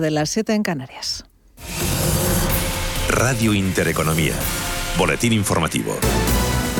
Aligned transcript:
de 0.00 0.10
las 0.10 0.30
7 0.30 0.54
en 0.54 0.64
Canarias. 0.64 1.24
Radio 3.08 3.54
Intereconomía. 3.54 4.34
Boletín 4.98 5.32
informativo. 5.32 5.96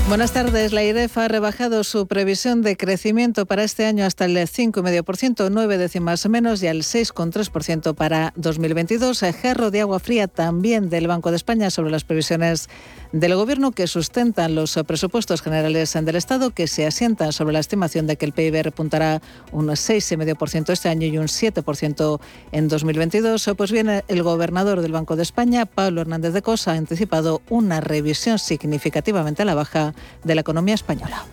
Buenas 0.09 0.33
tardes. 0.33 0.73
La 0.73 0.83
IREF 0.83 1.17
ha 1.17 1.29
rebajado 1.29 1.85
su 1.85 2.09
previsión 2.09 2.61
de 2.61 2.77
crecimiento 2.77 3.47
para 3.47 3.63
este 3.63 3.87
año 3.87 4.05
hasta 4.05 4.25
el 4.25 4.37
5,5%, 4.37 5.49
nueve 5.51 5.79
décimas 5.79 6.29
menos, 6.29 6.63
y 6.63 6.67
al 6.67 6.79
6,3% 6.79 7.95
para 7.95 8.33
2022. 8.37 9.25
Jarro 9.41 9.71
de 9.71 9.81
agua 9.81 10.01
fría 10.01 10.27
también 10.27 10.91
del 10.91 11.07
Banco 11.07 11.31
de 11.31 11.37
España 11.37 11.71
sobre 11.71 11.93
las 11.93 12.03
previsiones 12.03 12.69
del 13.15 13.37
Gobierno 13.37 13.71
que 13.71 13.87
sustentan 13.87 14.57
los 14.57 14.75
presupuestos 14.89 15.41
generales 15.41 15.93
del 15.93 16.17
Estado, 16.17 16.51
que 16.51 16.67
se 16.67 16.85
asientan 16.85 17.33
sobre 17.33 17.53
la 17.53 17.61
estimación 17.61 18.09
de 18.09 18.17
que 18.17 18.27
el 18.27 18.33
PIB 18.33 18.65
repuntará 18.65 19.23
un 19.53 19.69
6,5% 19.69 20.73
este 20.73 20.89
año 20.89 21.07
y 21.07 21.17
un 21.17 21.27
7% 21.27 22.21
en 22.51 22.67
2022. 22.69 23.51
Pues 23.57 23.71
bien, 23.71 24.03
el 24.09 24.23
gobernador 24.25 24.81
del 24.81 24.91
Banco 24.91 25.15
de 25.15 25.23
España, 25.23 25.65
Pablo 25.65 26.01
Hernández 26.01 26.33
de 26.33 26.43
Cosa, 26.43 26.73
ha 26.73 26.77
anticipado 26.77 27.41
una 27.51 27.81
revisión 27.81 28.41
significativamente 28.41 29.43
a 29.43 29.45
la 29.45 29.55
baja 29.55 29.95
de 30.25 30.35
la 30.35 30.41
economía 30.41 30.75
española 30.75 31.25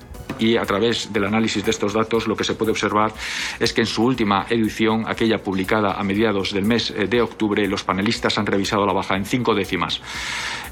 y 0.42 0.58
a 0.58 0.66
través 0.66 1.14
del 1.14 1.26
análisis 1.26 1.64
de 1.64 1.72
estos 1.72 1.94
datos 1.94 2.28
lo 2.28 2.36
que 2.36 2.44
se 2.44 2.56
puede 2.56 2.72
observar 2.72 3.14
es 3.60 3.74
que 3.74 3.82
en 3.82 3.88
su 3.88 4.04
última 4.04 4.48
edición, 4.50 5.06
aquella 5.08 5.38
publicada 5.38 5.94
a 5.94 6.04
mediados 6.04 6.52
del 6.52 6.66
mes 6.66 6.92
eh, 6.92 7.06
de 7.08 7.22
octubre, 7.22 7.68
los 7.68 7.84
panelistas 7.84 8.38
han 8.40 8.48
revisado 8.48 8.86
la 8.86 8.94
baja 8.94 9.16
en 9.16 9.26
cinco 9.26 9.54
décimas. 9.54 10.02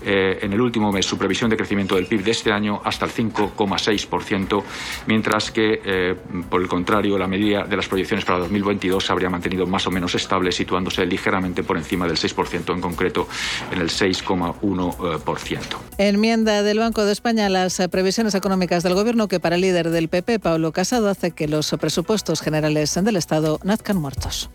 Eh, 0.04 0.40
en 0.41 0.54
el 0.54 0.62
último 0.62 0.91
mes 0.91 1.05
su 1.05 1.18
previsión 1.18 1.50
de 1.50 1.58
crecimiento 1.58 1.96
del 1.96 2.08
PIB 2.08 2.24
de 2.24 2.32
este 2.32 2.52
año 2.52 2.82
hasta 2.84 3.05
el 3.05 3.12
5,6%, 3.12 4.63
mientras 5.08 5.52
que, 5.52 5.82
eh, 5.84 6.16
por 6.49 6.62
el 6.62 6.68
contrario, 6.68 7.18
la 7.18 7.27
medida 7.27 7.66
de 7.66 7.76
las 7.76 7.88
proyecciones 7.88 8.26
para 8.26 8.40
2022 8.40 9.05
se 9.05 9.12
habría 9.12 9.30
mantenido 9.30 9.68
más 9.68 9.86
o 9.86 9.91
menos 9.91 10.16
estable, 10.16 10.52
situándose 10.52 11.05
ligeramente 11.05 11.63
por 11.63 11.77
encima 11.77 12.08
del 12.08 12.18
6%, 12.18 12.74
en 12.74 12.82
concreto 12.82 13.27
en 13.72 13.82
el 13.82 13.90
6,1%. 13.90 15.60
Enmienda 15.98 16.63
del 16.63 16.80
Banco 16.80 17.05
de 17.05 17.12
España 17.12 17.46
a 17.46 17.49
las 17.49 17.80
previsiones 17.91 18.34
económicas 18.36 18.84
del 18.84 18.93
Gobierno 18.93 19.27
que 19.27 19.40
para 19.40 19.58
el 19.58 19.59
líder 19.60 19.90
del 19.90 20.10
PP, 20.10 20.40
Pablo 20.40 20.71
Casado, 20.71 21.10
hace 21.10 21.32
que 21.32 21.48
los 21.48 21.70
presupuestos 21.79 22.41
generales 22.41 22.93
del 23.02 23.15
Estado 23.15 23.60
nazcan 23.63 23.98
muertos. 23.98 24.49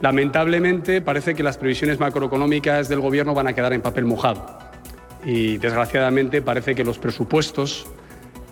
Lamentablemente 0.00 1.00
parece 1.00 1.34
que 1.34 1.42
las 1.42 1.58
previsiones 1.58 2.00
macroeconómicas 2.00 2.88
del 2.88 3.00
Gobierno 3.00 3.34
van 3.34 3.46
a 3.46 3.52
quedar 3.52 3.72
en 3.72 3.82
papel 3.82 4.04
mojado 4.04 4.58
y 5.24 5.58
desgraciadamente 5.58 6.42
parece 6.42 6.74
que 6.74 6.84
los 6.84 6.98
presupuestos 6.98 7.86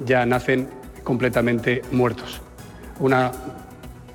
ya 0.04 0.24
nacen 0.26 0.68
completamente 1.02 1.82
muertos. 1.90 2.40
Una 3.00 3.32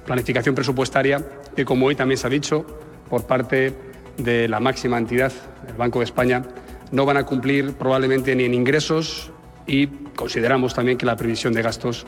planificación 0.06 0.56
presupuestaria 0.56 1.24
que, 1.56 1.66
como 1.66 1.88
hoy 1.88 1.96
también 1.96 2.18
se 2.18 2.28
ha 2.28 2.30
dicho 2.30 2.66
por 3.10 3.26
parte 3.26 3.74
de 4.18 4.48
la 4.48 4.60
máxima 4.60 4.98
entidad, 4.98 5.34
el 5.68 5.74
Banco 5.74 6.00
de 6.00 6.06
España, 6.06 6.44
no 6.92 7.06
van 7.06 7.18
a 7.18 7.26
cumplir 7.26 7.74
probablemente 7.74 8.36
ni 8.36 8.46
en 8.46 8.54
ingresos 8.54 9.32
y 9.68 9.88
consideramos 10.16 10.74
también 10.74 10.98
que 10.98 11.06
la 11.06 11.16
previsión 11.16 11.54
de 11.54 11.62
gastos 11.62 12.06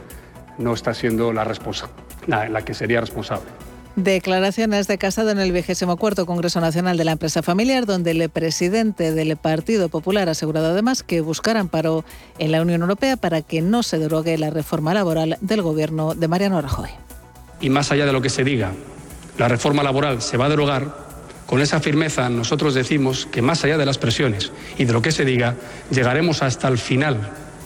no 0.57 0.73
está 0.73 0.93
siendo 0.93 1.33
la, 1.33 1.45
la 2.27 2.61
que 2.63 2.73
sería 2.73 3.01
responsable. 3.01 3.47
Declaraciones 3.97 4.85
de 4.85 4.99
Casado 4.99 5.31
en 5.31 5.39
el 5.39 5.51
vigésimo 5.51 5.97
cuarto 5.97 6.27
Congreso 6.27 6.61
Nacional 6.61 6.97
de 6.97 7.03
la 7.03 7.13
Empresa 7.13 7.41
Familiar, 7.41 7.87
donde 7.87 8.11
el 8.11 8.29
presidente 8.29 9.11
del 9.11 9.35
Partido 9.37 9.89
Popular 9.89 10.27
ha 10.27 10.33
asegurado 10.33 10.67
además 10.67 11.01
que 11.01 11.21
buscará 11.21 11.61
amparo 11.61 12.05
en 12.37 12.51
la 12.51 12.61
Unión 12.61 12.81
Europea 12.81 13.17
para 13.17 13.41
que 13.41 13.63
no 13.63 13.81
se 13.81 13.97
derogue 13.97 14.37
la 14.37 14.51
reforma 14.51 14.93
laboral 14.93 15.37
del 15.41 15.63
gobierno 15.63 16.13
de 16.13 16.27
Mariano 16.27 16.61
Rajoy. 16.61 16.91
Y 17.59 17.71
más 17.71 17.91
allá 17.91 18.05
de 18.05 18.13
lo 18.13 18.21
que 18.21 18.29
se 18.29 18.43
diga, 18.43 18.71
la 19.39 19.47
reforma 19.47 19.81
laboral 19.81 20.21
se 20.21 20.37
va 20.37 20.45
a 20.45 20.49
derogar. 20.49 21.07
Con 21.47 21.61
esa 21.61 21.79
firmeza 21.79 22.29
nosotros 22.29 22.75
decimos 22.75 23.25
que 23.25 23.41
más 23.41 23.63
allá 23.63 23.79
de 23.79 23.85
las 23.87 23.97
presiones 23.97 24.51
y 24.77 24.85
de 24.85 24.93
lo 24.93 25.01
que 25.01 25.11
se 25.11 25.25
diga, 25.25 25.55
llegaremos 25.89 26.43
hasta 26.43 26.67
el 26.67 26.77
final 26.77 27.17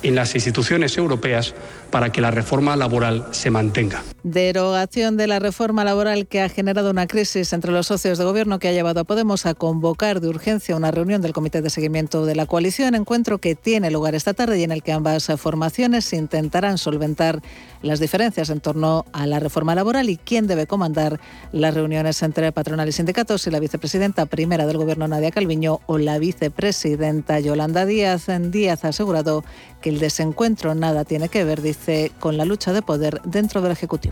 en 0.03 0.15
las 0.15 0.35
instituciones 0.35 0.97
europeas 0.97 1.53
para 1.89 2.11
que 2.11 2.21
la 2.21 2.31
reforma 2.31 2.75
laboral 2.75 3.27
se 3.31 3.51
mantenga. 3.51 4.03
Derogación 4.23 5.17
de 5.17 5.25
la 5.25 5.39
reforma 5.39 5.83
laboral 5.83 6.27
que 6.27 6.41
ha 6.41 6.49
generado 6.49 6.91
una 6.91 7.07
crisis 7.07 7.53
entre 7.53 7.71
los 7.71 7.87
socios 7.87 8.19
de 8.19 8.23
gobierno 8.23 8.59
que 8.59 8.67
ha 8.67 8.71
llevado 8.71 8.99
a 8.99 9.03
Podemos 9.03 9.47
a 9.47 9.55
convocar 9.55 10.21
de 10.21 10.27
urgencia 10.27 10.75
una 10.75 10.91
reunión 10.91 11.23
del 11.23 11.33
Comité 11.33 11.63
de 11.63 11.71
Seguimiento 11.71 12.23
de 12.23 12.35
la 12.35 12.45
Coalición, 12.45 12.93
encuentro 12.93 13.39
que 13.39 13.55
tiene 13.55 13.89
lugar 13.89 14.13
esta 14.13 14.35
tarde 14.35 14.59
y 14.59 14.63
en 14.63 14.71
el 14.71 14.83
que 14.83 14.91
ambas 14.91 15.25
formaciones 15.37 16.13
intentarán 16.13 16.77
solventar 16.77 17.41
las 17.81 17.99
diferencias 17.99 18.51
en 18.51 18.59
torno 18.59 19.05
a 19.11 19.25
la 19.25 19.39
reforma 19.39 19.73
laboral 19.73 20.07
y 20.11 20.17
quién 20.17 20.45
debe 20.45 20.67
comandar 20.67 21.19
las 21.51 21.73
reuniones 21.73 22.21
entre 22.21 22.51
patronal 22.51 22.87
y 22.87 22.91
sindicatos 22.91 23.47
y 23.47 23.49
la 23.49 23.59
vicepresidenta 23.59 24.27
primera 24.27 24.67
del 24.67 24.77
Gobierno, 24.77 25.07
Nadia 25.07 25.31
Calviño, 25.31 25.79
o 25.87 25.97
la 25.97 26.19
vicepresidenta 26.19 27.39
Yolanda 27.39 27.87
Díaz. 27.87 28.27
Díaz 28.51 28.85
ha 28.85 28.89
asegurado 28.89 29.43
que 29.81 29.89
el 29.89 29.99
desencuentro 29.99 30.75
nada 30.75 31.05
tiene 31.05 31.27
que 31.27 31.43
ver, 31.43 31.63
dice, 31.63 32.11
con 32.19 32.37
la 32.37 32.45
lucha 32.45 32.71
de 32.71 32.83
poder 32.83 33.19
dentro 33.23 33.61
del 33.61 33.71
Ejecutivo. 33.71 34.10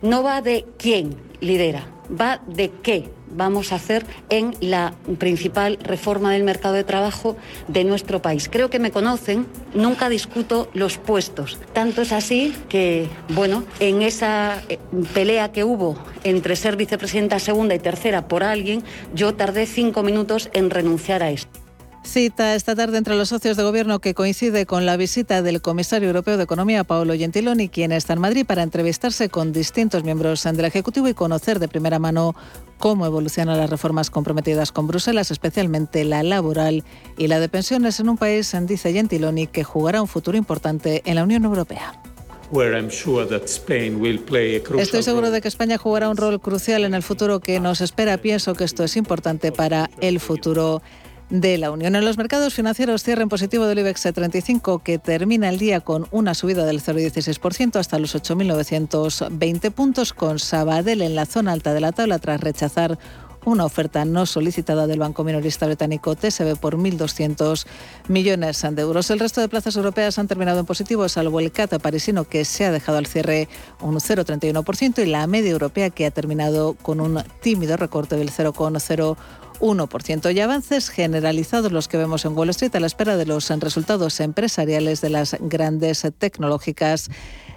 No 0.00 0.22
va 0.22 0.42
de 0.42 0.66
quién 0.78 1.16
lidera, 1.40 1.86
va 2.10 2.40
de 2.46 2.70
qué 2.82 3.10
vamos 3.34 3.72
a 3.72 3.76
hacer 3.76 4.04
en 4.28 4.54
la 4.60 4.94
principal 5.18 5.78
reforma 5.82 6.32
del 6.32 6.44
mercado 6.44 6.74
de 6.74 6.84
trabajo 6.84 7.36
de 7.68 7.84
nuestro 7.84 8.20
país. 8.20 8.48
Creo 8.50 8.70
que 8.70 8.78
me 8.78 8.90
conocen, 8.90 9.46
nunca 9.74 10.08
discuto 10.08 10.68
los 10.74 10.98
puestos. 10.98 11.58
Tanto 11.72 12.02
es 12.02 12.12
así 12.12 12.54
que, 12.68 13.08
bueno, 13.30 13.64
en 13.80 14.02
esa 14.02 14.62
eh, 14.68 14.78
pelea 15.14 15.52
que 15.52 15.64
hubo 15.64 15.96
entre 16.24 16.56
ser 16.56 16.76
vicepresidenta 16.76 17.38
segunda 17.38 17.74
y 17.74 17.78
tercera 17.78 18.28
por 18.28 18.44
alguien, 18.44 18.82
yo 19.14 19.34
tardé 19.34 19.66
cinco 19.66 20.02
minutos 20.02 20.50
en 20.52 20.70
renunciar 20.70 21.22
a 21.22 21.30
esto. 21.30 21.61
Cita 22.04 22.54
esta 22.56 22.74
tarde 22.74 22.98
entre 22.98 23.14
los 23.14 23.28
socios 23.28 23.56
de 23.56 23.62
gobierno 23.62 24.00
que 24.00 24.12
coincide 24.12 24.66
con 24.66 24.84
la 24.84 24.96
visita 24.96 25.40
del 25.40 25.62
comisario 25.62 26.08
europeo 26.08 26.36
de 26.36 26.42
Economía, 26.42 26.84
Paolo 26.84 27.14
Gentiloni, 27.14 27.68
quien 27.68 27.92
está 27.92 28.12
en 28.14 28.20
Madrid 28.20 28.44
para 28.44 28.64
entrevistarse 28.64 29.28
con 29.28 29.52
distintos 29.52 30.02
miembros 30.02 30.42
del 30.42 30.64
Ejecutivo 30.64 31.08
y 31.08 31.14
conocer 31.14 31.60
de 31.60 31.68
primera 31.68 32.00
mano 32.00 32.34
cómo 32.78 33.06
evolucionan 33.06 33.56
las 33.56 33.70
reformas 33.70 34.10
comprometidas 34.10 34.72
con 34.72 34.88
Bruselas, 34.88 35.30
especialmente 35.30 36.04
la 36.04 36.24
laboral 36.24 36.82
y 37.16 37.28
la 37.28 37.38
de 37.38 37.48
pensiones 37.48 38.00
en 38.00 38.08
un 38.08 38.18
país, 38.18 38.54
dice 38.62 38.92
Gentiloni, 38.92 39.46
que 39.46 39.62
jugará 39.62 40.02
un 40.02 40.08
futuro 40.08 40.36
importante 40.36 41.02
en 41.04 41.14
la 41.14 41.22
Unión 41.22 41.44
Europea. 41.44 42.02
Estoy 44.78 45.02
seguro 45.02 45.30
de 45.30 45.40
que 45.40 45.48
España 45.48 45.78
jugará 45.78 46.10
un 46.10 46.18
rol 46.18 46.38
crucial 46.38 46.84
en 46.84 46.92
el 46.92 47.02
futuro 47.02 47.40
que 47.40 47.60
nos 47.60 47.80
espera. 47.80 48.18
Pienso 48.18 48.54
que 48.54 48.64
esto 48.64 48.84
es 48.84 48.96
importante 48.98 49.52
para 49.52 49.88
el 50.02 50.20
futuro 50.20 50.82
de 51.32 51.56
la 51.56 51.70
Unión. 51.70 51.96
En 51.96 52.04
los 52.04 52.18
mercados 52.18 52.52
financieros 52.52 53.02
cierra 53.02 53.22
en 53.22 53.30
positivo 53.30 53.64
del 53.64 53.78
IBEX 53.78 54.02
35 54.02 54.80
que 54.80 54.98
termina 54.98 55.48
el 55.48 55.58
día 55.58 55.80
con 55.80 56.06
una 56.10 56.34
subida 56.34 56.66
del 56.66 56.82
0,16% 56.82 57.76
hasta 57.76 57.98
los 57.98 58.14
8.920 58.14 59.70
puntos 59.70 60.12
con 60.12 60.38
Sabadell 60.38 61.00
en 61.00 61.14
la 61.14 61.24
zona 61.24 61.52
alta 61.52 61.72
de 61.72 61.80
la 61.80 61.92
tabla 61.92 62.18
tras 62.18 62.38
rechazar 62.42 62.98
una 63.46 63.64
oferta 63.64 64.04
no 64.04 64.26
solicitada 64.26 64.86
del 64.86 64.98
banco 64.98 65.24
minorista 65.24 65.64
británico 65.66 66.14
TSB 66.14 66.58
por 66.60 66.76
1.200 66.76 67.66
millones 68.08 68.62
de 68.70 68.82
euros. 68.82 69.10
El 69.10 69.18
resto 69.18 69.40
de 69.40 69.48
plazas 69.48 69.74
europeas 69.74 70.18
han 70.18 70.28
terminado 70.28 70.60
en 70.60 70.66
positivo, 70.66 71.08
salvo 71.08 71.40
el 71.40 71.50
CATA 71.50 71.78
parisino 71.78 72.24
que 72.24 72.44
se 72.44 72.66
ha 72.66 72.70
dejado 72.70 72.98
al 72.98 73.06
cierre 73.06 73.48
un 73.80 73.94
0,31% 73.94 75.02
y 75.02 75.06
la 75.06 75.26
media 75.26 75.50
europea 75.50 75.88
que 75.88 76.04
ha 76.04 76.10
terminado 76.10 76.74
con 76.74 77.00
un 77.00 77.24
tímido 77.40 77.78
recorte 77.78 78.16
del 78.16 78.30
0,0%. 78.30 79.16
1%. 79.62 80.34
Y 80.34 80.40
avances 80.40 80.90
generalizados 80.90 81.72
los 81.72 81.88
que 81.88 81.96
vemos 81.96 82.24
en 82.24 82.36
Wall 82.36 82.50
Street 82.50 82.74
a 82.74 82.80
la 82.80 82.86
espera 82.86 83.16
de 83.16 83.26
los 83.26 83.48
resultados 83.48 84.18
empresariales 84.20 85.00
de 85.00 85.10
las 85.10 85.36
grandes 85.40 86.04
tecnológicas 86.18 87.08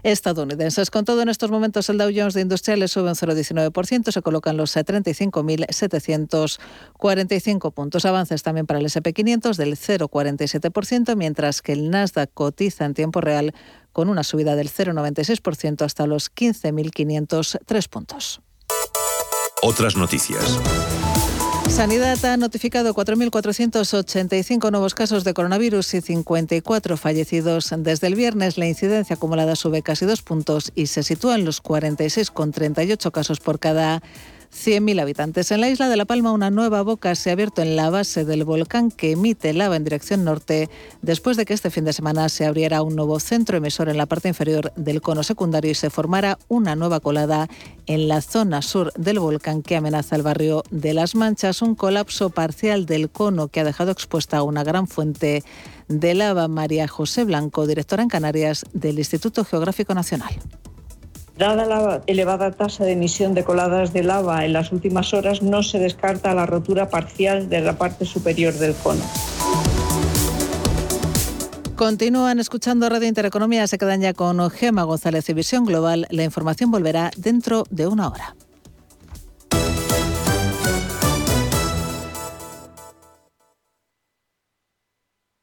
estadounidenses. 0.04 0.92
Con 0.92 1.04
todo, 1.04 1.24
en 1.24 1.30
estos 1.30 1.50
momentos 1.50 1.90
el 1.90 1.98
Dow 1.98 2.12
Jones 2.16 2.36
de 2.36 2.42
Industriales 2.42 2.92
sube 2.92 3.10
un 3.10 3.16
0,19%, 3.16 4.12
se 4.12 4.22
colocan 4.22 4.56
los 4.56 4.78
35.745 4.78 7.74
puntos. 7.74 8.06
Avances 8.06 8.44
también 8.44 8.68
para 8.68 8.78
el 8.80 8.86
SP500 8.86 9.56
del 9.56 9.76
0,47%, 9.76 11.16
mientras 11.16 11.64
que 11.64 11.72
el 11.74 11.90
Nasdaq 11.90 12.30
cotiza 12.34 12.86
en 12.86 12.94
tiempo 12.94 13.20
real 13.20 13.56
con 13.94 14.10
una 14.10 14.24
subida 14.24 14.56
del 14.56 14.70
0,96% 14.70 15.82
hasta 15.82 16.06
los 16.06 16.32
15.503 16.32 17.90
puntos. 17.90 18.42
Otras 19.64 19.96
noticias. 19.96 20.60
Sanidad 21.70 22.24
ha 22.26 22.38
notificado 22.38 22.94
4.485 22.94 24.72
nuevos 24.72 24.96
casos 24.96 25.24
de 25.24 25.34
coronavirus 25.34 25.96
y 25.96 26.02
54 26.02 26.96
fallecidos. 26.96 27.74
Desde 27.78 28.08
el 28.08 28.16
viernes 28.16 28.58
la 28.58 28.68
incidencia 28.68 29.16
acumulada 29.16 29.56
sube 29.56 29.82
casi 29.82 30.06
dos 30.06 30.22
puntos 30.22 30.72
y 30.74 30.88
se 30.88 31.04
sitúa 31.04 31.36
en 31.36 31.44
los 31.44 31.62
46,38 31.62 33.12
casos 33.12 33.40
por 33.40 33.60
cada 33.60 34.02
100.000 34.56 35.02
habitantes. 35.02 35.52
En 35.52 35.62
la 35.62 35.70
isla 35.70 35.90
de 35.90 35.98
La 35.98 36.06
Palma, 36.06 36.32
una 36.32 36.50
nueva 36.50 36.82
boca 36.82 37.14
se 37.16 37.30
ha 37.30 37.34
abierto 37.34 37.62
en 37.62 37.76
la 37.76 37.90
base 37.90 38.24
del 38.24 38.46
volcán 38.46 38.90
que 38.90 39.12
emite 39.12 39.54
lava 39.54 39.76
en 39.76 39.84
dirección 39.84 40.24
norte, 40.24 40.70
después 41.02 41.36
de 41.36 41.46
que 41.46 41.54
este 41.54 41.70
fin 41.70 41.84
de 41.84 41.94
semana 41.94 42.30
se 42.30 42.46
abriera 42.46 42.82
un 42.82 42.96
nuevo 42.96 43.20
centro 43.20 43.58
emisor 43.58 43.90
en 43.90 43.98
la 43.98 44.06
parte 44.06 44.30
inferior 44.30 44.72
del 44.76 45.02
cono 45.02 45.24
secundario 45.24 45.72
y 45.72 45.76
se 45.76 45.90
formara 45.90 46.40
una 46.48 46.76
nueva 46.76 47.02
colada 47.02 47.50
en 47.86 48.08
la 48.08 48.22
zona 48.22 48.62
sur 48.62 48.94
del 48.94 49.20
volcán 49.20 49.62
que 49.62 49.76
amenaza 49.76 50.16
el 50.16 50.24
barrio 50.24 50.64
de 50.72 50.94
Las 50.94 51.16
Manchas, 51.16 51.62
un 51.62 51.76
colapso 51.76 52.30
parcial 52.30 52.86
del 52.86 53.10
cono 53.10 53.50
que 53.50 53.60
ha 53.60 53.66
dejado 53.66 53.92
expuesta 53.92 54.42
una 54.42 54.64
gran 54.64 54.88
fuente 54.88 55.44
de 55.90 56.14
lava. 56.14 56.48
María 56.48 56.88
José 56.88 57.26
Blanco, 57.26 57.68
directora 57.68 58.04
en 58.04 58.10
Canarias 58.10 58.66
del 58.74 59.00
Instituto 59.00 59.44
Geográfico 59.44 59.94
Nacional. 59.94 60.40
Dada 61.38 61.66
la 61.66 62.02
elevada 62.08 62.52
tasa 62.52 62.86
de 62.86 62.94
emisión 62.94 63.34
de 63.34 63.44
coladas 63.44 63.92
de 63.92 64.04
lava 64.04 64.46
en 64.46 64.54
las 64.54 64.72
últimas 64.72 65.14
horas, 65.14 65.42
no 65.42 65.64
se 65.64 65.80
descarta 65.80 66.34
la 66.34 66.46
rotura 66.46 66.90
parcial 66.90 67.50
de 67.50 67.60
la 67.60 67.78
parte 67.78 68.06
superior 68.06 68.54
del 68.54 68.74
cono. 68.74 69.04
Continúan 71.76 72.40
escuchando 72.40 72.88
Radio 72.88 73.10
Intereconomía, 73.10 73.68
se 73.68 73.78
quedan 73.78 74.00
ya 74.00 74.14
con 74.14 74.50
Gema 74.50 74.84
González 74.84 75.28
y 75.28 75.34
Visión 75.34 75.66
Global. 75.66 76.08
La 76.10 76.24
información 76.24 76.72
volverá 76.72 77.12
dentro 77.18 77.66
de 77.70 77.88
una 77.88 78.08
hora. 78.08 78.36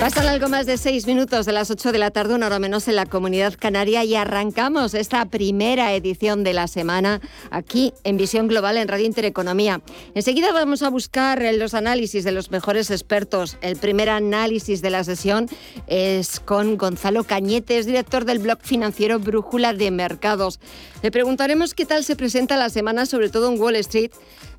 Algo 0.00 0.48
más 0.48 0.66
de 0.66 0.78
seis 0.78 1.06
minutos 1.06 1.44
de 1.44 1.52
las 1.52 1.70
ocho 1.70 1.92
de 1.92 1.98
la 1.98 2.10
tarde, 2.10 2.34
una 2.34 2.46
hora 2.46 2.58
menos 2.58 2.88
en 2.88 2.96
la 2.96 3.04
comunidad 3.04 3.54
canaria, 3.58 4.04
y 4.04 4.14
arrancamos 4.14 4.94
esta 4.94 5.24
primera 5.26 5.92
edición 5.92 6.42
de 6.44 6.54
la 6.54 6.68
semana 6.68 7.20
aquí 7.50 7.92
en 8.04 8.16
Visión 8.16 8.48
Global 8.48 8.76
en 8.76 8.88
Radio 8.88 9.06
Intereconomía. 9.06 9.82
Enseguida 10.14 10.52
vamos 10.52 10.82
a 10.82 10.88
buscar 10.88 11.42
los 11.54 11.74
análisis 11.74 12.24
de 12.24 12.32
los 12.32 12.50
mejores 12.50 12.90
expertos. 12.90 13.58
El 13.60 13.76
primer 13.76 14.08
análisis 14.08 14.82
de 14.82 14.90
la 14.90 15.04
sesión 15.04 15.48
es 15.86 16.40
con 16.40 16.78
Gonzalo 16.78 17.24
Cañetes, 17.24 17.86
director 17.86 18.24
del 18.24 18.38
blog 18.38 18.58
financiero 18.62 19.18
Brújula 19.18 19.74
de 19.74 19.90
Mercados. 19.90 20.60
Le 21.02 21.10
preguntaremos 21.10 21.74
qué 21.74 21.86
tal 21.86 22.04
se 22.04 22.16
presenta 22.16 22.56
la 22.56 22.70
semana, 22.70 23.04
sobre 23.04 23.28
todo 23.30 23.52
en 23.52 23.60
Wall 23.60 23.76
Street 23.76 24.12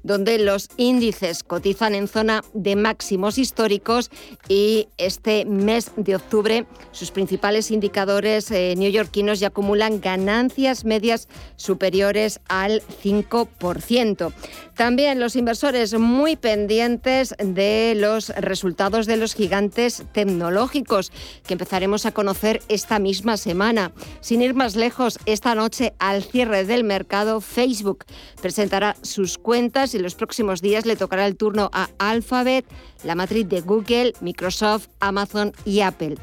donde 0.03 0.39
los 0.39 0.69
índices 0.77 1.44
cotizan 1.44 1.95
en 1.95 2.07
zona 2.07 2.44
de 2.53 2.75
máximos 2.75 3.38
históricos 3.38 4.09
y 4.48 4.88
este 4.98 5.45
mes 5.45 5.92
de 5.95 6.15
octubre 6.15 6.65
sus 6.92 7.12
principales 7.12 7.71
indicadores 7.71 8.51
eh, 8.51 8.75
neoyorquinos 8.77 9.39
ya 9.39 9.48
acumulan 9.48 10.01
ganancias 10.01 10.86
medias 10.86 11.27
superiores 11.56 12.39
al 12.48 12.81
5%. 13.03 14.33
También 14.75 15.19
los 15.19 15.36
inversores 15.36 15.94
muy 15.94 16.36
pendientes 16.36 17.36
de 17.38 17.94
los 17.95 18.30
resultados 18.30 19.06
de 19.06 19.18
los 19.18 19.33
gigantes 19.33 20.04
tecnológicos 20.13 21.12
que 21.45 21.54
empezaremos 21.54 22.06
a 22.06 22.12
conocer 22.12 22.62
esta 22.68 23.00
misma 23.00 23.38
semana. 23.38 23.92
Sin 24.21 24.42
ir 24.42 24.54
más 24.54 24.75
lejos, 24.75 25.19
esta 25.25 25.56
noche 25.56 25.94
al 26.00 26.24
cierre 26.24 26.65
del 26.65 26.83
mercado, 26.83 27.42
Facebook 27.42 28.06
presentará 28.42 28.95
sus 29.01 29.38
cuentas 29.38 29.90
y 29.93 29.99
los 29.99 30.15
próximos 30.15 30.61
días 30.61 30.85
le 30.85 30.95
tocará 30.95 31.25
el 31.27 31.38
turno 31.38 31.69
a 31.73 31.89
Alphabet, 31.97 32.65
la 33.03 33.15
matriz 33.15 33.47
de 33.47 33.61
Google, 33.61 34.13
Microsoft, 34.21 34.88
Amazon 34.99 35.53
y 35.65 35.81
Apple. 35.81 36.15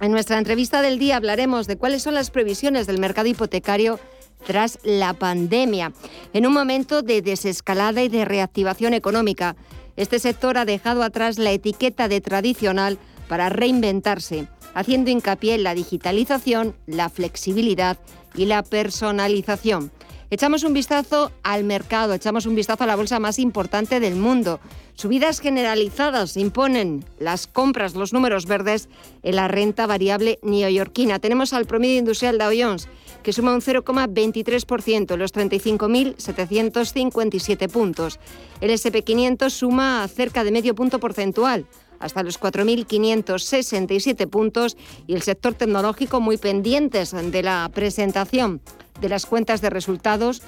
En 0.00 0.12
nuestra 0.12 0.38
entrevista 0.38 0.82
del 0.82 0.98
día 0.98 1.16
hablaremos 1.16 1.66
de 1.66 1.76
cuáles 1.76 2.02
son 2.02 2.14
las 2.14 2.30
previsiones 2.30 2.86
del 2.86 2.98
mercado 2.98 3.28
hipotecario 3.28 3.98
tras 4.46 4.78
la 4.84 5.14
pandemia, 5.14 5.92
en 6.32 6.46
un 6.46 6.52
momento 6.52 7.02
de 7.02 7.22
desescalada 7.22 8.02
y 8.02 8.08
de 8.08 8.24
reactivación 8.24 8.94
económica. 8.94 9.56
Este 9.96 10.18
sector 10.18 10.58
ha 10.58 10.64
dejado 10.64 11.02
atrás 11.02 11.38
la 11.38 11.52
etiqueta 11.52 12.08
de 12.08 12.20
tradicional 12.20 12.98
para 13.28 13.48
reinventarse, 13.48 14.46
haciendo 14.74 15.10
hincapié 15.10 15.54
en 15.54 15.64
la 15.64 15.74
digitalización, 15.74 16.76
la 16.86 17.08
flexibilidad 17.08 17.98
y 18.34 18.44
la 18.44 18.62
personalización. 18.62 19.90
Echamos 20.28 20.64
un 20.64 20.72
vistazo 20.72 21.30
al 21.44 21.62
mercado, 21.62 22.12
echamos 22.12 22.46
un 22.46 22.56
vistazo 22.56 22.82
a 22.82 22.88
la 22.88 22.96
bolsa 22.96 23.20
más 23.20 23.38
importante 23.38 24.00
del 24.00 24.16
mundo. 24.16 24.58
Subidas 24.94 25.38
generalizadas 25.38 26.36
imponen 26.36 27.04
las 27.20 27.46
compras, 27.46 27.94
los 27.94 28.12
números 28.12 28.46
verdes 28.46 28.88
en 29.22 29.36
la 29.36 29.46
renta 29.46 29.86
variable 29.86 30.40
neoyorquina. 30.42 31.20
Tenemos 31.20 31.52
al 31.52 31.66
promedio 31.66 31.98
industrial 31.98 32.38
Dow 32.38 32.50
Jones, 32.58 32.88
que 33.22 33.32
suma 33.32 33.54
un 33.54 33.60
0,23%, 33.60 35.16
los 35.16 35.32
35.757 35.32 37.70
puntos. 37.70 38.18
El 38.60 38.70
SP500 38.70 39.50
suma 39.50 40.08
cerca 40.08 40.42
de 40.42 40.50
medio 40.50 40.74
punto 40.74 40.98
porcentual, 40.98 41.66
hasta 41.98 42.22
los 42.22 42.40
4.567 42.40 44.28
puntos 44.28 44.76
y 45.06 45.14
el 45.14 45.22
sector 45.22 45.54
tecnológico 45.54 46.20
muy 46.20 46.36
pendientes 46.36 47.12
de 47.12 47.42
la 47.42 47.70
presentación 47.72 48.60
de 49.00 49.08
las 49.08 49.26
cuentas 49.26 49.60
de 49.60 49.70
resultados 49.70 50.42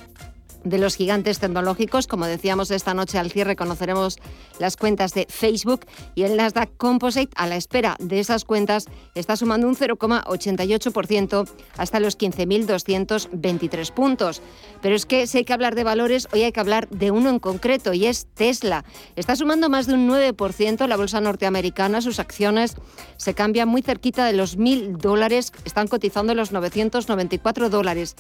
de 0.69 0.79
los 0.79 0.97
gigantes 0.97 1.39
tecnológicos. 1.39 2.07
Como 2.07 2.27
decíamos 2.27 2.71
esta 2.71 2.95
noche 2.95 3.19
al 3.19 3.31
cierre, 3.31 3.57
conoceremos 3.57 4.19
las 4.59 4.77
cuentas 4.77 5.15
de 5.15 5.27
Facebook 5.29 5.87
y 6.15 6.23
el 6.23 6.37
Nasdaq 6.37 6.77
Composite 6.77 7.33
a 7.37 7.47
la 7.47 7.57
espera 7.57 7.97
de 7.99 8.21
esas 8.21 8.45
cuentas 8.45 8.87
está 9.15 9.37
sumando 9.37 9.69
un 9.69 9.77
0,88% 9.77 11.49
hasta 11.77 12.01
los 12.01 12.19
15.223 12.19 13.93
puntos. 13.93 14.43
Pero 14.81 14.95
es 14.95 15.07
que 15.07 15.27
si 15.27 15.39
hay 15.39 15.45
que 15.45 15.53
hablar 15.53 15.75
de 15.75 15.85
valores, 15.85 16.29
hoy 16.33 16.43
hay 16.43 16.53
que 16.53 16.61
hablar 16.61 16.89
de 16.89 17.11
uno 17.11 17.31
en 17.31 17.39
concreto 17.39 17.93
y 17.93 18.07
es 18.07 18.27
Tesla. 18.35 18.85
Está 19.17 19.37
sumando 19.37 19.69
más 19.69 19.87
de 19.87 19.95
un 19.95 20.09
9% 20.09 20.87
la 20.87 20.97
bolsa 20.97 21.21
norteamericana. 21.21 22.01
Sus 22.01 22.19
acciones 22.19 22.77
se 23.17 23.35
cambian 23.35 23.69
muy 23.69 23.83
cerquita 23.83 24.27
de 24.27 24.33
los 24.33 24.59
1.000 24.59 24.99
dólares, 24.99 25.53
están 25.65 25.89
cotizando 25.89 26.35
los 26.35 26.53
994 26.53 27.71
dólares. 27.71 28.17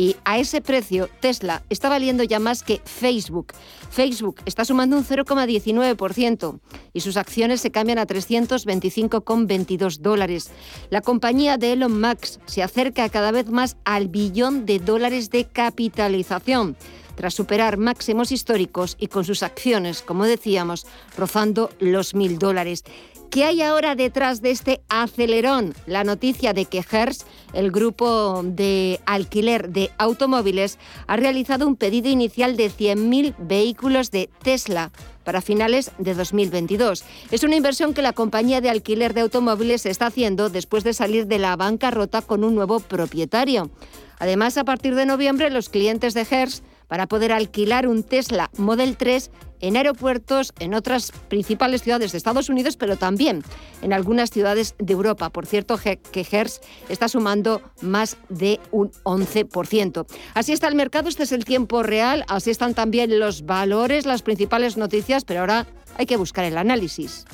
Y 0.00 0.16
a 0.24 0.38
ese 0.38 0.62
precio, 0.62 1.10
Tesla 1.20 1.62
está 1.68 1.90
valiendo 1.90 2.22
ya 2.22 2.38
más 2.38 2.62
que 2.62 2.80
Facebook. 2.86 3.48
Facebook 3.90 4.40
está 4.46 4.64
sumando 4.64 4.96
un 4.96 5.04
0,19% 5.04 6.58
y 6.94 7.00
sus 7.00 7.18
acciones 7.18 7.60
se 7.60 7.70
cambian 7.70 7.98
a 7.98 8.06
325,22 8.06 9.98
dólares. 9.98 10.52
La 10.88 11.02
compañía 11.02 11.58
de 11.58 11.74
Elon 11.74 12.00
Musk 12.00 12.40
se 12.46 12.62
acerca 12.62 13.10
cada 13.10 13.30
vez 13.30 13.50
más 13.50 13.76
al 13.84 14.08
billón 14.08 14.64
de 14.64 14.78
dólares 14.78 15.28
de 15.28 15.44
capitalización 15.44 16.78
tras 17.14 17.34
superar 17.34 17.76
máximos 17.76 18.32
históricos 18.32 18.96
y 18.98 19.08
con 19.08 19.26
sus 19.26 19.42
acciones, 19.42 20.00
como 20.00 20.24
decíamos, 20.24 20.86
rozando 21.18 21.68
los 21.78 22.14
mil 22.14 22.38
dólares. 22.38 22.84
¿Qué 23.30 23.44
hay 23.44 23.62
ahora 23.62 23.94
detrás 23.94 24.42
de 24.42 24.50
este 24.50 24.80
acelerón? 24.88 25.72
La 25.86 26.02
noticia 26.02 26.52
de 26.52 26.64
que 26.64 26.82
Hertz, 26.90 27.24
el 27.52 27.70
grupo 27.70 28.42
de 28.42 28.98
alquiler 29.06 29.68
de 29.68 29.92
automóviles, 29.98 30.80
ha 31.06 31.16
realizado 31.16 31.68
un 31.68 31.76
pedido 31.76 32.08
inicial 32.08 32.56
de 32.56 32.68
100.000 32.68 33.36
vehículos 33.38 34.10
de 34.10 34.28
Tesla 34.42 34.90
para 35.22 35.42
finales 35.42 35.92
de 35.98 36.14
2022. 36.14 37.04
Es 37.30 37.44
una 37.44 37.54
inversión 37.54 37.94
que 37.94 38.02
la 38.02 38.14
compañía 38.14 38.60
de 38.60 38.68
alquiler 38.68 39.14
de 39.14 39.20
automóviles 39.20 39.86
está 39.86 40.06
haciendo 40.06 40.50
después 40.50 40.82
de 40.82 40.92
salir 40.92 41.28
de 41.28 41.38
la 41.38 41.54
bancarrota 41.54 42.22
con 42.22 42.42
un 42.42 42.56
nuevo 42.56 42.80
propietario. 42.80 43.70
Además, 44.18 44.58
a 44.58 44.64
partir 44.64 44.96
de 44.96 45.06
noviembre, 45.06 45.50
los 45.50 45.68
clientes 45.68 46.14
de 46.14 46.26
Hertz 46.28 46.62
para 46.88 47.06
poder 47.06 47.32
alquilar 47.32 47.86
un 47.86 48.02
Tesla 48.02 48.50
Model 48.56 48.96
3 48.96 49.30
en 49.60 49.76
aeropuertos 49.76 50.52
en 50.58 50.74
otras 50.74 51.12
principales 51.28 51.82
ciudades 51.82 52.12
de 52.12 52.18
Estados 52.18 52.48
Unidos, 52.48 52.76
pero 52.76 52.96
también 52.96 53.42
en 53.82 53.92
algunas 53.92 54.30
ciudades 54.30 54.74
de 54.78 54.92
Europa. 54.92 55.30
Por 55.30 55.46
cierto, 55.46 55.78
que 55.78 56.26
Hertz 56.30 56.60
está 56.88 57.08
sumando 57.08 57.62
más 57.80 58.16
de 58.28 58.60
un 58.70 58.90
11%. 59.04 60.06
Así 60.34 60.52
está 60.52 60.68
el 60.68 60.74
mercado, 60.74 61.08
este 61.08 61.24
es 61.24 61.32
el 61.32 61.44
tiempo 61.44 61.82
real, 61.82 62.24
así 62.28 62.50
están 62.50 62.74
también 62.74 63.18
los 63.18 63.46
valores, 63.46 64.06
las 64.06 64.22
principales 64.22 64.76
noticias, 64.76 65.24
pero 65.24 65.40
ahora 65.40 65.66
hay 65.96 66.06
que 66.06 66.16
buscar 66.16 66.44
el 66.44 66.58
análisis. 66.58 67.24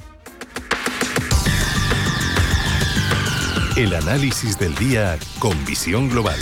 El 3.76 3.94
análisis 3.94 4.58
del 4.58 4.74
día 4.76 5.18
con 5.38 5.52
visión 5.66 6.08
global. 6.08 6.38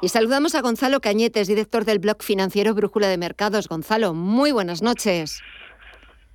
Y 0.00 0.10
saludamos 0.10 0.54
a 0.54 0.60
Gonzalo 0.60 1.00
Cañetes, 1.00 1.48
director 1.48 1.84
del 1.84 1.98
blog 1.98 2.22
financiero 2.22 2.72
Brújula 2.72 3.08
de 3.08 3.18
Mercados. 3.18 3.68
Gonzalo, 3.68 4.14
muy 4.14 4.52
buenas 4.52 4.80
noches. 4.80 5.40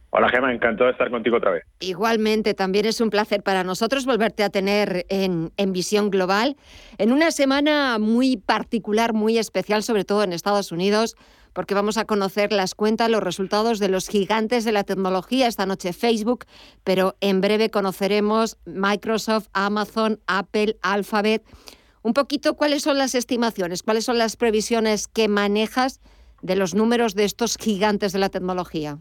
Hola 0.09 0.27
Gema, 0.29 0.53
encantado 0.53 0.87
de 0.87 0.91
estar 0.91 1.09
contigo 1.09 1.37
otra 1.37 1.51
vez. 1.51 1.63
Igualmente, 1.79 2.53
también 2.53 2.85
es 2.85 2.99
un 2.99 3.09
placer 3.09 3.41
para 3.41 3.63
nosotros 3.63 4.05
volverte 4.05 4.43
a 4.43 4.49
tener 4.49 5.05
en, 5.07 5.53
en, 5.55 5.71
Visión 5.71 6.09
Global, 6.09 6.57
en 6.97 7.13
una 7.13 7.31
semana 7.31 7.97
muy 7.99 8.35
particular, 8.35 9.13
muy 9.13 9.37
especial, 9.37 9.81
sobre 9.81 10.03
todo 10.03 10.23
en 10.23 10.33
Estados 10.33 10.73
Unidos, 10.73 11.15
porque 11.53 11.73
vamos 11.73 11.97
a 11.97 12.03
conocer 12.03 12.51
las 12.51 12.75
cuentas, 12.75 13.09
los 13.09 13.23
resultados 13.23 13.79
de 13.79 13.87
los 13.87 14.09
gigantes 14.09 14.65
de 14.65 14.73
la 14.73 14.83
tecnología, 14.83 15.47
esta 15.47 15.65
noche 15.65 15.93
Facebook, 15.93 16.45
pero 16.83 17.15
en 17.21 17.39
breve 17.39 17.69
conoceremos 17.69 18.57
Microsoft, 18.65 19.47
Amazon, 19.53 20.19
Apple, 20.27 20.75
Alphabet 20.81 21.43
un 22.03 22.13
poquito 22.13 22.55
cuáles 22.55 22.83
son 22.83 22.97
las 22.97 23.15
estimaciones, 23.15 23.81
cuáles 23.81 24.05
son 24.05 24.17
las 24.17 24.35
previsiones 24.37 25.07
que 25.07 25.27
manejas 25.27 26.01
de 26.41 26.55
los 26.55 26.75
números 26.75 27.15
de 27.15 27.23
estos 27.23 27.57
gigantes 27.57 28.11
de 28.13 28.19
la 28.19 28.29
tecnología. 28.29 28.97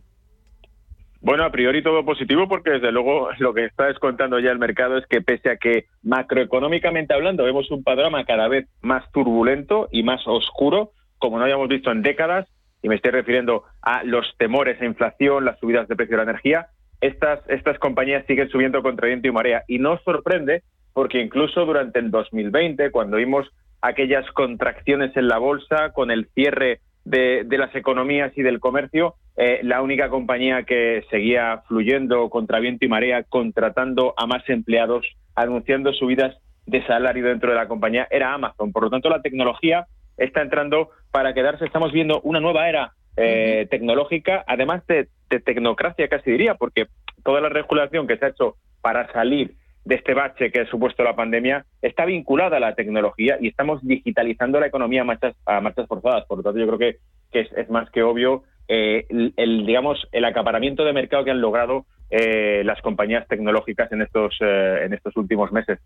Bueno, 1.20 1.44
a 1.44 1.52
priori 1.52 1.82
todo 1.82 2.04
positivo 2.04 2.48
porque 2.48 2.70
desde 2.70 2.90
luego 2.90 3.28
lo 3.38 3.54
que 3.54 3.64
está 3.66 3.86
descontando 3.86 4.40
ya 4.40 4.50
el 4.50 4.58
mercado 4.58 4.98
es 4.98 5.06
que 5.06 5.20
pese 5.20 5.50
a 5.50 5.56
que 5.56 5.86
macroeconómicamente 6.02 7.14
hablando 7.14 7.44
vemos 7.44 7.70
un 7.70 7.84
panorama 7.84 8.24
cada 8.24 8.48
vez 8.48 8.66
más 8.80 9.04
turbulento 9.12 9.88
y 9.92 10.02
más 10.02 10.20
oscuro, 10.26 10.90
como 11.18 11.38
no 11.38 11.44
habíamos 11.44 11.68
visto 11.68 11.92
en 11.92 12.02
décadas, 12.02 12.48
y 12.82 12.88
me 12.88 12.96
estoy 12.96 13.12
refiriendo 13.12 13.62
a 13.82 14.02
los 14.02 14.26
temores 14.36 14.80
a 14.80 14.84
inflación, 14.84 15.44
las 15.44 15.60
subidas 15.60 15.86
de 15.86 15.94
precio 15.94 16.16
de 16.16 16.24
la 16.24 16.30
energía, 16.30 16.66
estas, 17.00 17.40
estas 17.48 17.78
compañías 17.78 18.24
siguen 18.26 18.48
subiendo 18.48 18.82
contra 18.82 19.06
viento 19.06 19.28
y 19.28 19.32
marea. 19.32 19.62
Y 19.68 19.78
no 19.78 19.98
sorprende 20.04 20.62
porque 20.92 21.20
incluso 21.20 21.64
durante 21.64 21.98
el 21.98 22.10
2020, 22.10 22.90
cuando 22.90 23.16
vimos 23.16 23.48
aquellas 23.80 24.24
contracciones 24.32 25.16
en 25.16 25.28
la 25.28 25.38
bolsa 25.38 25.92
con 25.92 26.10
el 26.10 26.28
cierre 26.34 26.80
de, 27.04 27.44
las 27.50 27.74
economías 27.74 28.32
y 28.36 28.42
del 28.42 28.60
comercio, 28.60 29.16
eh, 29.36 29.60
la 29.62 29.82
única 29.82 30.08
compañía 30.08 30.62
que 30.62 31.04
seguía 31.10 31.62
fluyendo 31.66 32.30
contra 32.30 32.60
viento 32.60 32.84
y 32.84 32.88
marea, 32.88 33.24
contratando 33.24 34.14
a 34.16 34.26
más 34.26 34.48
empleados, 34.48 35.04
anunciando 35.34 35.92
subidas 35.92 36.36
de 36.66 36.84
salario 36.86 37.24
dentro 37.24 37.50
de 37.50 37.56
la 37.56 37.66
compañía, 37.66 38.06
era 38.10 38.32
Amazon. 38.34 38.72
Por 38.72 38.84
lo 38.84 38.90
tanto, 38.90 39.08
la 39.08 39.22
tecnología 39.22 39.86
está 40.16 40.42
entrando 40.42 40.90
para 41.10 41.34
quedarse. 41.34 41.64
Estamos 41.64 41.92
viendo 41.92 42.20
una 42.20 42.38
nueva 42.38 42.68
era 42.68 42.92
eh, 43.16 43.66
tecnológica, 43.70 44.44
además 44.46 44.86
de, 44.86 45.08
de 45.28 45.40
tecnocracia, 45.40 46.08
casi 46.08 46.30
diría, 46.30 46.54
porque 46.54 46.86
toda 47.24 47.40
la 47.40 47.48
regulación 47.48 48.06
que 48.06 48.16
se 48.16 48.26
ha 48.26 48.28
hecho 48.28 48.56
para 48.80 49.10
salir 49.12 49.54
de 49.84 49.96
este 49.96 50.14
bache 50.14 50.50
que 50.50 50.60
ha 50.60 50.66
supuesto 50.66 51.02
la 51.02 51.16
pandemia 51.16 51.64
está 51.80 52.04
vinculada 52.04 52.56
a 52.56 52.60
la 52.60 52.74
tecnología 52.74 53.36
y 53.40 53.48
estamos 53.48 53.80
digitalizando 53.82 54.60
la 54.60 54.66
economía 54.66 55.02
a 55.02 55.60
marchas, 55.60 55.86
forzadas. 55.88 56.24
Por 56.26 56.38
lo 56.38 56.44
tanto, 56.44 56.60
yo 56.60 56.66
creo 56.66 56.78
que, 56.78 56.98
que 57.32 57.48
es, 57.60 57.70
más 57.70 57.90
que 57.90 58.02
obvio 58.02 58.44
eh, 58.68 59.06
el, 59.08 59.66
digamos, 59.66 60.06
el 60.12 60.24
acaparamiento 60.24 60.84
de 60.84 60.92
mercado 60.92 61.24
que 61.24 61.32
han 61.32 61.40
logrado 61.40 61.86
eh, 62.10 62.62
las 62.64 62.80
compañías 62.80 63.26
tecnológicas 63.26 63.90
en 63.90 64.02
estos, 64.02 64.36
eh, 64.40 64.82
en 64.84 64.92
estos 64.92 65.16
últimos 65.16 65.50
meses. 65.50 65.80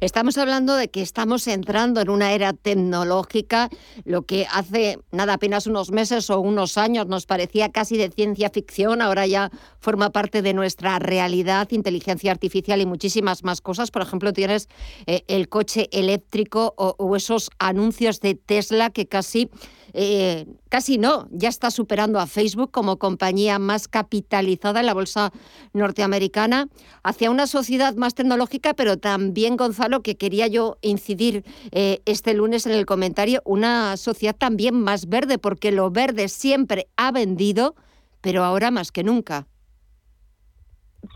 Estamos 0.00 0.38
hablando 0.38 0.76
de 0.76 0.88
que 0.88 1.02
estamos 1.02 1.46
entrando 1.46 2.00
en 2.00 2.10
una 2.10 2.32
era 2.32 2.52
tecnológica, 2.52 3.68
lo 4.04 4.22
que 4.22 4.46
hace 4.52 4.98
nada 5.12 5.34
apenas 5.34 5.66
unos 5.66 5.90
meses 5.90 6.30
o 6.30 6.40
unos 6.40 6.78
años 6.78 7.06
nos 7.06 7.26
parecía 7.26 7.70
casi 7.70 7.96
de 7.96 8.10
ciencia 8.10 8.50
ficción, 8.50 9.02
ahora 9.02 9.26
ya 9.26 9.50
forma 9.80 10.10
parte 10.10 10.42
de 10.42 10.54
nuestra 10.54 10.98
realidad, 10.98 11.68
inteligencia 11.70 12.32
artificial 12.32 12.80
y 12.80 12.86
muchísimas 12.86 13.44
más 13.44 13.60
cosas. 13.60 13.90
Por 13.90 14.02
ejemplo, 14.02 14.32
tienes 14.32 14.68
eh, 15.06 15.24
el 15.28 15.48
coche 15.48 15.88
eléctrico 15.92 16.74
o 16.76 17.16
esos 17.16 17.50
anuncios 17.58 18.20
de 18.20 18.34
Tesla 18.34 18.90
que 18.90 19.06
casi 19.06 19.50
eh, 19.92 20.46
casi 20.68 20.98
no, 20.98 21.28
ya 21.30 21.48
está 21.48 21.70
superando 21.70 22.18
a 22.18 22.26
Facebook 22.26 22.70
como 22.70 22.98
compañía 22.98 23.58
más 23.58 23.88
capitalizada 23.88 24.80
en 24.80 24.86
la 24.86 24.94
bolsa 24.94 25.32
norteamericana, 25.72 26.68
hacia 27.02 27.30
una 27.30 27.46
sociedad 27.46 27.94
más 27.94 28.14
tecnológica, 28.14 28.74
pero 28.74 28.96
también, 28.96 29.56
Gonzalo, 29.56 30.02
que 30.02 30.16
quería 30.16 30.46
yo 30.46 30.76
incidir 30.82 31.44
eh, 31.72 32.00
este 32.06 32.34
lunes 32.34 32.66
en 32.66 32.72
el 32.72 32.86
comentario, 32.86 33.42
una 33.44 33.96
sociedad 33.96 34.36
también 34.36 34.80
más 34.80 35.08
verde, 35.08 35.38
porque 35.38 35.72
lo 35.72 35.90
verde 35.90 36.28
siempre 36.28 36.86
ha 36.96 37.12
vendido, 37.12 37.74
pero 38.20 38.44
ahora 38.44 38.70
más 38.70 38.92
que 38.92 39.04
nunca. 39.04 39.46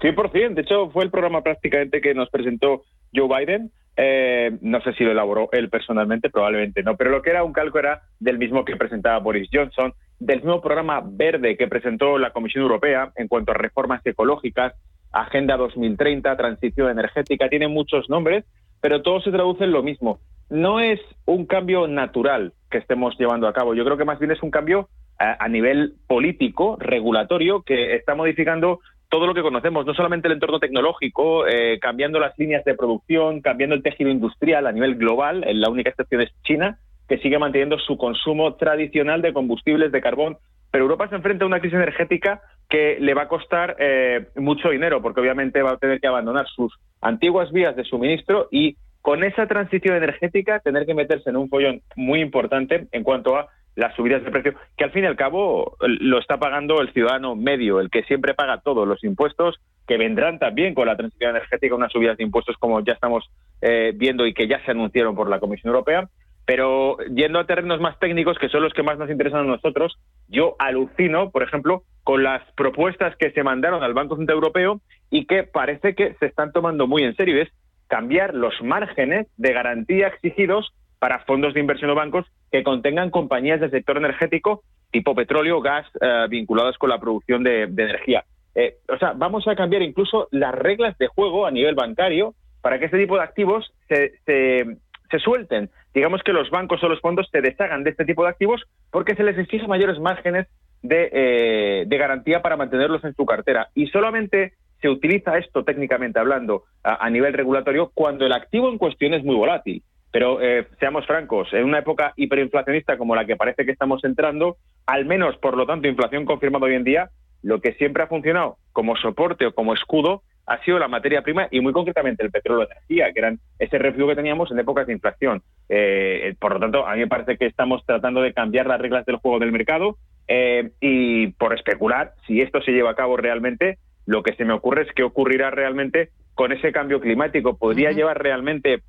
100%, 0.00 0.54
de 0.54 0.62
hecho 0.62 0.90
fue 0.90 1.04
el 1.04 1.10
programa 1.10 1.42
prácticamente 1.42 2.00
que 2.00 2.14
nos 2.14 2.30
presentó 2.30 2.82
Joe 3.14 3.28
Biden 3.28 3.72
eh, 4.02 4.56
no 4.62 4.80
sé 4.80 4.94
si 4.94 5.04
lo 5.04 5.10
elaboró 5.10 5.50
él 5.52 5.68
personalmente, 5.68 6.30
probablemente 6.30 6.82
no, 6.82 6.96
pero 6.96 7.10
lo 7.10 7.20
que 7.20 7.28
era 7.28 7.44
un 7.44 7.52
calco 7.52 7.78
era 7.78 8.00
del 8.18 8.38
mismo 8.38 8.64
que 8.64 8.74
presentaba 8.76 9.18
Boris 9.18 9.50
Johnson, 9.52 9.92
del 10.18 10.38
mismo 10.38 10.62
programa 10.62 11.02
verde 11.04 11.58
que 11.58 11.68
presentó 11.68 12.16
la 12.16 12.30
Comisión 12.30 12.62
Europea 12.62 13.12
en 13.16 13.28
cuanto 13.28 13.52
a 13.52 13.56
reformas 13.56 14.00
ecológicas, 14.06 14.72
Agenda 15.12 15.58
2030, 15.58 16.34
transición 16.34 16.90
energética, 16.90 17.50
tiene 17.50 17.68
muchos 17.68 18.08
nombres, 18.08 18.46
pero 18.80 19.02
todo 19.02 19.20
se 19.20 19.32
traduce 19.32 19.64
en 19.64 19.72
lo 19.72 19.82
mismo. 19.82 20.20
No 20.48 20.80
es 20.80 20.98
un 21.26 21.44
cambio 21.44 21.86
natural 21.86 22.54
que 22.70 22.78
estemos 22.78 23.18
llevando 23.18 23.48
a 23.48 23.52
cabo, 23.52 23.74
yo 23.74 23.84
creo 23.84 23.98
que 23.98 24.06
más 24.06 24.18
bien 24.18 24.30
es 24.30 24.42
un 24.42 24.50
cambio 24.50 24.88
a 25.18 25.46
nivel 25.48 25.96
político, 26.06 26.78
regulatorio, 26.80 27.60
que 27.60 27.94
está 27.96 28.14
modificando 28.14 28.80
todo 29.10 29.26
lo 29.26 29.34
que 29.34 29.42
conocemos, 29.42 29.84
no 29.84 29.92
solamente 29.92 30.28
el 30.28 30.34
entorno 30.34 30.60
tecnológico, 30.60 31.46
eh, 31.46 31.78
cambiando 31.80 32.20
las 32.20 32.38
líneas 32.38 32.64
de 32.64 32.76
producción, 32.76 33.40
cambiando 33.40 33.74
el 33.74 33.82
tejido 33.82 34.08
industrial 34.08 34.66
a 34.66 34.72
nivel 34.72 34.94
global, 34.94 35.44
la 35.46 35.68
única 35.68 35.90
excepción 35.90 36.22
es 36.22 36.30
China, 36.44 36.78
que 37.08 37.18
sigue 37.18 37.38
manteniendo 37.38 37.76
su 37.80 37.98
consumo 37.98 38.54
tradicional 38.54 39.20
de 39.20 39.32
combustibles 39.32 39.90
de 39.90 40.00
carbón. 40.00 40.38
Pero 40.70 40.84
Europa 40.84 41.08
se 41.08 41.16
enfrenta 41.16 41.44
a 41.44 41.48
una 41.48 41.58
crisis 41.58 41.76
energética 41.76 42.40
que 42.68 42.98
le 43.00 43.14
va 43.14 43.22
a 43.22 43.28
costar 43.28 43.74
eh, 43.80 44.28
mucho 44.36 44.70
dinero, 44.70 45.02
porque 45.02 45.20
obviamente 45.20 45.60
va 45.60 45.72
a 45.72 45.78
tener 45.78 46.00
que 46.00 46.06
abandonar 46.06 46.46
sus 46.46 46.72
antiguas 47.00 47.50
vías 47.50 47.74
de 47.74 47.82
suministro 47.82 48.46
y 48.52 48.76
con 49.02 49.24
esa 49.24 49.48
transición 49.48 49.96
energética 49.96 50.60
tener 50.60 50.86
que 50.86 50.94
meterse 50.94 51.30
en 51.30 51.36
un 51.36 51.48
follón 51.48 51.82
muy 51.96 52.20
importante 52.20 52.86
en 52.92 53.02
cuanto 53.02 53.36
a 53.36 53.48
las 53.80 53.96
subidas 53.96 54.22
de 54.22 54.30
precio, 54.30 54.54
que 54.76 54.84
al 54.84 54.90
fin 54.90 55.04
y 55.04 55.06
al 55.06 55.16
cabo 55.16 55.76
lo 55.80 56.18
está 56.18 56.38
pagando 56.38 56.82
el 56.82 56.92
ciudadano 56.92 57.34
medio, 57.34 57.80
el 57.80 57.88
que 57.88 58.02
siempre 58.02 58.34
paga 58.34 58.60
todos 58.60 58.86
los 58.86 59.02
impuestos, 59.02 59.58
que 59.88 59.96
vendrán 59.96 60.38
también 60.38 60.74
con 60.74 60.86
la 60.86 60.96
transición 60.96 61.30
energética 61.30 61.74
unas 61.74 61.90
subidas 61.90 62.18
de 62.18 62.24
impuestos 62.24 62.56
como 62.58 62.84
ya 62.84 62.92
estamos 62.92 63.30
eh, 63.62 63.92
viendo 63.96 64.26
y 64.26 64.34
que 64.34 64.46
ya 64.46 64.62
se 64.66 64.72
anunciaron 64.72 65.16
por 65.16 65.30
la 65.30 65.40
Comisión 65.40 65.70
Europea. 65.72 66.08
Pero 66.44 66.98
yendo 67.14 67.38
a 67.38 67.46
terrenos 67.46 67.80
más 67.80 67.98
técnicos, 67.98 68.38
que 68.38 68.50
son 68.50 68.62
los 68.62 68.74
que 68.74 68.82
más 68.82 68.98
nos 68.98 69.10
interesan 69.10 69.40
a 69.40 69.44
nosotros, 69.44 69.98
yo 70.28 70.56
alucino, 70.58 71.30
por 71.30 71.42
ejemplo, 71.42 71.84
con 72.04 72.22
las 72.22 72.42
propuestas 72.52 73.16
que 73.16 73.30
se 73.30 73.42
mandaron 73.42 73.82
al 73.82 73.94
Banco 73.94 74.16
Central 74.16 74.36
Europeo 74.36 74.80
y 75.10 75.24
que 75.24 75.44
parece 75.44 75.94
que 75.94 76.14
se 76.20 76.26
están 76.26 76.52
tomando 76.52 76.86
muy 76.86 77.02
en 77.02 77.16
serio, 77.16 77.40
es 77.40 77.48
cambiar 77.86 78.34
los 78.34 78.54
márgenes 78.62 79.26
de 79.38 79.52
garantía 79.54 80.08
exigidos 80.08 80.74
para 81.00 81.24
fondos 81.24 81.54
de 81.54 81.60
inversión 81.60 81.90
o 81.90 81.96
bancos 81.96 82.26
que 82.52 82.62
contengan 82.62 83.10
compañías 83.10 83.58
del 83.58 83.72
sector 83.72 83.96
energético 83.96 84.62
tipo 84.92 85.14
petróleo, 85.14 85.60
gas, 85.60 85.86
eh, 86.00 86.26
vinculadas 86.28 86.76
con 86.78 86.90
la 86.90 87.00
producción 87.00 87.42
de, 87.42 87.62
energía. 87.62 88.24
Eh, 88.54 88.78
o 88.88 88.98
sea, 88.98 89.12
vamos 89.12 89.46
a 89.48 89.54
cambiar 89.54 89.82
incluso 89.82 90.28
las 90.30 90.54
reglas 90.54 90.98
de 90.98 91.06
juego 91.06 91.46
a 91.46 91.50
nivel 91.50 91.74
bancario 91.74 92.34
para 92.60 92.78
que 92.78 92.86
este 92.86 92.98
tipo 92.98 93.16
de 93.16 93.22
activos 93.22 93.72
se, 93.88 94.12
se, 94.26 95.18
suelten. 95.18 95.70
Digamos 95.94 96.22
que 96.22 96.32
los 96.32 96.50
bancos 96.50 96.82
o 96.82 96.88
los 96.88 97.00
fondos 97.00 97.28
se 97.30 97.40
deshagan 97.40 97.84
de 97.84 97.90
este 97.90 98.04
tipo 98.04 98.22
de 98.22 98.30
activos 98.30 98.62
porque 98.90 99.14
se 99.14 99.24
les 99.24 99.38
exige 99.38 99.66
mayores 99.66 99.98
márgenes 99.98 100.46
de, 100.82 101.08
eh, 101.12 101.84
de 101.86 101.98
garantía 101.98 102.42
para 102.42 102.56
mantenerlos 102.56 103.02
en 103.04 103.14
su 103.14 103.24
cartera. 103.26 103.68
Y 103.74 103.86
solamente 103.88 104.54
se 104.80 104.88
utiliza 104.88 105.36
esto 105.36 105.64
técnicamente 105.64 106.18
hablando 106.18 106.64
a, 106.82 107.08
nivel 107.10 107.34
regulatorio 107.34 107.90
cuando 107.92 108.24
el 108.24 108.32
activo 108.32 108.70
en 108.70 108.78
cuestión 108.78 109.14
es 109.14 109.24
muy 109.24 109.36
volátil. 109.36 109.82
Pero 110.12 110.40
eh, 110.40 110.66
seamos 110.78 111.06
francos, 111.06 111.52
en 111.52 111.64
una 111.64 111.78
época 111.78 112.12
hiperinflacionista 112.16 112.98
como 112.98 113.14
la 113.14 113.24
que 113.24 113.36
parece 113.36 113.64
que 113.64 113.72
estamos 113.72 114.02
entrando, 114.04 114.56
al 114.86 115.04
menos 115.04 115.36
por 115.36 115.56
lo 115.56 115.66
tanto 115.66 115.88
inflación 115.88 116.24
confirmada 116.24 116.66
hoy 116.66 116.74
en 116.74 116.84
día, 116.84 117.10
lo 117.42 117.60
que 117.60 117.74
siempre 117.74 118.02
ha 118.02 118.08
funcionado 118.08 118.56
como 118.72 118.96
soporte 118.96 119.46
o 119.46 119.54
como 119.54 119.74
escudo 119.74 120.22
ha 120.46 120.62
sido 120.64 120.80
la 120.80 120.88
materia 120.88 121.22
prima 121.22 121.46
y 121.50 121.60
muy 121.60 121.72
concretamente 121.72 122.24
el 122.24 122.32
petróleo 122.32 122.66
de 122.66 122.72
energía, 122.72 123.12
que 123.12 123.20
eran 123.20 123.38
ese 123.60 123.78
refugio 123.78 124.08
que 124.08 124.16
teníamos 124.16 124.50
en 124.50 124.58
épocas 124.58 124.86
de 124.86 124.92
inflación. 124.92 125.42
Eh, 125.68 126.34
por 126.40 126.54
lo 126.54 126.58
tanto, 126.58 126.86
a 126.86 126.94
mí 126.94 127.00
me 127.00 127.06
parece 127.06 127.36
que 127.36 127.46
estamos 127.46 127.84
tratando 127.86 128.20
de 128.20 128.32
cambiar 128.32 128.66
las 128.66 128.80
reglas 128.80 129.06
del 129.06 129.16
juego 129.16 129.38
del 129.38 129.52
mercado 129.52 129.96
eh, 130.26 130.70
y 130.80 131.28
por 131.28 131.54
especular, 131.54 132.14
si 132.26 132.40
esto 132.40 132.60
se 132.62 132.72
lleva 132.72 132.90
a 132.90 132.96
cabo 132.96 133.16
realmente, 133.16 133.78
lo 134.06 134.24
que 134.24 134.34
se 134.34 134.44
me 134.44 134.52
ocurre 134.52 134.82
es 134.82 134.88
qué 134.92 135.04
ocurrirá 135.04 135.50
realmente 135.50 136.08
con 136.34 136.50
ese 136.50 136.72
cambio 136.72 137.00
climático. 137.00 137.56
¿Podría 137.56 137.92
llevar 137.92 138.20
realmente 138.20 138.82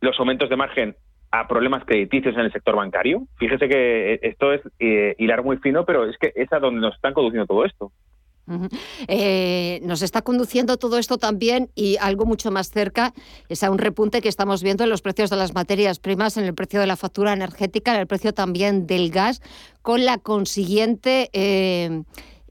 los 0.00 0.18
aumentos 0.18 0.48
de 0.48 0.56
margen 0.56 0.96
a 1.32 1.46
problemas 1.46 1.84
crediticios 1.84 2.34
en 2.34 2.40
el 2.40 2.52
sector 2.52 2.76
bancario? 2.76 3.26
Fíjese 3.38 3.68
que 3.68 4.14
eh, 4.14 4.20
esto 4.22 4.52
es 4.52 4.60
eh, 4.78 5.14
hilar 5.18 5.44
muy 5.44 5.58
fino, 5.58 5.84
pero 5.84 6.08
es 6.08 6.16
que 6.18 6.32
es 6.34 6.52
a 6.52 6.58
donde 6.58 6.80
nos 6.80 6.94
están 6.94 7.14
conduciendo 7.14 7.46
todo 7.46 7.64
esto. 7.64 7.92
Eh, 9.06 9.80
nos 9.84 10.02
está 10.02 10.22
conduciendo 10.22 10.76
todo 10.76 10.98
esto 10.98 11.18
también 11.18 11.70
y 11.74 11.96
algo 12.00 12.26
mucho 12.26 12.50
más 12.50 12.70
cerca 12.70 13.12
es 13.48 13.62
a 13.62 13.70
un 13.70 13.78
repunte 13.78 14.20
que 14.20 14.28
estamos 14.28 14.62
viendo 14.62 14.82
en 14.82 14.90
los 14.90 15.02
precios 15.02 15.30
de 15.30 15.36
las 15.36 15.54
materias 15.54 16.00
primas, 16.00 16.36
en 16.36 16.44
el 16.44 16.54
precio 16.54 16.80
de 16.80 16.86
la 16.86 16.96
factura 16.96 17.32
energética, 17.32 17.94
en 17.94 18.00
el 18.00 18.06
precio 18.06 18.34
también 18.34 18.86
del 18.86 19.10
gas, 19.10 19.40
con 19.82 20.04
la 20.04 20.18
consiguiente... 20.18 21.30
Eh, 21.32 22.02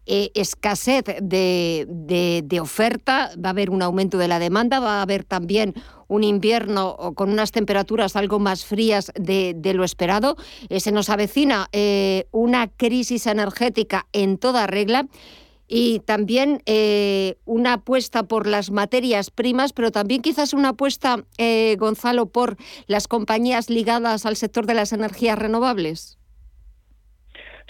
eh, 0.10 0.32
escasez 0.34 1.06
de, 1.22 2.60
oferta, 2.62 3.32
va 3.38 3.50
a 3.50 3.52
haber 3.52 3.70
un 3.70 3.82
aumento 3.82 4.18
de 4.18 4.28
la 4.28 4.40
demanda, 4.40 4.80
va 4.80 5.00
a 5.00 5.02
haber 5.04 5.24
también 5.24 5.76
un 6.08 6.24
invierno 6.24 6.98
con 7.16 7.30
unas 7.30 7.52
temperaturas 7.52 8.16
algo 8.16 8.40
más 8.40 8.66
frías 8.66 9.12
de, 9.16 9.56
lo 9.74 9.84
esperado. 9.84 10.36
se 10.76 10.92
nos 10.92 11.10
avecina 11.10 11.70
una 12.32 12.68
crisis 12.68 13.28
energética 13.28 14.08
en 14.12 14.40
toda 14.40 14.66
regla 14.66 15.08
y 15.70 16.00
también 16.00 16.64
eh, 16.66 17.38
una 17.46 17.74
apuesta 17.74 18.24
por 18.24 18.48
las 18.48 18.72
materias 18.72 19.30
primas, 19.30 19.72
pero 19.72 19.92
también 19.92 20.24
quizás 20.24 20.54
una 20.54 20.70
apuesta, 20.70 21.24
eh, 21.38 21.78
Gonzalo, 21.80 22.26
por 22.26 22.58
las 22.88 23.08
compañías 23.08 23.70
ligadas 23.70 24.26
al 24.26 24.36
sector 24.36 24.66
de 24.66 24.74
las 24.74 24.92
energías 24.92 25.38
renovables. 25.38 26.19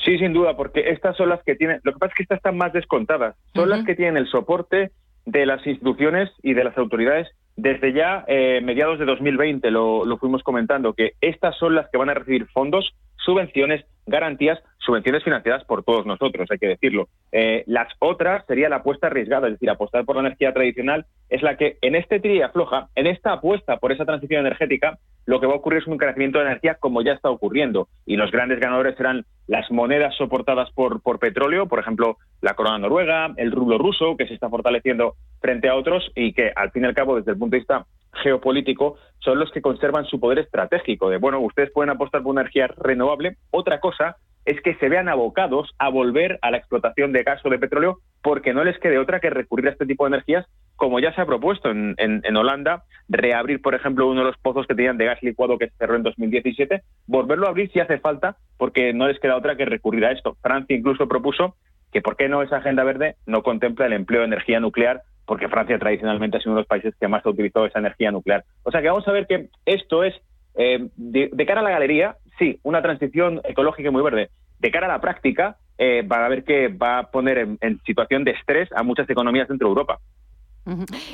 Sí, 0.03 0.17
sin 0.17 0.33
duda, 0.33 0.55
porque 0.55 0.89
estas 0.91 1.17
son 1.17 1.29
las 1.29 1.43
que 1.43 1.55
tienen, 1.55 1.79
lo 1.83 1.93
que 1.93 1.99
pasa 1.99 2.11
es 2.11 2.17
que 2.17 2.23
estas 2.23 2.37
están 2.37 2.57
más 2.57 2.73
descontadas, 2.73 3.35
son 3.53 3.69
las 3.69 3.83
que 3.85 3.95
tienen 3.95 4.17
el 4.17 4.27
soporte 4.27 4.91
de 5.25 5.45
las 5.45 5.65
instituciones 5.67 6.29
y 6.41 6.53
de 6.53 6.63
las 6.63 6.77
autoridades 6.77 7.27
desde 7.61 7.93
ya 7.93 8.23
eh, 8.27 8.61
mediados 8.63 8.99
de 8.99 9.05
2020, 9.05 9.69
lo, 9.71 10.05
lo 10.05 10.17
fuimos 10.17 10.43
comentando, 10.43 10.93
que 10.93 11.13
estas 11.19 11.57
son 11.57 11.75
las 11.75 11.89
que 11.89 11.97
van 11.97 12.09
a 12.09 12.13
recibir 12.13 12.47
fondos, 12.47 12.95
subvenciones, 13.17 13.85
garantías, 14.05 14.59
subvenciones 14.77 15.23
financiadas 15.23 15.65
por 15.65 15.83
todos 15.83 16.05
nosotros, 16.05 16.47
hay 16.49 16.57
que 16.57 16.67
decirlo. 16.67 17.09
Eh, 17.31 17.63
las 17.67 17.87
otras 17.99 18.45
sería 18.47 18.69
la 18.69 18.77
apuesta 18.77 19.07
arriesgada, 19.07 19.47
es 19.47 19.53
decir, 19.53 19.69
apostar 19.69 20.05
por 20.05 20.15
la 20.15 20.21
energía 20.21 20.53
tradicional 20.53 21.05
es 21.29 21.43
la 21.43 21.57
que 21.57 21.77
en 21.81 21.95
este 21.95 22.19
tría 22.19 22.49
floja, 22.49 22.87
en 22.95 23.07
esta 23.07 23.33
apuesta 23.33 23.77
por 23.77 23.91
esa 23.91 24.05
transición 24.05 24.39
energética, 24.39 24.97
lo 25.29 25.39
que 25.39 25.45
va 25.45 25.53
a 25.53 25.57
ocurrir 25.57 25.83
es 25.83 25.87
un 25.87 25.99
crecimiento 25.99 26.39
de 26.39 26.45
energía 26.45 26.73
como 26.79 27.03
ya 27.03 27.11
está 27.11 27.29
ocurriendo. 27.29 27.87
Y 28.03 28.15
los 28.15 28.31
grandes 28.31 28.59
ganadores 28.59 28.95
serán 28.97 29.25
las 29.45 29.69
monedas 29.69 30.15
soportadas 30.15 30.71
por, 30.71 31.03
por 31.03 31.19
petróleo, 31.19 31.67
por 31.67 31.77
ejemplo, 31.77 32.17
la 32.41 32.55
corona 32.55 32.79
noruega, 32.79 33.31
el 33.37 33.51
rublo 33.51 33.77
ruso, 33.77 34.17
que 34.17 34.25
se 34.25 34.33
está 34.33 34.49
fortaleciendo 34.49 35.13
frente 35.39 35.69
a 35.69 35.75
otros 35.75 36.11
y 36.15 36.33
que, 36.33 36.51
al 36.55 36.71
fin 36.71 36.83
y 36.83 36.87
al 36.87 36.95
cabo, 36.95 37.15
desde 37.15 37.33
el 37.33 37.37
punto 37.37 37.53
de 37.53 37.59
vista 37.59 37.85
geopolítico, 38.23 38.95
son 39.19 39.37
los 39.37 39.51
que 39.51 39.61
conservan 39.61 40.05
su 40.05 40.19
poder 40.19 40.39
estratégico. 40.39 41.11
De, 41.11 41.17
bueno, 41.17 41.39
ustedes 41.41 41.69
pueden 41.71 41.91
apostar 41.91 42.23
por 42.23 42.31
una 42.31 42.41
energía 42.41 42.65
renovable. 42.65 43.37
Otra 43.51 43.79
cosa 43.79 44.17
es 44.45 44.59
que 44.61 44.75
se 44.75 44.89
vean 44.89 45.09
abocados 45.09 45.73
a 45.77 45.89
volver 45.89 46.39
a 46.41 46.51
la 46.51 46.57
explotación 46.57 47.11
de 47.11 47.23
gas 47.23 47.41
o 47.45 47.49
de 47.49 47.59
petróleo 47.59 47.99
porque 48.21 48.53
no 48.53 48.63
les 48.63 48.77
quede 48.79 48.97
otra 48.97 49.19
que 49.19 49.29
recurrir 49.29 49.67
a 49.67 49.71
este 49.71 49.85
tipo 49.85 50.05
de 50.05 50.15
energías, 50.15 50.45
como 50.75 50.99
ya 50.99 51.13
se 51.13 51.21
ha 51.21 51.25
propuesto 51.25 51.69
en, 51.69 51.95
en, 51.97 52.37
Holanda, 52.37 52.83
reabrir, 53.07 53.61
por 53.61 53.75
ejemplo, 53.75 54.07
uno 54.07 54.21
de 54.21 54.27
los 54.27 54.37
pozos 54.37 54.65
que 54.65 54.75
tenían 54.75 54.97
de 54.97 55.05
gas 55.05 55.21
licuado 55.21 55.57
que 55.57 55.69
se 55.69 55.75
cerró 55.77 55.95
en 55.95 56.03
2017, 56.03 56.81
volverlo 57.07 57.47
a 57.47 57.49
abrir 57.49 57.71
si 57.71 57.79
hace 57.79 57.99
falta, 57.99 58.37
porque 58.57 58.93
no 58.93 59.07
les 59.07 59.19
queda 59.19 59.35
otra 59.35 59.55
que 59.55 59.65
recurrir 59.65 60.05
a 60.05 60.11
esto. 60.11 60.37
Francia 60.41 60.75
incluso 60.75 61.07
propuso 61.07 61.55
que 61.91 62.01
por 62.01 62.15
qué 62.15 62.29
no 62.29 62.41
esa 62.41 62.57
agenda 62.57 62.83
verde 62.83 63.15
no 63.25 63.43
contempla 63.43 63.85
el 63.85 63.93
empleo 63.93 64.21
de 64.21 64.27
energía 64.27 64.59
nuclear, 64.59 65.01
porque 65.25 65.47
Francia 65.47 65.77
tradicionalmente 65.77 66.37
ha 66.37 66.39
sido 66.39 66.53
uno 66.53 66.57
de 66.57 66.61
los 66.61 66.67
países 66.67 66.95
que 66.99 67.07
más 67.07 67.25
ha 67.25 67.29
utilizado 67.29 67.65
esa 67.65 67.79
energía 67.79 68.11
nuclear. 68.11 68.43
O 68.63 68.71
sea 68.71 68.81
que 68.81 68.89
vamos 68.89 69.07
a 69.07 69.11
ver 69.11 69.27
que 69.27 69.49
esto 69.65 70.03
es, 70.03 70.15
eh, 70.55 70.89
de, 70.95 71.45
cara 71.45 71.61
a 71.61 71.63
la 71.63 71.69
galería, 71.69 72.15
sí, 72.39 72.59
una 72.63 72.81
transición 72.81 73.41
ecológica 73.43 73.91
muy 73.91 74.01
verde. 74.01 74.29
De 74.57 74.71
cara 74.71 74.87
a 74.87 74.89
la 74.89 75.01
práctica, 75.01 75.57
eh, 75.77 76.01
va 76.01 76.25
a 76.25 76.29
ver 76.29 76.43
que 76.43 76.69
va 76.69 76.99
a 76.99 77.11
poner 77.11 77.37
en 77.37 77.81
situación 77.85 78.23
de 78.23 78.31
estrés 78.31 78.69
a 78.75 78.83
muchas 78.83 79.09
economías 79.09 79.47
dentro 79.47 79.67
de 79.67 79.71
Europa. 79.71 79.99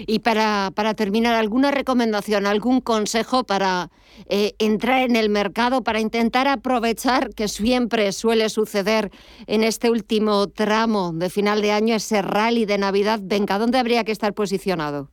Y 0.05 0.19
para, 0.19 0.71
para, 0.75 0.93
terminar, 0.95 1.35
¿alguna 1.35 1.71
recomendación, 1.71 2.45
algún 2.45 2.81
consejo 2.81 3.45
para 3.45 3.89
eh, 4.27 4.53
entrar 4.59 5.01
en 5.01 5.15
el 5.15 5.29
mercado, 5.29 5.83
para 5.83 5.99
intentar 5.99 6.47
aprovechar, 6.47 7.29
que 7.33 7.47
siempre 7.47 8.11
suele 8.11 8.49
suceder 8.49 9.11
en 9.47 9.63
este 9.63 9.89
último 9.89 10.47
tramo 10.47 11.13
de 11.13 11.29
final 11.29 11.61
de 11.61 11.71
año, 11.71 11.95
ese 11.95 12.21
rally 12.21 12.65
de 12.65 12.77
Navidad? 12.77 13.19
Venga, 13.23 13.57
¿dónde 13.57 13.77
habría 13.77 14.03
que 14.03 14.11
estar 14.11 14.33
posicionado? 14.33 15.09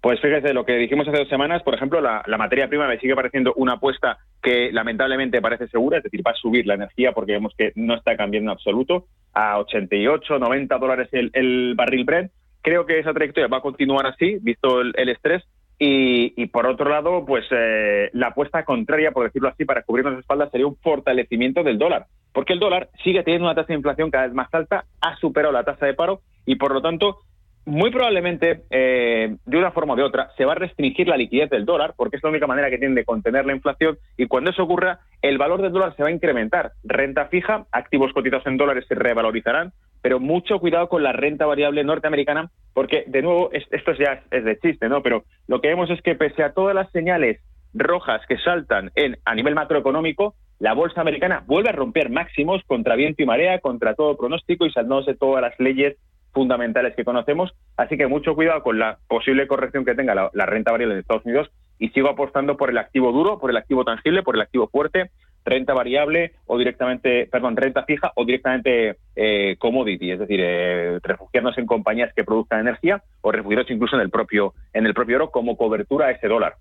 Pues 0.00 0.20
fíjese, 0.20 0.54
lo 0.54 0.64
que 0.64 0.76
dijimos 0.76 1.08
hace 1.08 1.18
dos 1.18 1.28
semanas, 1.28 1.62
por 1.62 1.74
ejemplo, 1.74 2.00
la, 2.00 2.22
materia 2.38 2.68
prima 2.68 2.86
me 2.86 2.98
sigue 2.98 3.16
pareciendo 3.16 3.52
una 3.54 3.74
apuesta 3.74 4.18
que 4.40 4.70
lamentablemente 4.72 5.42
parece 5.42 5.66
segura, 5.68 5.98
es 5.98 6.04
decir, 6.04 6.22
va 6.24 6.30
a 6.30 6.34
subir 6.34 6.66
la 6.66 6.74
energía 6.74 7.12
porque 7.12 7.32
vemos 7.32 7.52
que 7.58 7.72
no 7.74 7.94
está 7.94 8.16
cambiando 8.16 8.50
en 8.50 8.56
absoluto, 8.56 9.06
a 9.34 9.58
88, 9.58 10.38
90 10.38 10.78
dólares 10.78 11.08
el, 11.12 11.30
el 11.34 11.74
barril 11.74 12.04
Brent, 12.04 12.30
Creo 12.62 12.86
que 12.86 12.98
esa 12.98 13.14
trayectoria 13.14 13.48
va 13.48 13.58
a 13.58 13.62
continuar 13.62 14.06
así, 14.06 14.38
visto 14.40 14.80
el, 14.80 15.08
estrés. 15.08 15.42
Y, 15.80 16.46
por 16.48 16.66
otro 16.66 16.90
lado, 16.90 17.24
pues 17.24 17.44
eh, 17.50 18.10
la 18.12 18.28
apuesta 18.28 18.64
contraria, 18.64 19.12
por 19.12 19.24
decirlo 19.24 19.48
así, 19.48 19.64
para 19.64 19.84
cubrirnos 19.84 20.14
las 20.14 20.20
espaldas 20.20 20.50
sería 20.50 20.66
un 20.66 20.76
fortalecimiento 20.76 21.62
del 21.62 21.78
dólar. 21.78 22.06
Porque 22.32 22.52
el 22.52 22.58
dólar 22.58 22.90
sigue 23.04 23.22
teniendo 23.22 23.46
una 23.46 23.54
tasa 23.54 23.68
de 23.68 23.76
inflación 23.76 24.10
cada 24.10 24.26
vez 24.26 24.34
más 24.34 24.52
alta, 24.52 24.84
ha 25.00 25.16
superado 25.16 25.52
la 25.52 25.62
tasa 25.62 25.86
de 25.86 25.94
paro 25.94 26.20
y 26.46 26.56
por 26.56 26.72
lo 26.72 26.82
tanto 26.82 27.18
muy 27.68 27.90
probablemente, 27.90 28.62
eh, 28.70 29.36
de 29.44 29.58
una 29.58 29.70
forma 29.70 29.92
o 29.92 29.96
de 29.96 30.02
otra, 30.02 30.30
se 30.36 30.44
va 30.44 30.52
a 30.52 30.56
restringir 30.56 31.06
la 31.06 31.16
liquidez 31.16 31.50
del 31.50 31.66
dólar, 31.66 31.94
porque 31.96 32.16
es 32.16 32.22
la 32.22 32.30
única 32.30 32.46
manera 32.46 32.70
que 32.70 32.78
tiene 32.78 32.94
de 32.94 33.04
contener 33.04 33.44
la 33.44 33.54
inflación, 33.54 33.98
y 34.16 34.26
cuando 34.26 34.50
eso 34.50 34.62
ocurra, 34.62 35.00
el 35.20 35.38
valor 35.38 35.60
del 35.60 35.72
dólar 35.72 35.94
se 35.94 36.02
va 36.02 36.08
a 36.08 36.12
incrementar. 36.12 36.72
Renta 36.82 37.26
fija, 37.26 37.66
activos 37.70 38.12
cotizados 38.12 38.46
en 38.46 38.56
dólares 38.56 38.86
se 38.88 38.94
revalorizarán, 38.94 39.72
pero 40.00 40.18
mucho 40.18 40.58
cuidado 40.58 40.88
con 40.88 41.02
la 41.02 41.12
renta 41.12 41.44
variable 41.44 41.84
norteamericana, 41.84 42.50
porque, 42.72 43.04
de 43.06 43.22
nuevo, 43.22 43.50
esto 43.52 43.92
ya 43.92 44.22
es 44.30 44.44
de 44.44 44.58
chiste, 44.58 44.88
¿no? 44.88 45.02
Pero 45.02 45.24
lo 45.46 45.60
que 45.60 45.68
vemos 45.68 45.90
es 45.90 46.00
que, 46.00 46.14
pese 46.14 46.42
a 46.42 46.52
todas 46.52 46.74
las 46.74 46.90
señales 46.90 47.40
rojas 47.74 48.22
que 48.26 48.38
saltan 48.38 48.90
en, 48.94 49.18
a 49.24 49.34
nivel 49.34 49.54
macroeconómico, 49.54 50.34
la 50.58 50.72
bolsa 50.72 51.00
americana 51.00 51.44
vuelve 51.46 51.68
a 51.68 51.72
romper 51.72 52.10
máximos 52.10 52.62
contra 52.66 52.96
viento 52.96 53.22
y 53.22 53.26
marea, 53.26 53.60
contra 53.60 53.94
todo 53.94 54.16
pronóstico 54.16 54.66
y 54.66 54.72
saltándose 54.72 55.14
todas 55.14 55.42
las 55.42 55.58
leyes 55.60 55.96
fundamentales 56.38 56.94
que 56.94 57.04
conocemos. 57.04 57.52
Así 57.76 57.96
que 57.96 58.06
mucho 58.06 58.36
cuidado 58.36 58.62
con 58.62 58.78
la 58.78 58.98
posible 59.08 59.48
corrección 59.48 59.84
que 59.84 59.96
tenga 59.96 60.14
la, 60.14 60.46
renta 60.46 60.70
variable 60.70 60.94
en 60.94 61.00
Estados 61.00 61.26
Unidos 61.26 61.50
y 61.80 61.88
sigo 61.88 62.08
apostando 62.08 62.56
por 62.56 62.70
el 62.70 62.78
activo 62.78 63.10
duro, 63.10 63.40
por 63.40 63.50
el 63.50 63.56
activo 63.56 63.84
tangible, 63.84 64.22
por 64.22 64.36
el 64.36 64.42
activo 64.42 64.68
fuerte, 64.68 65.10
renta 65.44 65.74
variable 65.74 66.34
o 66.46 66.56
directamente, 66.56 67.26
perdón, 67.26 67.56
renta 67.56 67.82
fija 67.82 68.12
o 68.14 68.24
directamente 68.24 68.98
eh, 69.16 69.56
commodity, 69.58 70.12
es 70.12 70.20
decir, 70.20 70.38
eh, 70.40 71.00
refugiarnos 71.02 71.58
en 71.58 71.66
compañías 71.66 72.14
que 72.14 72.22
produzcan 72.22 72.60
energía 72.60 73.02
o 73.20 73.32
refugiarnos 73.32 73.68
incluso 73.72 73.96
en 73.96 74.02
el 74.02 74.10
propio 74.10 74.54
en 74.72 74.86
el 74.86 74.94
propio 74.94 75.16
oro 75.16 75.30
como 75.32 75.56
cobertura 75.56 76.06
a 76.06 76.10
ese 76.12 76.28
dólar. 76.28 76.54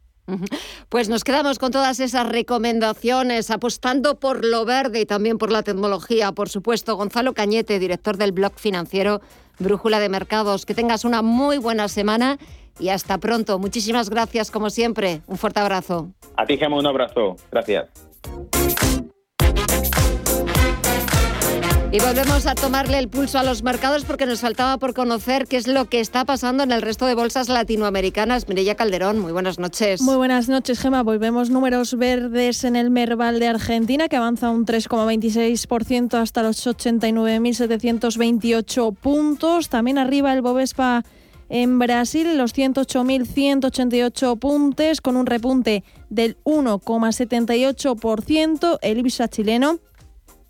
Pues 0.89 1.09
nos 1.09 1.23
quedamos 1.23 1.59
con 1.59 1.71
todas 1.71 1.99
esas 1.99 2.27
recomendaciones, 2.27 3.49
apostando 3.49 4.19
por 4.19 4.45
lo 4.45 4.65
verde 4.65 5.01
y 5.01 5.05
también 5.05 5.37
por 5.37 5.51
la 5.51 5.63
tecnología. 5.63 6.31
Por 6.31 6.49
supuesto, 6.49 6.95
Gonzalo 6.95 7.33
Cañete, 7.33 7.79
director 7.79 8.17
del 8.17 8.31
blog 8.31 8.53
financiero 8.55 9.21
Brújula 9.59 9.99
de 9.99 10.09
Mercados. 10.09 10.65
Que 10.65 10.73
tengas 10.73 11.05
una 11.05 11.21
muy 11.21 11.57
buena 11.57 11.87
semana 11.87 12.37
y 12.79 12.89
hasta 12.89 13.17
pronto. 13.17 13.59
Muchísimas 13.59 14.09
gracias, 14.09 14.51
como 14.51 14.69
siempre. 14.69 15.21
Un 15.27 15.37
fuerte 15.37 15.59
abrazo. 15.59 16.11
A 16.35 16.45
ti, 16.45 16.57
Gemma, 16.57 16.77
un 16.77 16.87
abrazo. 16.87 17.35
Gracias. 17.51 17.87
Y 21.89 21.99
volvemos 21.99 22.45
a 22.47 22.53
tomarle 22.53 22.99
el 22.99 23.07
pulso 23.07 23.39
a 23.39 23.43
los 23.43 23.63
mercados 23.63 24.03
porque 24.03 24.25
nos 24.25 24.41
faltaba 24.41 24.77
por 24.77 24.93
conocer 24.93 25.47
qué 25.47 25.55
es 25.55 25.67
lo 25.67 25.85
que 25.85 26.01
está 26.01 26.25
pasando 26.25 26.63
en 26.63 26.73
el 26.73 26.81
resto 26.81 27.05
de 27.05 27.15
bolsas 27.15 27.47
latinoamericanas. 27.47 28.49
Mireya 28.49 28.75
Calderón, 28.75 29.19
muy 29.19 29.31
buenas 29.31 29.57
noches. 29.57 30.01
Muy 30.01 30.17
buenas 30.17 30.49
noches, 30.49 30.79
Gema. 30.79 31.03
Volvemos 31.03 31.49
números 31.49 31.97
verdes 31.97 32.65
en 32.65 32.75
el 32.75 32.89
Merval 32.89 33.39
de 33.39 33.47
Argentina, 33.47 34.09
que 34.09 34.17
avanza 34.17 34.49
un 34.49 34.65
3,26% 34.65 36.15
hasta 36.15 36.43
los 36.43 36.67
89.728 36.67 38.93
puntos. 38.93 39.69
También 39.69 39.97
arriba 39.97 40.33
el 40.33 40.41
Bovespa 40.41 41.05
en 41.47 41.79
Brasil 41.79 42.37
los 42.37 42.53
108.188 42.53 44.37
puntos 44.37 44.99
con 44.99 45.15
un 45.15 45.25
repunte 45.25 45.85
del 46.09 46.35
1,78%. 46.43 48.79
El 48.81 48.97
IBSA 48.97 49.29
chileno 49.29 49.79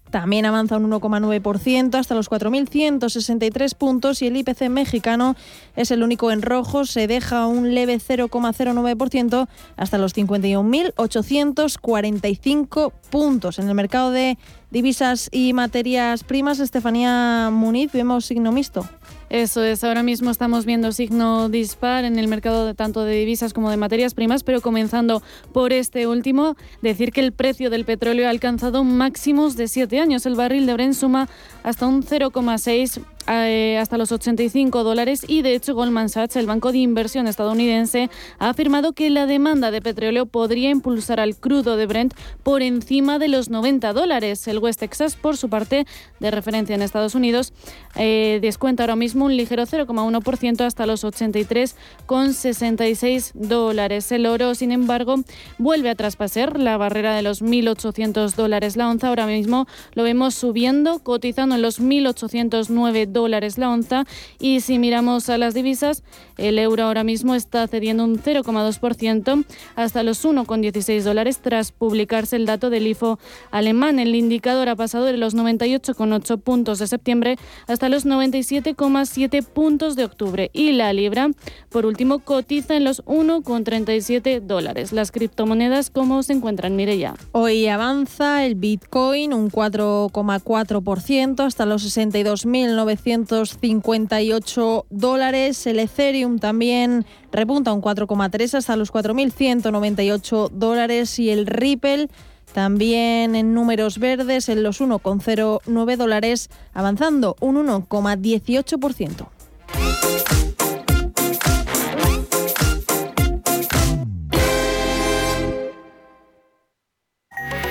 también 0.09 0.45
avanza 0.45 0.77
un 0.77 0.89
1,9% 0.89 1.95
hasta 1.95 2.15
los 2.15 2.29
4.163 2.29 3.75
puntos 3.75 4.21
y 4.21 4.27
el 4.27 4.37
IPC 4.37 4.69
mexicano 4.69 5.35
es 5.75 5.91
el 5.91 6.03
único 6.03 6.31
en 6.31 6.41
rojo, 6.41 6.85
se 6.85 7.07
deja 7.07 7.45
un 7.47 7.73
leve 7.73 7.97
0,09% 7.97 9.47
hasta 9.75 9.97
los 9.97 10.15
51.845 10.15 12.93
puntos. 13.09 13.59
En 13.59 13.67
el 13.69 13.75
mercado 13.75 14.11
de 14.11 14.37
divisas 14.71 15.27
y 15.31 15.53
materias 15.53 16.23
primas, 16.23 16.59
Estefanía 16.59 17.49
Muniz, 17.51 17.91
vemos 17.91 18.25
signo 18.25 18.51
mixto. 18.51 18.87
Eso 19.29 19.61
es, 19.63 19.83
ahora 19.83 20.03
mismo 20.03 20.31
estamos 20.31 20.65
viendo 20.65 20.93
signo 20.93 21.49
dispar 21.49 22.05
en 22.05 22.17
el 22.17 22.29
mercado 22.29 22.65
de, 22.65 22.73
tanto 22.73 23.03
de 23.03 23.13
divisas 23.13 23.51
como 23.51 23.69
de 23.69 23.75
materias 23.75 24.13
primas, 24.13 24.43
pero 24.43 24.61
comenzando 24.61 25.21
por 25.51 25.73
este 25.73 26.07
último, 26.07 26.55
decir 26.81 27.11
que 27.11 27.19
el 27.19 27.33
precio 27.33 27.69
del 27.69 27.83
petróleo 27.83 28.27
ha 28.27 28.29
alcanzado 28.29 28.85
máximos 28.85 29.57
de 29.57 29.67
siete 29.67 29.99
años. 29.99 30.25
El 30.25 30.35
barril 30.35 30.65
de 30.65 30.73
Brent 30.73 30.93
suma 30.93 31.27
hasta 31.63 31.87
un 31.87 32.03
0,6 32.03 32.97
eh, 32.97 33.01
hasta 33.27 33.97
los 33.97 34.11
85 34.11 34.83
dólares 34.83 35.25
y 35.27 35.41
de 35.41 35.53
hecho 35.53 35.75
Goldman 35.75 36.09
Sachs, 36.09 36.37
el 36.37 36.45
banco 36.45 36.71
de 36.71 36.77
inversión 36.77 37.27
estadounidense, 37.27 38.09
ha 38.39 38.49
afirmado 38.49 38.93
que 38.93 39.09
la 39.09 39.25
demanda 39.25 39.69
de 39.69 39.81
petróleo 39.81 40.25
podría 40.25 40.69
impulsar 40.69 41.19
al 41.19 41.35
crudo 41.35 41.75
de 41.75 41.87
Brent 41.87 42.13
por 42.43 42.61
encima 42.61 43.19
de 43.19 43.27
los 43.27 43.49
90 43.49 43.91
dólares. 43.91 44.47
El 44.47 44.59
West 44.59 44.79
Texas, 44.79 45.17
por 45.17 45.35
su 45.35 45.49
parte, 45.49 45.85
de 46.19 46.31
referencia 46.31 46.73
en 46.75 46.81
Estados 46.81 47.15
Unidos, 47.15 47.51
eh, 47.95 48.39
descuenta 48.41 48.83
ahora 48.83 48.95
mismo 48.95 49.25
un 49.25 49.35
ligero 49.35 49.65
0,1% 49.65 50.61
hasta 50.61 50.85
los 50.85 51.03
83,66 51.03 53.33
dólares. 53.33 54.09
El 54.11 54.25
oro, 54.25 54.55
sin 54.55 54.71
embargo, 54.71 55.17
vuelve 55.57 55.89
a 55.89 55.95
traspasar 55.95 56.57
la 56.59 56.77
barrera 56.77 57.13
de 57.15 57.23
los 57.23 57.41
1.800 57.41 58.35
dólares 58.35 58.77
la 58.77 58.89
onza. 58.89 59.09
Ahora 59.09 59.25
mismo 59.25 59.67
lo 59.95 60.03
vemos 60.03 60.35
subiendo, 60.35 60.99
cotizando 60.99 61.55
en 61.55 61.61
los 61.61 61.81
1.809 61.81 63.07
dólares 63.07 63.16
dólares 63.17 63.58
la 63.58 63.69
onza. 63.69 64.06
Y 64.39 64.62
si 64.62 64.80
miramos 64.80 65.30
a 65.30 65.38
las 65.38 65.53
divisas, 65.53 66.03
el 66.38 66.60
euro 66.60 66.84
ahora 66.84 67.03
mismo 67.03 67.36
está 67.36 67.67
cediendo 67.67 68.03
un 68.03 68.21
0,2% 68.21 69.45
hasta 69.75 70.03
los 70.03 70.23
1,16 70.23 71.01
dólares 71.01 71.39
tras 71.41 71.71
publicarse 71.71 72.36
el 72.36 72.45
dato 72.45 72.69
del 72.69 72.88
IFO 72.88 73.19
alemán. 73.51 73.99
El 73.99 74.15
indicador 74.15 74.69
ha 74.69 74.75
pasado 74.75 75.06
de 75.06 75.17
los 75.17 75.36
98,8 75.36 76.39
puntos 76.39 76.80
de 76.80 76.88
septiembre 76.88 77.38
hasta 77.67 77.89
los 77.89 78.06
97,7 78.06 79.43
puntos 79.43 79.95
de 79.95 80.06
octubre. 80.06 80.49
Y 80.53 80.73
la 80.73 80.93
libra, 80.93 81.30
por 81.69 81.86
último, 81.86 82.19
cotiza 82.19 82.75
en 82.75 82.84
los 82.84 83.03
1,37 83.06 84.41
dólares. 84.41 84.91
Las 84.91 85.12
criptomonedas, 85.12 85.89
¿cómo 85.89 86.23
se 86.23 86.34
encuentran? 86.34 86.75
Mire 86.75 86.97
ya. 86.97 87.15
Hoy 87.32 87.67
avanza 87.67 88.45
el 88.45 88.56
Bitcoin 88.56 89.34
un 89.34 89.49
4,4% 89.49 91.45
hasta 91.45 91.65
los 91.65 91.84
62.900 91.84 93.06
158 93.07 94.85
dólares. 94.89 95.65
El 95.65 95.79
Ethereum 95.79 96.39
también 96.39 97.05
repunta 97.31 97.71
un 97.71 97.81
4,3 97.81 98.55
hasta 98.55 98.75
los 98.75 98.91
4.198 98.91 100.49
dólares 100.49 101.17
y 101.17 101.29
el 101.29 101.47
Ripple 101.47 102.09
también 102.53 103.35
en 103.35 103.53
números 103.53 103.99
verdes 103.99 104.49
en 104.49 104.61
los 104.61 104.81
1,09 104.81 105.95
dólares, 105.95 106.49
avanzando 106.73 107.37
un 107.39 107.55
1,18%. 107.55 109.37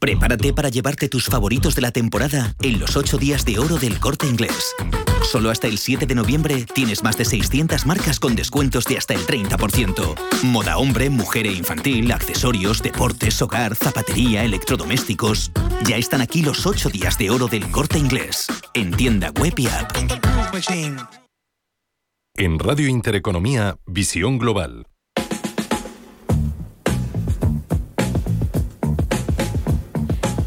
Prepárate 0.00 0.52
para 0.52 0.68
llevarte 0.68 1.08
tus 1.08 1.26
favoritos 1.26 1.74
de 1.74 1.82
la 1.82 1.90
temporada 1.90 2.54
en 2.62 2.78
los 2.78 2.96
8 2.96 3.18
días 3.18 3.44
de 3.44 3.58
oro 3.58 3.76
del 3.76 3.98
corte 3.98 4.26
inglés. 4.26 4.74
Solo 5.30 5.50
hasta 5.50 5.66
el 5.66 5.78
7 5.78 6.06
de 6.06 6.14
noviembre 6.14 6.64
tienes 6.74 7.02
más 7.02 7.18
de 7.18 7.24
600 7.24 7.84
marcas 7.84 8.20
con 8.20 8.34
descuentos 8.34 8.84
de 8.84 8.96
hasta 8.96 9.14
el 9.14 9.26
30%. 9.26 10.14
Moda 10.44 10.78
hombre, 10.78 11.10
mujer 11.10 11.46
e 11.46 11.52
infantil, 11.52 12.10
accesorios, 12.12 12.82
deportes, 12.82 13.42
hogar, 13.42 13.74
zapatería, 13.74 14.44
electrodomésticos. 14.44 15.50
Ya 15.84 15.96
están 15.96 16.20
aquí 16.20 16.42
los 16.42 16.64
8 16.66 16.88
días 16.90 17.18
de 17.18 17.30
oro 17.30 17.48
del 17.48 17.70
corte 17.70 17.98
inglés. 17.98 18.46
En 18.74 18.92
tienda 18.92 19.30
web 19.32 19.54
y 19.58 19.66
app. 19.66 19.92
En 22.36 22.58
Radio 22.60 22.88
Intereconomía, 22.88 23.76
Visión 23.86 24.38
Global. 24.38 24.86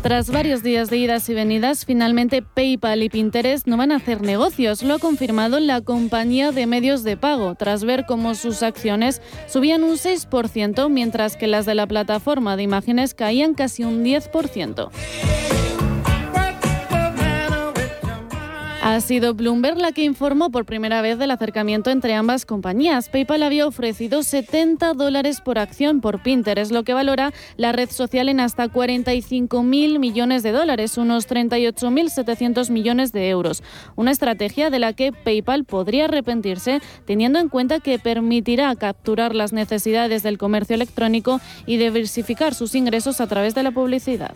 Tras 0.01 0.31
varios 0.31 0.63
días 0.63 0.89
de 0.89 0.97
idas 0.97 1.29
y 1.29 1.35
venidas, 1.35 1.85
finalmente 1.85 2.41
PayPal 2.41 3.03
y 3.03 3.09
Pinterest 3.09 3.67
no 3.67 3.77
van 3.77 3.91
a 3.91 3.97
hacer 3.97 4.23
negocios. 4.23 4.81
Lo 4.81 4.95
ha 4.95 4.99
confirmado 4.99 5.59
la 5.59 5.81
compañía 5.81 6.51
de 6.51 6.65
medios 6.65 7.03
de 7.03 7.17
pago, 7.17 7.53
tras 7.53 7.83
ver 7.83 8.05
cómo 8.07 8.33
sus 8.33 8.63
acciones 8.63 9.21
subían 9.47 9.83
un 9.83 9.97
6%, 9.97 10.89
mientras 10.89 11.37
que 11.37 11.45
las 11.45 11.67
de 11.67 11.75
la 11.75 11.85
plataforma 11.85 12.57
de 12.57 12.63
imágenes 12.63 13.13
caían 13.13 13.53
casi 13.53 13.83
un 13.83 14.03
10%. 14.03 14.89
Ha 18.83 18.99
sido 18.99 19.35
Bloomberg 19.35 19.77
la 19.77 19.91
que 19.91 20.03
informó 20.03 20.49
por 20.49 20.65
primera 20.65 21.03
vez 21.03 21.19
del 21.19 21.29
acercamiento 21.29 21.91
entre 21.91 22.15
ambas 22.15 22.47
compañías. 22.47 23.09
PayPal 23.09 23.43
había 23.43 23.67
ofrecido 23.67 24.23
70 24.23 24.93
dólares 24.93 25.39
por 25.39 25.59
acción 25.59 26.01
por 26.01 26.23
Pinterest, 26.23 26.71
lo 26.71 26.83
que 26.83 26.95
valora 26.95 27.31
la 27.57 27.73
red 27.73 27.91
social 27.91 28.27
en 28.27 28.39
hasta 28.39 28.69
45 28.69 29.61
mil 29.61 29.99
millones 29.99 30.41
de 30.41 30.51
dólares, 30.51 30.97
unos 30.97 31.29
38.700 31.29 32.71
millones 32.71 33.11
de 33.11 33.29
euros. 33.29 33.61
Una 33.95 34.09
estrategia 34.09 34.71
de 34.71 34.79
la 34.79 34.93
que 34.93 35.11
PayPal 35.11 35.63
podría 35.63 36.05
arrepentirse, 36.05 36.81
teniendo 37.05 37.37
en 37.37 37.49
cuenta 37.49 37.81
que 37.81 37.99
permitirá 37.99 38.75
capturar 38.75 39.35
las 39.35 39.53
necesidades 39.53 40.23
del 40.23 40.39
comercio 40.39 40.73
electrónico 40.73 41.39
y 41.67 41.77
diversificar 41.77 42.55
sus 42.55 42.73
ingresos 42.73 43.21
a 43.21 43.27
través 43.27 43.53
de 43.53 43.61
la 43.61 43.69
publicidad. 43.69 44.33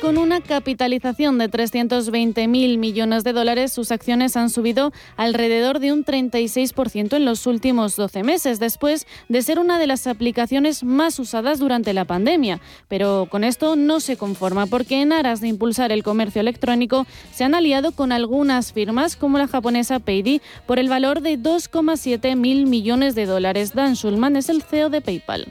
Con 0.00 0.18
una 0.18 0.40
capitalización 0.42 1.38
de 1.38 1.50
320.000 1.50 2.78
millones 2.78 3.24
de 3.24 3.32
dólares, 3.32 3.72
sus 3.72 3.90
acciones 3.90 4.36
han 4.36 4.50
subido 4.50 4.92
alrededor 5.16 5.80
de 5.80 5.92
un 5.92 6.04
36% 6.04 7.16
en 7.16 7.24
los 7.24 7.46
últimos 7.46 7.96
12 7.96 8.22
meses, 8.22 8.60
después 8.60 9.06
de 9.28 9.42
ser 9.42 9.58
una 9.58 9.78
de 9.78 9.86
las 9.86 10.06
aplicaciones 10.06 10.84
más 10.84 11.18
usadas 11.18 11.58
durante 11.58 11.94
la 11.94 12.04
pandemia. 12.04 12.60
Pero 12.88 13.26
con 13.30 13.44
esto 13.44 13.74
no 13.74 14.00
se 14.00 14.16
conforma, 14.16 14.66
porque 14.66 15.00
en 15.00 15.12
aras 15.12 15.40
de 15.40 15.48
impulsar 15.48 15.90
el 15.90 16.02
comercio 16.02 16.42
electrónico 16.42 17.06
se 17.32 17.44
han 17.44 17.54
aliado 17.54 17.92
con 17.92 18.12
algunas 18.12 18.72
firmas 18.72 19.16
como 19.16 19.38
la 19.38 19.48
japonesa 19.48 20.00
Paydi 20.00 20.42
por 20.66 20.78
el 20.78 20.90
valor 20.90 21.22
de 21.22 21.38
2,7 21.38 22.36
mil 22.36 22.66
millones 22.66 23.14
de 23.14 23.26
dólares. 23.26 23.72
Dan 23.72 23.94
Schulman 23.96 24.36
es 24.36 24.48
el 24.48 24.62
CEO 24.62 24.90
de 24.90 25.00
PayPal. 25.00 25.50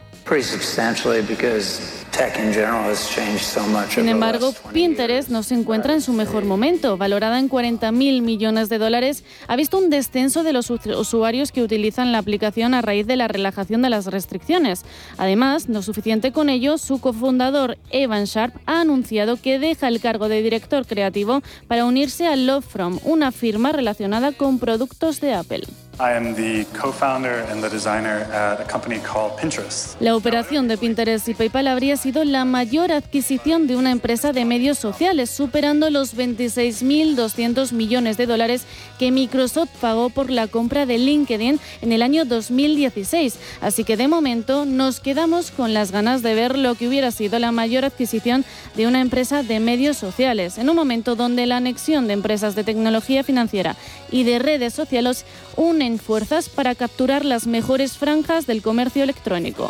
Sin 3.89 4.09
embargo, 4.09 4.53
Pinterest 4.73 5.29
no 5.29 5.43
se 5.43 5.55
encuentra 5.55 5.93
en 5.93 6.01
su 6.01 6.13
mejor 6.13 6.45
momento. 6.45 6.97
Valorada 6.97 7.39
en 7.39 7.49
40.000 7.49 8.21
millones 8.21 8.69
de 8.69 8.77
dólares, 8.77 9.23
ha 9.47 9.55
visto 9.55 9.77
un 9.77 9.89
descenso 9.89 10.43
de 10.43 10.53
los 10.53 10.69
usuarios 10.69 11.51
que 11.51 11.63
utilizan 11.63 12.11
la 12.11 12.19
aplicación 12.19 12.73
a 12.73 12.81
raíz 12.81 13.07
de 13.07 13.15
la 13.15 13.27
relajación 13.27 13.81
de 13.81 13.89
las 13.89 14.07
restricciones. 14.07 14.83
Además, 15.17 15.69
no 15.69 15.81
suficiente 15.81 16.31
con 16.31 16.49
ello, 16.49 16.77
su 16.77 16.99
cofundador 16.99 17.77
Evan 17.89 18.25
Sharp 18.25 18.55
ha 18.65 18.81
anunciado 18.81 19.37
que 19.37 19.59
deja 19.59 19.87
el 19.87 19.99
cargo 19.99 20.27
de 20.27 20.41
director 20.41 20.85
creativo 20.85 21.41
para 21.67 21.85
unirse 21.85 22.27
a 22.27 22.35
Love 22.35 22.65
From, 22.65 22.99
una 23.03 23.31
firma 23.31 23.71
relacionada 23.71 24.31
con 24.31 24.59
productos 24.59 25.21
de 25.21 25.33
Apple. 25.33 25.63
La 29.99 30.15
operación 30.15 30.67
de 30.67 30.75
Pinterest 30.75 31.29
y 31.29 31.35
PayPal 31.35 31.67
habría 31.67 31.95
sido 31.95 32.23
la 32.23 32.43
mayor 32.43 32.91
adquisición 32.91 33.67
de 33.67 33.75
una 33.75 33.91
empresa 33.91 34.33
de 34.33 34.43
medios 34.43 34.79
sociales, 34.79 35.29
superando 35.29 35.91
los 35.91 36.15
26.200 36.15 37.73
millones 37.73 38.17
de 38.17 38.25
dólares 38.25 38.63
que 38.97 39.11
Microsoft 39.11 39.69
pagó 39.79 40.09
por 40.09 40.31
la 40.31 40.47
compra 40.47 40.87
de 40.87 40.97
LinkedIn 40.97 41.59
en 41.81 41.91
el 41.91 42.01
año 42.01 42.25
2016. 42.25 43.37
Así 43.61 43.83
que 43.83 43.95
de 43.95 44.07
momento 44.07 44.65
nos 44.65 45.01
quedamos 45.01 45.51
con 45.51 45.75
las 45.75 45.91
ganas 45.91 46.23
de 46.23 46.33
ver 46.33 46.57
lo 46.57 46.73
que 46.73 46.87
hubiera 46.87 47.11
sido 47.11 47.37
la 47.37 47.51
mayor 47.51 47.85
adquisición 47.85 48.43
de 48.75 48.87
una 48.87 49.01
empresa 49.01 49.43
de 49.43 49.59
medios 49.59 49.97
sociales, 49.97 50.57
en 50.57 50.67
un 50.67 50.75
momento 50.75 51.15
donde 51.15 51.45
la 51.45 51.57
anexión 51.57 52.07
de 52.07 52.13
empresas 52.13 52.55
de 52.55 52.63
tecnología 52.63 53.23
financiera 53.23 53.75
y 54.09 54.23
de 54.23 54.39
redes 54.39 54.73
sociales 54.73 55.25
unen 55.57 55.90
fuerzas 55.99 56.49
para 56.49 56.75
capturar 56.75 57.25
las 57.25 57.47
mejores 57.47 57.97
franjas 57.97 58.47
del 58.47 58.61
comercio 58.61 59.03
electrónico. 59.03 59.69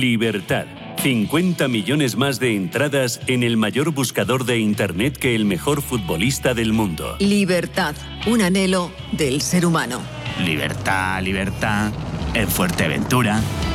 Libertad. 0.00 0.66
50 1.02 1.68
millones 1.68 2.16
más 2.16 2.40
de 2.40 2.54
entradas 2.54 3.20
en 3.26 3.42
el 3.42 3.56
mayor 3.56 3.90
buscador 3.90 4.44
de 4.44 4.58
Internet 4.58 5.16
que 5.16 5.34
el 5.34 5.44
mejor 5.44 5.82
futbolista 5.82 6.52
del 6.54 6.72
mundo. 6.72 7.16
Libertad, 7.20 7.94
un 8.26 8.42
anhelo 8.42 8.90
del 9.12 9.40
ser 9.40 9.64
humano. 9.66 10.00
Libertad, 10.44 11.22
libertad. 11.22 11.92
En 12.34 12.48
Fuerteventura, 12.48 13.40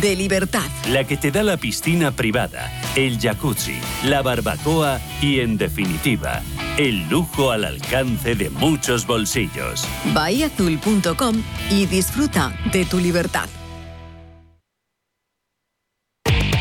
de 0.00 0.16
libertad. 0.16 0.68
La 0.88 1.04
que 1.04 1.16
te 1.16 1.30
da 1.30 1.42
la 1.42 1.56
piscina 1.56 2.10
privada, 2.10 2.70
el 2.94 3.18
jacuzzi, 3.18 3.76
la 4.04 4.22
barbacoa 4.22 5.00
y, 5.20 5.40
en 5.40 5.56
definitiva, 5.56 6.42
el 6.76 7.08
lujo 7.08 7.50
al 7.50 7.64
alcance 7.64 8.34
de 8.34 8.50
muchos 8.50 9.06
bolsillos. 9.06 9.86
Bahiazul.com 10.12 11.42
y 11.70 11.86
disfruta 11.86 12.54
de 12.72 12.84
tu 12.84 12.98
libertad. 12.98 13.48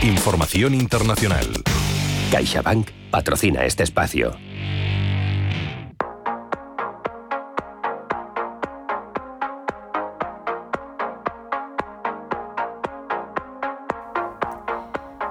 Información 0.02 0.76
internacional. 0.76 1.48
CaixaBank 2.32 2.90
patrocina 3.10 3.66
este 3.66 3.84
espacio. 3.84 4.38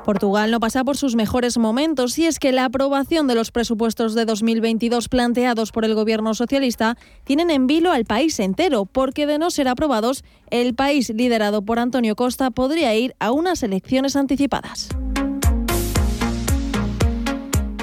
Portugal 0.05 0.51
no 0.51 0.61
pasa 0.61 0.85
por 0.85 0.97
sus 0.97 1.17
mejores 1.17 1.59
momentos 1.59 2.19
y 2.19 2.27
es 2.27 2.39
que 2.39 2.53
la 2.53 2.67
aprobación 2.67 3.27
de 3.27 3.35
los 3.35 3.51
presupuestos 3.51 4.15
de 4.15 4.25
2022 4.25 5.09
planteados 5.09 5.73
por 5.73 5.85
el 5.85 5.95
gobierno 5.95 6.35
socialista 6.35 6.97
tienen 7.25 7.51
en 7.51 7.67
vilo 7.67 7.91
al 7.91 8.05
país 8.05 8.39
entero, 8.39 8.85
porque 8.85 9.27
de 9.27 9.39
no 9.39 9.51
ser 9.51 9.67
aprobados, 9.67 10.23
el 10.51 10.75
país 10.75 11.11
liderado 11.11 11.63
por 11.63 11.79
Antonio 11.79 12.15
Costa 12.15 12.51
podría 12.51 12.95
ir 12.95 13.17
a 13.19 13.33
unas 13.33 13.63
elecciones 13.63 14.15
anticipadas. 14.15 14.91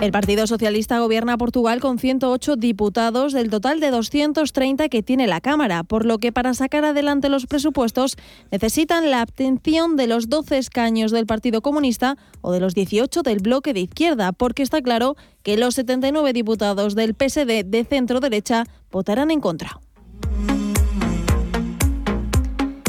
El 0.02 0.12
Partido 0.12 0.48
Socialista 0.48 0.98
gobierna 0.98 1.38
Portugal 1.38 1.80
con 1.80 2.00
108 2.00 2.56
diputados 2.56 3.34
del 3.34 3.52
total 3.52 3.80
de 3.80 3.92
230 3.92 4.90
que 4.90 5.04
tiene 5.04 5.28
la 5.28 5.42
Cámara, 5.42 5.84
por 5.84 6.08
lo 6.08 6.18
que 6.18 6.32
para 6.32 6.56
sacar 6.56 6.84
adelante 6.86 7.30
los 7.30 7.46
presupuestos 7.46 8.18
necesitan 8.50 9.12
la 9.12 9.22
abstención 9.22 9.98
de 9.98 10.08
los 10.08 10.28
12 10.28 10.58
escaños 10.58 11.12
del 11.12 11.28
Partido 11.28 11.62
Comunista 11.62 12.18
o 12.42 12.52
de 12.52 12.60
los 12.60 12.74
18 12.74 13.22
del 13.22 13.42
bloque 13.42 13.76
de 13.76 13.82
izquierda, 13.82 14.32
porque 14.32 14.64
está 14.64 14.82
claro 14.82 15.18
que 15.44 15.56
los 15.56 15.76
79 15.76 16.34
diputados 16.34 16.96
del 16.96 17.14
PSD 17.14 17.64
de 17.64 17.86
centro 17.88 18.20
derecha 18.20 18.66
votarán 18.92 19.30
en 19.30 19.40
contra. 19.40 19.82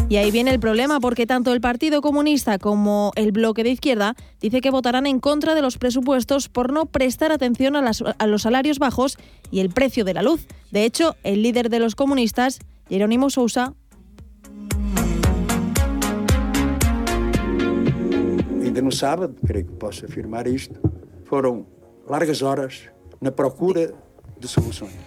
Y 0.08 0.16
ahí 0.16 0.30
viene 0.30 0.50
el 0.50 0.60
problema 0.60 1.00
porque 1.00 1.26
tanto 1.26 1.52
el 1.52 1.60
Partido 1.60 2.02
Comunista 2.02 2.58
como 2.58 3.12
el 3.16 3.32
bloque 3.32 3.64
de 3.64 3.70
izquierda 3.70 4.14
dice 4.40 4.60
que 4.60 4.70
votarán 4.70 5.06
en 5.06 5.20
contra 5.20 5.54
de 5.54 5.62
los 5.62 5.78
presupuestos 5.78 6.48
por 6.48 6.72
no 6.72 6.86
prestar 6.86 7.32
atención 7.32 7.76
a, 7.76 8.26
los 8.26 8.42
salarios 8.42 8.78
bajos 8.78 9.16
y 9.50 9.60
el 9.60 9.70
precio 9.70 10.04
de 10.04 10.14
la 10.14 10.22
luz. 10.22 10.46
De 10.70 10.84
hecho, 10.84 11.16
el 11.22 11.42
líder 11.42 11.70
de 11.70 11.78
los 11.78 11.94
comunistas, 11.94 12.58
Jerónimo 12.88 13.30
Sousa, 13.30 13.74
Ainda 18.62 18.80
no 18.80 18.90
sábado, 18.90 19.34
creo 19.46 19.66
que 19.66 19.72
posso 19.72 20.06
afirmar 20.06 20.46
isto, 20.46 20.80
foram 21.24 21.66
largas 22.08 22.40
horas 22.40 22.88
na 23.20 23.30
procura 23.30 23.92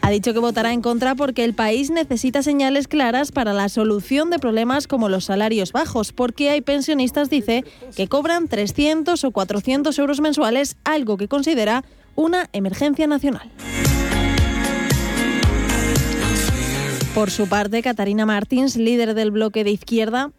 ha 0.02 0.10
dicho 0.10 0.34
que 0.34 0.40
votará 0.40 0.74
en 0.74 0.82
contra 0.82 1.16
porque 1.16 1.44
el 1.44 1.54
país 1.54 1.90
necesita 1.90 2.44
señales 2.44 2.88
claras 2.88 3.32
para 3.32 3.54
la 3.54 3.70
solución 3.70 4.30
de 4.30 4.40
problemas 4.40 4.88
como 4.88 5.10
los 5.10 5.26
salarios 5.26 5.72
bajos, 5.72 6.12
porque 6.12 6.50
hay 6.50 6.62
pensionistas, 6.62 7.30
dice, 7.30 7.64
que 7.96 8.08
cobran 8.08 8.48
300 8.48 9.24
o 9.24 9.32
400 9.32 9.98
euros 10.00 10.22
mensuales, 10.22 10.78
algo 10.84 11.18
que 11.18 11.28
considera 11.28 11.84
una 12.16 12.50
emergencia 12.54 13.08
nacional. 13.08 13.52
Por 17.14 17.32
su 17.32 17.48
parte, 17.48 17.82
Catarina 17.82 18.26
Martins, 18.26 18.76
líder 18.76 19.14
del 19.14 19.32
bloque 19.32 19.64
de 19.64 19.72
izquierda, 19.72 20.32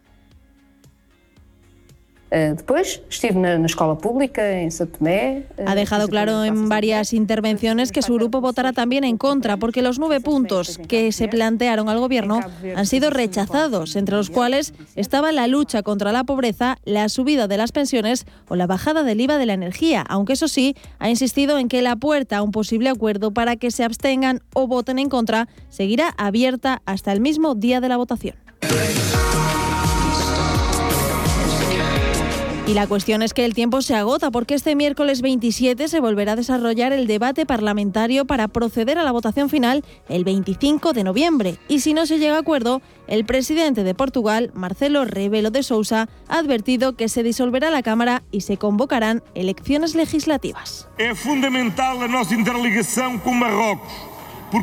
Después 2.29 3.01
estuve 3.09 3.29
en 3.29 3.61
la 3.61 3.65
escuela 3.65 3.97
pública 3.97 4.59
en 4.59 4.69
Tomé. 4.69 5.45
Ha 5.65 5.75
dejado 5.75 6.07
claro 6.09 6.43
en 6.43 6.67
varias 6.67 7.13
intervenciones 7.13 7.91
que 7.91 8.01
su 8.01 8.15
grupo 8.15 8.41
votará 8.41 8.73
también 8.73 9.03
en 9.05 9.17
contra 9.17 9.57
porque 9.57 9.81
los 9.81 9.97
nueve 9.97 10.19
puntos 10.19 10.77
que 10.87 11.11
se 11.11 11.27
plantearon 11.29 11.87
al 11.87 11.99
gobierno 11.99 12.41
han 12.75 12.85
sido 12.85 13.09
rechazados, 13.09 13.95
entre 13.95 14.17
los 14.17 14.29
cuales 14.29 14.73
estaba 14.95 15.31
la 15.31 15.47
lucha 15.47 15.83
contra 15.83 16.11
la 16.11 16.25
pobreza, 16.25 16.77
la 16.83 17.07
subida 17.09 17.47
de 17.47 17.57
las 17.57 17.71
pensiones 17.71 18.25
o 18.49 18.55
la 18.55 18.67
bajada 18.67 19.03
del 19.03 19.21
IVA 19.21 19.37
de 19.37 19.45
la 19.45 19.53
energía, 19.53 20.01
aunque 20.07 20.33
eso 20.33 20.47
sí, 20.47 20.75
ha 20.99 21.09
insistido 21.09 21.57
en 21.57 21.69
que 21.69 21.81
la 21.81 21.95
puerta 21.95 22.37
a 22.37 22.41
un 22.41 22.51
posible 22.51 22.89
acuerdo 22.89 23.31
para 23.31 23.55
que 23.55 23.71
se 23.71 23.83
abstengan 23.83 24.41
o 24.53 24.67
voten 24.67 24.99
en 24.99 25.09
contra 25.09 25.47
seguirá 25.69 26.13
abierta 26.17 26.81
hasta 26.85 27.13
el 27.13 27.21
mismo 27.21 27.55
día 27.55 27.79
de 27.79 27.89
la 27.89 27.97
votación. 27.97 28.35
Y 32.67 32.73
la 32.73 32.85
cuestión 32.85 33.21
es 33.21 33.33
que 33.33 33.45
el 33.45 33.53
tiempo 33.53 33.81
se 33.81 33.95
agota 33.95 34.29
porque 34.29 34.53
este 34.53 34.75
miércoles 34.75 35.21
27 35.21 35.87
se 35.87 36.01
volverá 36.01 36.33
a 36.33 36.35
desarrollar 36.35 36.91
el 36.91 37.07
debate 37.07 37.45
parlamentario 37.45 38.25
para 38.25 38.49
proceder 38.49 38.99
a 38.99 39.03
la 39.03 39.13
votación 39.13 39.49
final 39.49 39.85
el 40.09 40.25
25 40.25 40.91
de 40.91 41.05
noviembre. 41.05 41.57
Y 41.69 41.79
si 41.79 41.93
no 41.93 42.05
se 42.05 42.19
llega 42.19 42.35
a 42.35 42.39
acuerdo, 42.39 42.81
el 43.07 43.23
presidente 43.23 43.85
de 43.85 43.95
Portugal, 43.95 44.51
Marcelo 44.53 45.05
Rebelo 45.05 45.49
de 45.49 45.63
Sousa, 45.63 46.09
ha 46.27 46.39
advertido 46.39 46.97
que 46.97 47.07
se 47.07 47.23
disolverá 47.23 47.69
la 47.69 47.83
Cámara 47.83 48.23
y 48.31 48.41
se 48.41 48.57
convocarán 48.57 49.23
elecciones 49.33 49.95
legislativas. 49.95 50.89
Es 50.97 51.17
fundamental 51.17 51.99
la 52.01 52.09
nuestra 52.09 52.37
interligación 52.37 53.19
con 53.19 53.39
Marruecos. 53.39 54.16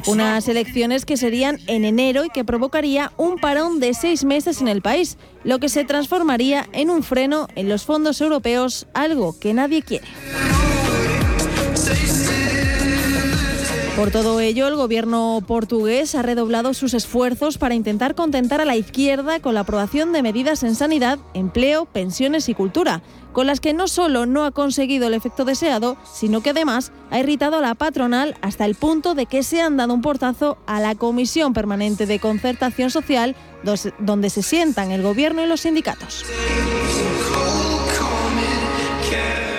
Unas 0.07 0.49
elecciones 0.49 1.05
que 1.05 1.17
serían 1.17 1.59
en 1.67 1.85
enero 1.85 2.25
y 2.25 2.31
que 2.31 2.45
provocaría 2.45 3.13
un 3.17 3.37
parón 3.37 3.81
de 3.81 3.95
seis 3.95 4.25
meses 4.25 4.61
en 4.61 4.69
el 4.69 4.83
país, 4.83 5.19
lo 5.45 5.59
que 5.59 5.69
se 5.69 5.85
transformaría 5.85 6.67
en 6.73 6.91
un 6.91 7.03
freno 7.03 7.49
en 7.55 7.69
los 7.69 7.85
fondos 7.85 8.21
europeos, 8.21 8.87
algo 8.95 9.39
que 9.39 9.53
nadie 9.55 9.83
quiere. 9.83 10.07
Por 13.97 14.11
todo 14.11 14.41
ello, 14.41 14.67
el 14.67 14.75
gobierno 14.75 15.41
portugués 15.47 16.17
ha 16.17 16.23
redoblado 16.23 16.75
sus 16.75 16.95
esfuerzos 16.95 17.59
para 17.59 17.77
intentar 17.77 18.17
contentar 18.17 18.61
a 18.61 18.65
la 18.65 18.75
izquierda 18.75 19.39
con 19.39 19.55
la 19.55 19.61
aprobación 19.61 20.13
de 20.13 20.21
medidas 20.21 20.65
en 20.65 20.75
sanidad, 20.75 21.21
empleo, 21.33 21.85
pensiones 21.85 22.49
y 22.49 22.55
cultura, 22.55 23.03
con 23.33 23.47
las 23.47 23.61
que 23.61 23.73
no 23.73 23.87
solo 23.87 24.27
no 24.27 24.45
ha 24.45 24.51
conseguido 24.51 25.07
el 25.07 25.15
efecto 25.15 25.45
deseado, 25.45 25.97
sino 26.13 26.43
que 26.43 26.51
además 26.51 26.91
ha 27.13 27.21
irritado 27.21 27.59
a 27.59 27.61
la 27.61 27.77
patronal 27.77 28.37
hasta 28.41 28.65
el 28.65 28.75
punto 28.75 29.15
de 29.15 29.27
que 29.27 29.45
se 29.45 29.63
han 29.63 29.77
dado 29.77 29.95
un 29.95 30.03
portazo 30.03 30.59
a 30.67 30.81
la 30.81 30.97
Comisión 30.97 31.53
Permanente 31.53 32.07
de 32.07 32.19
Concertación 32.19 32.91
Social, 32.91 33.37
donde 34.01 34.29
se 34.29 34.43
sientan 34.43 34.91
el 34.91 35.03
gobierno 35.03 35.41
y 35.45 35.47
los 35.47 35.61
sindicatos. 35.61 36.25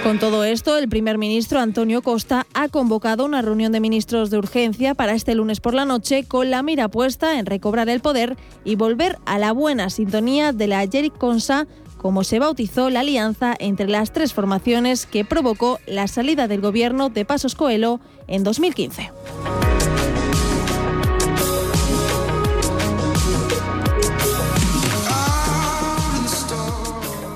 Con 0.06 0.20
todo 0.20 0.44
esto, 0.44 0.78
el 0.78 0.88
primer 0.88 1.18
ministro 1.18 1.60
Antonio 1.60 2.04
Costa 2.04 2.46
ha 2.54 2.68
convocado 2.68 3.26
una 3.26 3.42
reunión 3.42 3.72
de 3.72 3.80
ministros 3.80 4.30
de 4.30 4.38
urgencia 4.38 4.94
para 4.94 5.16
este 5.16 5.34
lunes 5.34 5.60
por 5.60 5.74
la 5.74 5.84
noche 5.84 6.26
con 6.26 6.52
la 6.52 6.62
mira 6.62 6.90
puesta 6.90 7.40
en 7.40 7.48
recobrar 7.48 7.90
el 7.90 8.02
poder 8.02 8.38
y 8.64 8.76
volver 8.76 9.18
a 9.26 9.40
la 9.40 9.52
buena 9.52 9.90
sintonía 9.90 10.54
de 10.54 10.68
la 10.68 10.88
Jeric 10.88 11.18
Consa 11.18 11.66
como 11.98 12.24
se 12.24 12.38
bautizó 12.38 12.92
la 12.92 13.00
alianza 13.00 13.56
entre 13.58 13.88
las 13.88 14.14
tres 14.14 14.32
formaciones 14.32 15.08
que 15.08 15.26
provocó 15.26 15.80
la 15.88 16.08
salida 16.08 16.48
del 16.48 16.62
gobierno 16.62 17.10
de 17.10 17.26
Pasos 17.26 17.56
Coelho 17.56 18.00
en 18.28 18.44
2015. 18.44 19.10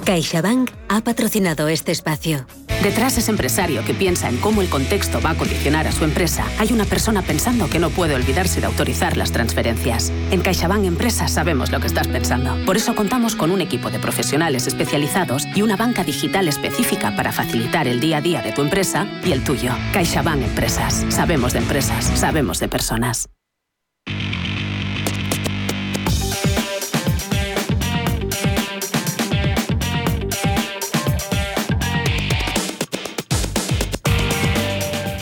CaixaBank 0.10 0.72
ha 0.88 1.02
patrocinado 1.02 1.67
este 1.67 1.91
espacio. 1.91 2.48
Detrás 2.82 3.13
de 3.13 3.22
ese 3.22 3.30
empresario 3.30 3.86
que 3.86 3.93
piensa 3.93 4.28
en 4.28 4.38
cómo 4.38 4.63
el 4.63 4.67
contexto 4.67 5.22
va 5.22 5.30
a 5.30 5.38
condicionar 5.38 5.86
a 5.86 5.91
su 5.91 6.04
empresa, 6.04 6.48
hay 6.58 6.74
una 6.74 6.86
persona 6.86 7.22
pensando 7.22 7.69
que 7.69 7.78
no 7.78 7.91
puede 7.91 8.15
olvidarse 8.15 8.60
de 8.60 8.65
autorizar 8.65 9.17
las 9.17 9.32
transferencias. 9.32 10.12
En 10.32 10.41
CaixaBank 10.41 10.86
Empresas 10.86 11.32
sabemos 11.34 11.72
lo 11.72 11.80
que 11.80 11.86
estás 11.86 12.08
pensando. 12.08 12.58
Por 12.65 12.76
eso 12.76 12.95
contamos 12.95 13.36
con 13.36 13.52
un 13.52 13.62
equipo 13.62 13.91
de 13.91 14.00
profesionales 14.00 14.65
especializados 14.65 15.45
y 15.54 15.62
una 15.62 15.76
banca 15.76 16.04
digital 16.04 16.48
específica 16.48 17.15
para 17.15 17.32
facilitar 17.32 17.88
el 17.88 18.00
día 18.00 18.17
a 18.17 18.22
día 18.22 18.41
de 18.41 18.52
tu 18.52 18.63
empresa 18.63 19.06
y 19.24 19.32
el 19.32 19.43
tuyo. 19.43 19.76
CaixaBank 19.93 20.41
Empresas. 20.41 21.06
Sabemos 21.10 21.54
de 21.54 21.60
empresas, 21.60 22.06
sabemos 22.15 22.60
de 22.60 22.67
personas. 22.67 23.30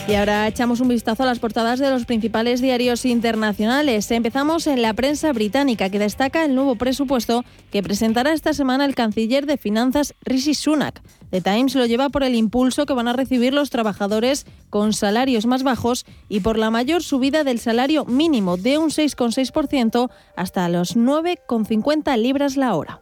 Y 0.07 0.15
ahora 0.15 0.47
echamos 0.47 0.79
un 0.79 0.87
vistazo 0.87 1.23
a 1.23 1.25
las 1.25 1.39
portadas 1.39 1.79
de 1.79 1.89
los 1.89 2.05
principales 2.05 2.61
diarios 2.61 3.03
internacionales. 3.03 4.09
Empezamos 4.09 4.65
en 4.65 4.81
la 4.81 4.93
prensa 4.93 5.33
británica, 5.33 5.89
que 5.89 5.99
destaca 5.99 6.45
el 6.45 6.55
nuevo 6.55 6.77
presupuesto 6.77 7.43
que 7.71 7.83
presentará 7.83 8.31
esta 8.31 8.53
semana 8.53 8.85
el 8.85 8.95
canciller 8.95 9.45
de 9.45 9.57
finanzas 9.57 10.15
Rishi 10.21 10.53
Sunak. 10.53 11.01
The 11.29 11.41
Times 11.41 11.75
lo 11.75 11.85
lleva 11.85 12.07
por 12.07 12.23
el 12.23 12.35
impulso 12.35 12.85
que 12.85 12.93
van 12.93 13.09
a 13.09 13.13
recibir 13.13 13.53
los 13.53 13.69
trabajadores 13.69 14.45
con 14.69 14.93
salarios 14.93 15.45
más 15.45 15.63
bajos 15.63 16.05
y 16.29 16.39
por 16.39 16.57
la 16.57 16.71
mayor 16.71 17.03
subida 17.03 17.43
del 17.43 17.59
salario 17.59 18.05
mínimo 18.05 18.55
de 18.55 18.77
un 18.77 18.91
6,6% 18.91 20.09
hasta 20.37 20.69
los 20.69 20.95
9,50 20.95 22.17
libras 22.17 22.55
la 22.55 22.75
hora. 22.75 23.01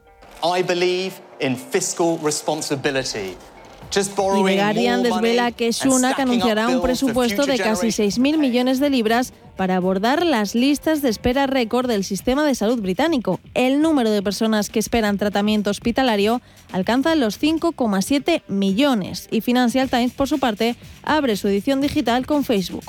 Y 3.92 4.44
The 4.44 4.56
Guardian 4.58 5.04
desvela 5.04 5.52
que 5.52 5.72
Sunak 5.72 6.20
anunciará 6.20 6.68
un 6.68 6.82
presupuesto 6.82 7.46
de 7.46 7.58
casi 7.58 7.88
6.000 7.88 8.38
millones 8.38 8.80
de 8.80 8.90
libras 8.90 9.34
para 9.56 9.76
abordar 9.78 10.26
las 10.26 10.56
listas 10.56 11.02
de 11.02 11.10
espera 11.10 11.48
récord 11.48 11.88
del 11.88 12.04
sistema 12.04 12.46
de 12.46 12.56
salud 12.56 12.82
británico. 12.82 13.40
El 13.54 13.82
número 13.82 14.12
de 14.12 14.22
personas 14.22 14.70
que 14.70 14.80
esperan 14.80 15.18
tratamiento 15.18 15.70
hospitalario 15.70 16.42
alcanza 16.72 17.16
los 17.16 17.42
5,7 17.42 18.44
millones 18.48 19.28
y 19.32 19.42
Financial 19.42 19.90
Times, 19.90 20.14
por 20.14 20.28
su 20.28 20.40
parte, 20.40 20.76
abre 21.04 21.36
su 21.38 21.48
edición 21.48 21.82
digital 21.82 22.26
con 22.26 22.44
Facebook. 22.44 22.86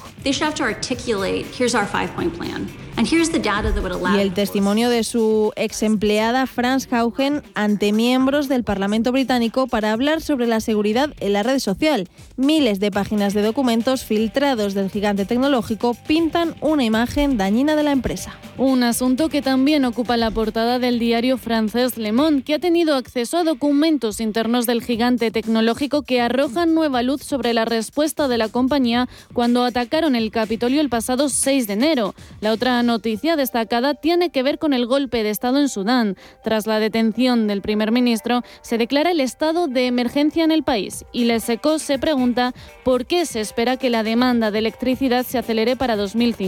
Y 4.17 4.21
el 4.21 4.33
testimonio 4.33 4.89
de 4.89 5.05
su 5.05 5.53
ex 5.57 5.83
empleada 5.83 6.47
Franz 6.47 6.91
Haugen 6.91 7.43
ante 7.55 7.93
miembros 7.93 8.49
del 8.49 8.65
Parlamento 8.65 9.13
británico 9.13 9.67
para 9.67 9.93
hablar 9.93 10.23
sobre 10.23 10.47
la 10.47 10.61
seguridad 10.61 11.11
en 11.21 11.35
la 11.35 11.43
red 11.43 11.59
social. 11.59 12.09
Miles 12.37 12.81
de 12.81 12.91
páginas 12.91 13.35
de 13.35 13.43
documentos 13.43 14.05
filtrados 14.05 14.73
del 14.73 14.91
gigante 14.91 15.27
tecnológico 15.27 15.95
pintan 16.07 16.55
una 16.61 16.85
imagen 16.85 17.37
dañina 17.37 17.77
de 17.77 17.83
la 17.83 17.93
empresa. 17.93 18.37
Un 18.59 18.83
asunto 18.83 19.29
que 19.29 19.43
también 19.43 19.85
ocupa 19.85 20.17
la 20.17 20.31
portada 20.31 20.79
del 20.79 20.99
diario 20.99 21.37
francés 21.37 21.99
Le 21.99 22.13
Monde, 22.13 22.43
que 22.43 22.55
ha 22.55 22.59
tenido 22.59 22.95
acceso 22.95 23.37
a 23.37 23.45
documentos 23.45 24.19
internos 24.19 24.65
del 24.65 24.83
gigante 24.83 25.31
tecnológico 25.31 26.03
que 26.03 26.23
arrojan 26.23 26.75
nueva 26.75 27.03
luz 27.03 27.23
sobre 27.23 27.53
la 27.53 27.67
respuesta 27.67 28.29
de 28.29 28.39
la 28.39 28.49
compañía 28.49 29.09
cuando 29.35 29.63
atacaron 29.63 30.17
el 30.17 30.31
Capitolio 30.31 30.81
el 30.81 30.89
pasado 30.89 31.29
6 31.29 31.67
de 31.67 31.73
enero. 31.75 32.15
La 32.41 32.53
otra 32.53 32.83
noticia 32.83 33.37
destacada 33.37 33.93
tiene 33.93 34.31
que 34.31 34.43
ver 34.43 34.59
con 34.59 34.73
el 34.73 34.87
golpe 34.87 35.23
de 35.23 35.31
Estado 35.31 35.59
en 35.59 35.69
Sudán. 35.69 36.17
Tras 36.43 36.67
la 36.67 36.79
detención 36.79 37.49
del 37.49 37.61
primer 37.61 37.93
ministro, 37.93 38.43
se 38.63 38.79
declara 38.79 39.11
el 39.11 39.21
estado 39.21 39.69
de 39.69 39.87
emergencia 39.87 40.45
en 40.45 40.51
el 40.51 40.63
país 40.63 41.05
y 41.13 41.25
Leseco 41.25 41.79
se 41.79 41.99
pregunta 41.99 42.55
por 42.85 43.05
qué 43.05 43.27
se 43.27 43.41
espera 43.41 43.77
que 43.77 43.91
la 43.91 44.03
demanda 44.03 44.51
de 44.51 44.61
electricidad 44.61 45.27
se 45.27 45.37
acelere 45.37 45.77
para 45.77 45.97
2050. 45.97 46.46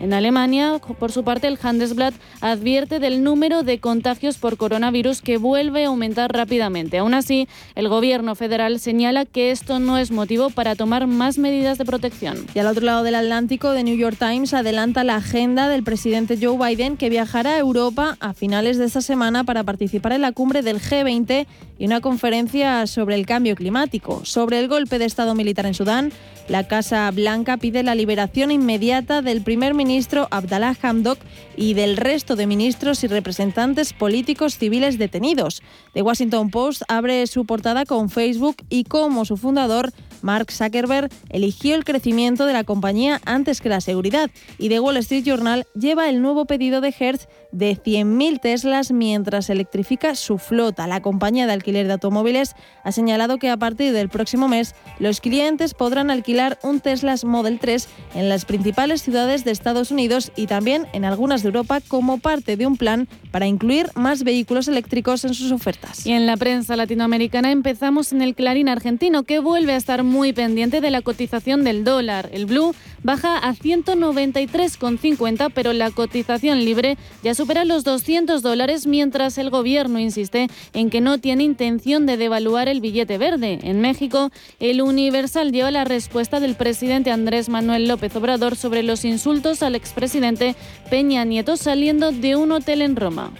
En 0.00 0.12
Alemania, 0.12 0.80
por 0.98 1.12
su 1.12 1.24
parte, 1.24 1.46
el 1.46 1.58
Handelsblatt 1.62 2.14
advierte 2.40 2.98
del 2.98 3.22
número 3.22 3.62
de 3.62 3.78
contagios 3.78 4.38
por 4.38 4.56
coronavirus 4.56 5.22
que 5.22 5.38
vuelve 5.38 5.84
a 5.84 5.88
aumentar 5.88 6.32
rápidamente. 6.32 6.98
Aún 6.98 7.14
así, 7.14 7.48
el 7.74 7.88
gobierno 7.88 8.34
federal 8.34 8.80
señala 8.80 9.24
que 9.24 9.50
esto 9.50 9.78
no 9.78 9.98
es 9.98 10.10
motivo 10.10 10.50
para 10.50 10.74
tomar 10.74 11.06
más 11.06 11.38
medidas 11.38 11.78
de 11.78 11.84
protección. 11.84 12.46
Y 12.54 12.58
al 12.58 12.66
otro 12.66 12.84
lado 12.84 13.02
del 13.02 13.14
Atlántico, 13.14 13.72
The 13.72 13.84
New 13.84 13.96
York 13.96 14.16
Times 14.18 14.54
adelanta 14.54 15.04
la 15.04 15.16
agenda 15.16 15.68
del 15.68 15.84
presidente 15.84 16.38
Joe 16.40 16.58
Biden 16.58 16.96
que 16.96 17.10
viajará 17.10 17.54
a 17.54 17.58
Europa 17.58 18.16
a 18.20 18.34
finales 18.34 18.78
de 18.78 18.86
esta 18.86 19.00
semana 19.00 19.44
para 19.44 19.62
participar 19.64 20.12
en 20.12 20.22
la 20.22 20.32
cumbre 20.32 20.62
del 20.62 20.80
G20 20.80 21.46
y 21.78 21.86
una 21.86 22.00
conferencia 22.00 22.86
sobre 22.86 23.16
el 23.16 23.26
cambio 23.26 23.56
climático. 23.56 24.24
Sobre 24.24 24.60
el 24.60 24.68
golpe 24.68 24.98
de 24.98 25.04
Estado 25.04 25.34
militar 25.34 25.66
en 25.66 25.74
Sudán, 25.74 26.12
la 26.48 26.64
Casa 26.68 27.10
Blanca 27.10 27.56
pide 27.56 27.82
la 27.82 27.94
liberación 27.94 28.50
inmediata 28.50 29.03
del 29.04 29.42
primer 29.42 29.74
ministro 29.74 30.28
Abdallah 30.30 30.76
Hamdok 30.80 31.18
y 31.56 31.74
del 31.74 31.98
resto 31.98 32.36
de 32.36 32.46
ministros 32.46 33.04
y 33.04 33.06
representantes 33.06 33.92
políticos 33.92 34.56
civiles 34.56 34.98
detenidos. 34.98 35.62
The 35.92 36.00
Washington 36.00 36.50
Post 36.50 36.82
abre 36.88 37.26
su 37.26 37.44
portada 37.44 37.84
con 37.84 38.08
Facebook 38.08 38.56
y 38.70 38.84
cómo 38.84 39.26
su 39.26 39.36
fundador 39.36 39.92
Mark 40.24 40.50
Zuckerberg 40.50 41.10
eligió 41.28 41.74
el 41.74 41.84
crecimiento 41.84 42.46
de 42.46 42.54
la 42.54 42.64
compañía 42.64 43.20
antes 43.26 43.60
que 43.60 43.68
la 43.68 43.82
seguridad 43.82 44.30
y 44.58 44.70
The 44.70 44.80
Wall 44.80 44.96
Street 44.96 45.22
Journal 45.24 45.66
lleva 45.78 46.08
el 46.08 46.22
nuevo 46.22 46.46
pedido 46.46 46.80
de 46.80 46.94
Hertz 46.98 47.28
de 47.52 47.76
100.000 47.76 48.40
Teslas 48.40 48.90
mientras 48.90 49.50
electrifica 49.50 50.14
su 50.14 50.38
flota. 50.38 50.86
La 50.86 51.02
compañía 51.02 51.46
de 51.46 51.52
alquiler 51.52 51.86
de 51.86 51.92
automóviles 51.92 52.54
ha 52.82 52.90
señalado 52.90 53.38
que 53.38 53.50
a 53.50 53.58
partir 53.58 53.92
del 53.92 54.08
próximo 54.08 54.48
mes 54.48 54.74
los 54.98 55.20
clientes 55.20 55.74
podrán 55.74 56.10
alquilar 56.10 56.58
un 56.62 56.80
Tesla 56.80 57.14
Model 57.22 57.58
3 57.60 57.86
en 58.14 58.28
las 58.30 58.46
principales 58.46 59.02
ciudades 59.02 59.44
de 59.44 59.50
Estados 59.50 59.90
Unidos 59.90 60.32
y 60.36 60.46
también 60.46 60.86
en 60.94 61.04
algunas 61.04 61.42
de 61.42 61.48
Europa 61.48 61.80
como 61.86 62.18
parte 62.18 62.56
de 62.56 62.66
un 62.66 62.78
plan 62.78 63.08
para 63.30 63.46
incluir 63.46 63.90
más 63.94 64.24
vehículos 64.24 64.68
eléctricos 64.68 65.24
en 65.26 65.34
sus 65.34 65.52
ofertas. 65.52 66.06
Y 66.06 66.12
en 66.12 66.26
la 66.26 66.38
prensa 66.38 66.76
latinoamericana 66.76 67.50
empezamos 67.50 68.12
en 68.12 68.22
el 68.22 68.34
Clarín 68.34 68.70
argentino 68.70 69.24
que 69.24 69.38
vuelve 69.38 69.74
a 69.74 69.76
estar 69.76 70.02
muy 70.02 70.13
pendiente 70.32 70.80
de 70.80 70.90
la 70.90 71.02
cotización 71.02 71.64
del 71.64 71.82
dólar. 71.82 72.30
El 72.32 72.46
blue 72.46 72.74
baja 73.02 73.36
a 73.36 73.52
193,50 73.52 75.50
pero 75.52 75.72
la 75.72 75.90
cotización 75.90 76.64
libre 76.64 76.96
ya 77.22 77.34
supera 77.34 77.64
los 77.64 77.82
200 77.84 78.40
dólares 78.40 78.86
mientras 78.86 79.36
el 79.38 79.50
gobierno 79.50 79.98
insiste 79.98 80.48
en 80.72 80.88
que 80.90 81.00
no 81.00 81.18
tiene 81.18 81.42
intención 81.42 82.06
de 82.06 82.16
devaluar 82.16 82.68
el 82.68 82.80
billete 82.80 83.18
verde. 83.18 83.58
En 83.62 83.80
México, 83.80 84.30
el 84.60 84.82
Universal 84.82 85.50
dio 85.50 85.70
la 85.70 85.84
respuesta 85.84 86.38
del 86.38 86.54
presidente 86.54 87.10
Andrés 87.10 87.48
Manuel 87.48 87.88
López 87.88 88.14
Obrador 88.16 88.56
sobre 88.56 88.82
los 88.82 89.04
insultos 89.04 89.62
al 89.62 89.74
expresidente 89.74 90.54
Peña 90.90 91.24
Nieto 91.24 91.56
saliendo 91.56 92.12
de 92.12 92.36
un 92.36 92.52
hotel 92.52 92.82
en 92.82 92.96
Roma. 92.96 93.32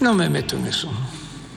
No 0.00 0.14
me 0.14 0.28
meto 0.28 0.56
en 0.56 0.66
eso. 0.66 0.90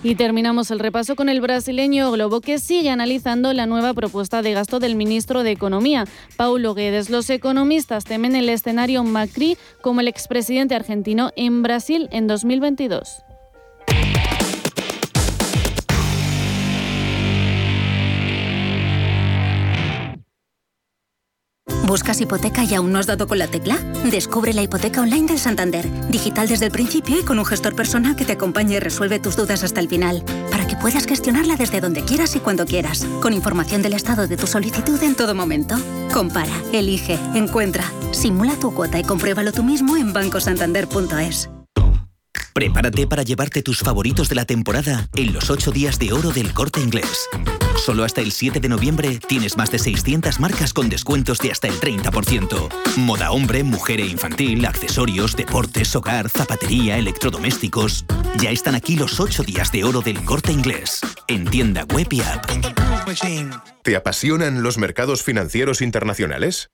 Y 0.01 0.15
terminamos 0.15 0.71
el 0.71 0.79
repaso 0.79 1.17
con 1.17 1.27
el 1.27 1.41
brasileño 1.41 2.09
Globo, 2.11 2.39
que 2.39 2.57
sigue 2.59 2.89
analizando 2.89 3.51
la 3.51 3.65
nueva 3.65 3.93
propuesta 3.93 4.41
de 4.41 4.53
gasto 4.53 4.79
del 4.79 4.95
ministro 4.95 5.43
de 5.43 5.51
Economía, 5.51 6.05
Paulo 6.37 6.73
Guedes. 6.73 7.09
Los 7.09 7.29
economistas 7.29 8.05
temen 8.05 8.37
el 8.37 8.47
escenario 8.47 9.03
Macri 9.03 9.57
como 9.81 9.99
el 9.99 10.07
expresidente 10.07 10.73
argentino 10.73 11.31
en 11.35 11.63
Brasil 11.63 12.07
en 12.11 12.27
2022. 12.27 13.28
¿Buscas 21.89 22.21
hipoteca 22.21 22.63
y 22.63 22.75
aún 22.75 22.91
no 22.91 22.99
has 22.99 23.07
dado 23.07 23.25
con 23.25 23.39
la 23.39 23.47
tecla? 23.47 23.77
Descubre 24.11 24.53
la 24.53 24.61
hipoteca 24.61 25.01
online 25.01 25.25
del 25.25 25.39
Santander, 25.39 25.89
digital 26.11 26.47
desde 26.47 26.65
el 26.65 26.71
principio 26.71 27.19
y 27.19 27.23
con 27.23 27.39
un 27.39 27.45
gestor 27.45 27.75
personal 27.75 28.15
que 28.15 28.25
te 28.25 28.33
acompañe 28.33 28.75
y 28.75 28.79
resuelve 28.79 29.17
tus 29.17 29.35
dudas 29.35 29.63
hasta 29.63 29.79
el 29.79 29.89
final, 29.89 30.23
para 30.51 30.67
que 30.67 30.75
puedas 30.75 31.07
gestionarla 31.07 31.55
desde 31.55 31.81
donde 31.81 32.03
quieras 32.03 32.35
y 32.35 32.41
cuando 32.41 32.67
quieras, 32.67 33.07
con 33.23 33.33
información 33.33 33.81
del 33.81 33.93
estado 33.93 34.27
de 34.27 34.37
tu 34.37 34.45
solicitud 34.45 35.01
en 35.01 35.15
todo 35.15 35.33
momento. 35.33 35.77
Compara, 36.13 36.53
elige, 36.71 37.17
encuentra, 37.33 37.91
simula 38.11 38.53
tu 38.59 38.71
cuota 38.71 38.99
y 38.99 39.03
compruébalo 39.03 39.51
tú 39.51 39.63
mismo 39.63 39.97
en 39.97 40.13
bancosantander.es. 40.13 41.49
Prepárate 42.53 43.07
para 43.07 43.23
llevarte 43.23 43.63
tus 43.63 43.79
favoritos 43.79 44.29
de 44.29 44.35
la 44.35 44.45
temporada 44.45 45.09
en 45.15 45.33
los 45.33 45.49
8 45.49 45.71
días 45.71 45.97
de 45.97 46.13
oro 46.13 46.29
del 46.29 46.53
corte 46.53 46.81
inglés. 46.81 47.27
Solo 47.79 48.03
hasta 48.03 48.21
el 48.21 48.31
7 48.31 48.59
de 48.59 48.69
noviembre 48.69 49.19
tienes 49.25 49.55
más 49.57 49.71
de 49.71 49.79
600 49.79 50.39
marcas 50.39 50.73
con 50.73 50.89
descuentos 50.89 51.39
de 51.39 51.51
hasta 51.51 51.67
el 51.67 51.79
30%. 51.79 52.69
Moda 52.97 53.31
hombre, 53.31 53.63
mujer 53.63 54.01
e 54.01 54.05
infantil, 54.05 54.65
accesorios, 54.65 55.35
deportes, 55.35 55.95
hogar, 55.95 56.29
zapatería, 56.29 56.97
electrodomésticos. 56.97 58.05
Ya 58.37 58.51
están 58.51 58.75
aquí 58.75 58.97
los 58.97 59.19
8 59.19 59.43
días 59.43 59.71
de 59.71 59.85
oro 59.85 60.01
del 60.01 60.23
corte 60.23 60.51
inglés. 60.51 60.99
En 61.27 61.45
tienda 61.45 61.85
web 61.85 62.07
y 62.11 62.21
app. 62.21 62.45
¿Te 63.81 63.95
apasionan 63.95 64.61
los 64.61 64.77
mercados 64.77 65.23
financieros 65.23 65.81
internacionales? 65.81 66.69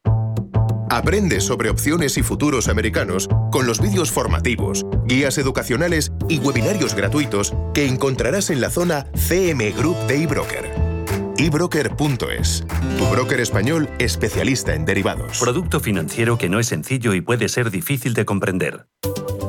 Aprende 0.89 1.39
sobre 1.39 1.69
opciones 1.69 2.17
y 2.17 2.23
futuros 2.23 2.67
americanos 2.67 3.27
con 3.51 3.67
los 3.67 3.79
vídeos 3.79 4.11
formativos, 4.11 4.85
guías 5.05 5.37
educacionales 5.37 6.11
y 6.29 6.39
webinarios 6.39 6.93
gratuitos 6.95 7.53
que 7.73 7.85
encontrarás 7.85 8.49
en 8.49 8.61
la 8.61 8.69
zona 8.69 9.07
CM 9.15 9.71
Group 9.71 9.97
de 10.07 10.23
eBroker. 10.23 10.84
eBroker.es, 11.37 12.65
tu 12.97 13.05
broker 13.07 13.41
español 13.41 13.89
especialista 13.99 14.73
en 14.73 14.85
derivados. 14.85 15.37
Producto 15.39 15.81
financiero 15.81 16.37
que 16.37 16.47
no 16.47 16.59
es 16.59 16.67
sencillo 16.67 17.13
y 17.13 17.19
puede 17.19 17.49
ser 17.49 17.71
difícil 17.71 18.13
de 18.13 18.23
comprender. 18.23 18.87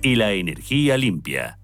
y 0.00 0.14
la 0.14 0.32
energía 0.32 0.96
limpia. 0.96 1.58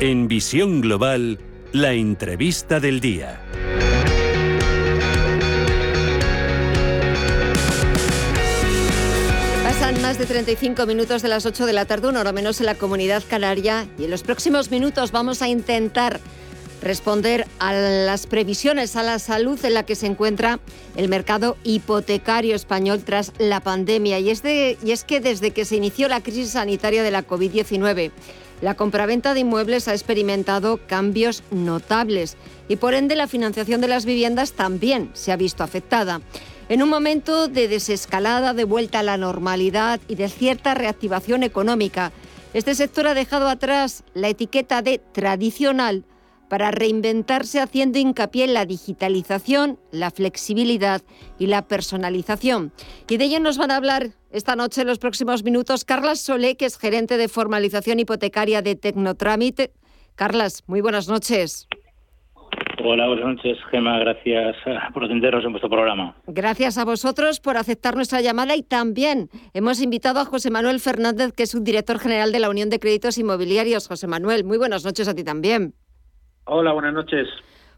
En 0.00 0.26
Visión 0.26 0.80
Global, 0.80 1.38
la 1.72 1.92
entrevista 1.92 2.80
del 2.80 2.98
día. 3.00 3.40
Pasan 9.62 10.02
más 10.02 10.18
de 10.18 10.26
35 10.26 10.86
minutos 10.86 11.22
de 11.22 11.28
las 11.28 11.46
8 11.46 11.66
de 11.66 11.72
la 11.72 11.84
tarde, 11.84 12.08
una 12.08 12.20
hora 12.20 12.32
menos 12.32 12.58
en 12.58 12.66
la 12.66 12.74
comunidad 12.74 13.22
canaria, 13.28 13.86
y 13.96 14.04
en 14.04 14.10
los 14.10 14.24
próximos 14.24 14.72
minutos 14.72 15.12
vamos 15.12 15.40
a 15.40 15.48
intentar 15.48 16.20
responder 16.82 17.46
a 17.58 17.72
las 17.72 18.26
previsiones 18.26 18.96
a 18.96 19.02
la 19.02 19.18
salud 19.18 19.62
en 19.64 19.74
la 19.74 19.84
que 19.84 19.94
se 19.94 20.06
encuentra 20.06 20.60
el 20.96 21.08
mercado 21.08 21.56
hipotecario 21.64 22.54
español 22.54 23.02
tras 23.04 23.32
la 23.38 23.60
pandemia. 23.60 24.18
Y 24.18 24.30
es, 24.30 24.42
y 24.44 24.90
es 24.92 25.04
que 25.04 25.20
desde 25.20 25.50
que 25.50 25.64
se 25.64 25.76
inició 25.76 26.08
la 26.08 26.22
crisis 26.22 26.50
sanitaria 26.50 27.02
de 27.02 27.10
la 27.10 27.26
COVID-19, 27.26 28.10
la 28.60 28.74
compraventa 28.74 29.34
de 29.34 29.40
inmuebles 29.40 29.86
ha 29.86 29.92
experimentado 29.92 30.80
cambios 30.86 31.44
notables 31.50 32.36
y 32.68 32.76
por 32.76 32.94
ende 32.94 33.14
la 33.14 33.28
financiación 33.28 33.80
de 33.80 33.88
las 33.88 34.04
viviendas 34.04 34.52
también 34.52 35.10
se 35.14 35.30
ha 35.30 35.36
visto 35.36 35.62
afectada. 35.62 36.20
En 36.68 36.82
un 36.82 36.88
momento 36.88 37.48
de 37.48 37.68
desescalada, 37.68 38.52
de 38.54 38.64
vuelta 38.64 38.98
a 38.98 39.04
la 39.04 39.16
normalidad 39.16 40.00
y 40.08 40.16
de 40.16 40.28
cierta 40.28 40.74
reactivación 40.74 41.42
económica, 41.42 42.12
este 42.52 42.74
sector 42.74 43.06
ha 43.06 43.14
dejado 43.14 43.48
atrás 43.48 44.02
la 44.12 44.28
etiqueta 44.28 44.82
de 44.82 44.98
tradicional 44.98 46.04
para 46.48 46.70
reinventarse 46.70 47.60
haciendo 47.60 47.98
hincapié 47.98 48.44
en 48.44 48.54
la 48.54 48.66
digitalización, 48.66 49.78
la 49.92 50.10
flexibilidad 50.10 51.02
y 51.38 51.46
la 51.46 51.62
personalización. 51.62 52.72
Y 53.08 53.16
de 53.16 53.24
ello 53.24 53.40
nos 53.40 53.58
van 53.58 53.70
a 53.70 53.76
hablar 53.76 54.10
esta 54.30 54.56
noche 54.56 54.82
en 54.82 54.86
los 54.86 54.98
próximos 54.98 55.44
minutos 55.44 55.84
Carlas 55.84 56.20
Solé, 56.20 56.56
que 56.56 56.66
es 56.66 56.78
gerente 56.78 57.16
de 57.16 57.28
formalización 57.28 58.00
hipotecaria 58.00 58.62
de 58.62 58.76
Tecnotrámite. 58.76 59.72
Carlas, 60.14 60.64
muy 60.66 60.80
buenas 60.80 61.08
noches. 61.08 61.68
Hola, 62.84 63.06
buenas 63.08 63.36
noches, 63.36 63.58
Gema. 63.70 63.98
Gracias 63.98 64.56
eh, 64.66 64.76
por 64.94 65.04
atendernos 65.04 65.44
en 65.44 65.50
vuestro 65.50 65.68
programa. 65.68 66.16
Gracias 66.26 66.78
a 66.78 66.84
vosotros 66.84 67.40
por 67.40 67.56
aceptar 67.56 67.96
nuestra 67.96 68.20
llamada 68.20 68.56
y 68.56 68.62
también 68.62 69.28
hemos 69.52 69.82
invitado 69.82 70.20
a 70.20 70.24
José 70.24 70.50
Manuel 70.50 70.80
Fernández, 70.80 71.32
que 71.32 71.42
es 71.42 71.50
subdirector 71.50 71.98
general 71.98 72.32
de 72.32 72.38
la 72.38 72.48
Unión 72.48 72.70
de 72.70 72.78
Créditos 72.78 73.18
Inmobiliarios. 73.18 73.88
José 73.88 74.06
Manuel, 74.06 74.44
muy 74.44 74.58
buenas 74.58 74.84
noches 74.84 75.08
a 75.08 75.14
ti 75.14 75.24
también. 75.24 75.74
Hola, 76.50 76.72
buenas 76.72 76.94
noches. 76.94 77.28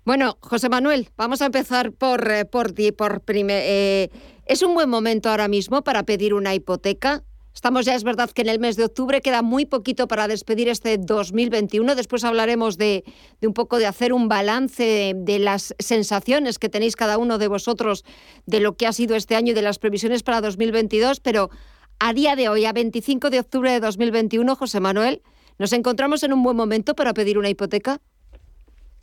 Bueno, 0.04 0.38
José 0.40 0.68
Manuel, 0.68 1.08
vamos 1.16 1.42
a 1.42 1.46
empezar 1.46 1.90
por, 1.90 2.30
eh, 2.30 2.44
por 2.44 2.70
ti. 2.70 2.92
Por 2.92 3.20
eh, 3.28 4.08
¿Es 4.46 4.62
un 4.62 4.74
buen 4.74 4.88
momento 4.88 5.28
ahora 5.28 5.48
mismo 5.48 5.82
para 5.82 6.04
pedir 6.04 6.34
una 6.34 6.54
hipoteca? 6.54 7.24
Estamos 7.52 7.84
ya, 7.84 7.96
es 7.96 8.04
verdad 8.04 8.30
que 8.30 8.42
en 8.42 8.48
el 8.48 8.60
mes 8.60 8.76
de 8.76 8.84
octubre 8.84 9.20
queda 9.22 9.42
muy 9.42 9.66
poquito 9.66 10.06
para 10.06 10.28
despedir 10.28 10.68
este 10.68 10.98
2021. 10.98 11.96
Después 11.96 12.22
hablaremos 12.22 12.78
de, 12.78 13.02
de, 13.40 13.48
un 13.48 13.54
poco 13.54 13.78
de 13.78 13.86
hacer 13.86 14.12
un 14.12 14.28
balance 14.28 15.14
de 15.16 15.38
las 15.40 15.74
sensaciones 15.80 16.60
que 16.60 16.68
tenéis 16.68 16.94
cada 16.94 17.18
uno 17.18 17.38
de 17.38 17.48
vosotros 17.48 18.04
de 18.46 18.60
lo 18.60 18.76
que 18.76 18.86
ha 18.86 18.92
sido 18.92 19.16
este 19.16 19.34
año 19.34 19.50
y 19.50 19.54
de 19.54 19.62
las 19.62 19.80
previsiones 19.80 20.22
para 20.22 20.40
2022. 20.40 21.18
Pero 21.18 21.50
a 21.98 22.12
día 22.12 22.36
de 22.36 22.48
hoy, 22.48 22.66
a 22.66 22.72
25 22.72 23.30
de 23.30 23.40
octubre 23.40 23.72
de 23.72 23.80
2021, 23.80 24.54
José 24.54 24.78
Manuel, 24.78 25.22
¿nos 25.58 25.72
encontramos 25.72 26.22
en 26.22 26.32
un 26.32 26.44
buen 26.44 26.56
momento 26.56 26.94
para 26.94 27.12
pedir 27.14 27.36
una 27.36 27.48
hipoteca? 27.48 28.00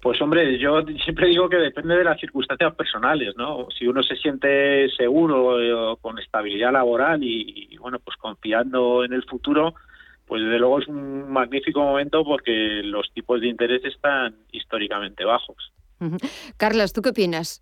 Pues 0.07 0.21
hombre, 0.21 0.57
yo 0.57 0.83
siempre 1.03 1.27
digo 1.27 1.49
que 1.49 1.57
depende 1.57 1.97
de 1.97 2.05
las 2.05 2.17
circunstancias 2.17 2.73
personales, 2.75 3.35
¿no? 3.35 3.67
Si 3.77 3.85
uno 3.85 4.01
se 4.01 4.15
siente 4.15 4.89
seguro 4.91 5.59
eh, 5.59 5.97
con 5.99 6.17
estabilidad 6.17 6.71
laboral 6.71 7.21
y, 7.21 7.75
bueno, 7.77 7.99
pues 7.99 8.15
confiando 8.15 9.03
en 9.03 9.11
el 9.11 9.23
futuro, 9.23 9.75
pues 10.25 10.41
desde 10.41 10.59
luego 10.59 10.79
es 10.79 10.87
un 10.87 11.29
magnífico 11.29 11.81
momento 11.81 12.23
porque 12.23 12.83
los 12.85 13.11
tipos 13.11 13.41
de 13.41 13.49
interés 13.49 13.83
están 13.83 14.33
históricamente 14.53 15.25
bajos. 15.25 15.73
Carlos, 16.55 16.93
¿tú 16.93 17.01
qué 17.01 17.09
opinas? 17.09 17.61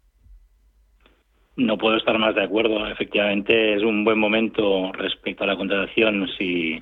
No 1.56 1.80
puedo 1.80 1.98
estar 1.98 2.20
más 2.20 2.36
de 2.36 2.44
acuerdo. 2.44 2.86
Efectivamente, 2.86 3.74
es 3.74 3.82
un 3.82 4.06
buen 4.06 4.20
momento 4.20 4.92
respecto 4.92 5.46
a 5.46 5.48
la 5.48 5.58
contratación 5.58 6.28
si 6.38 6.78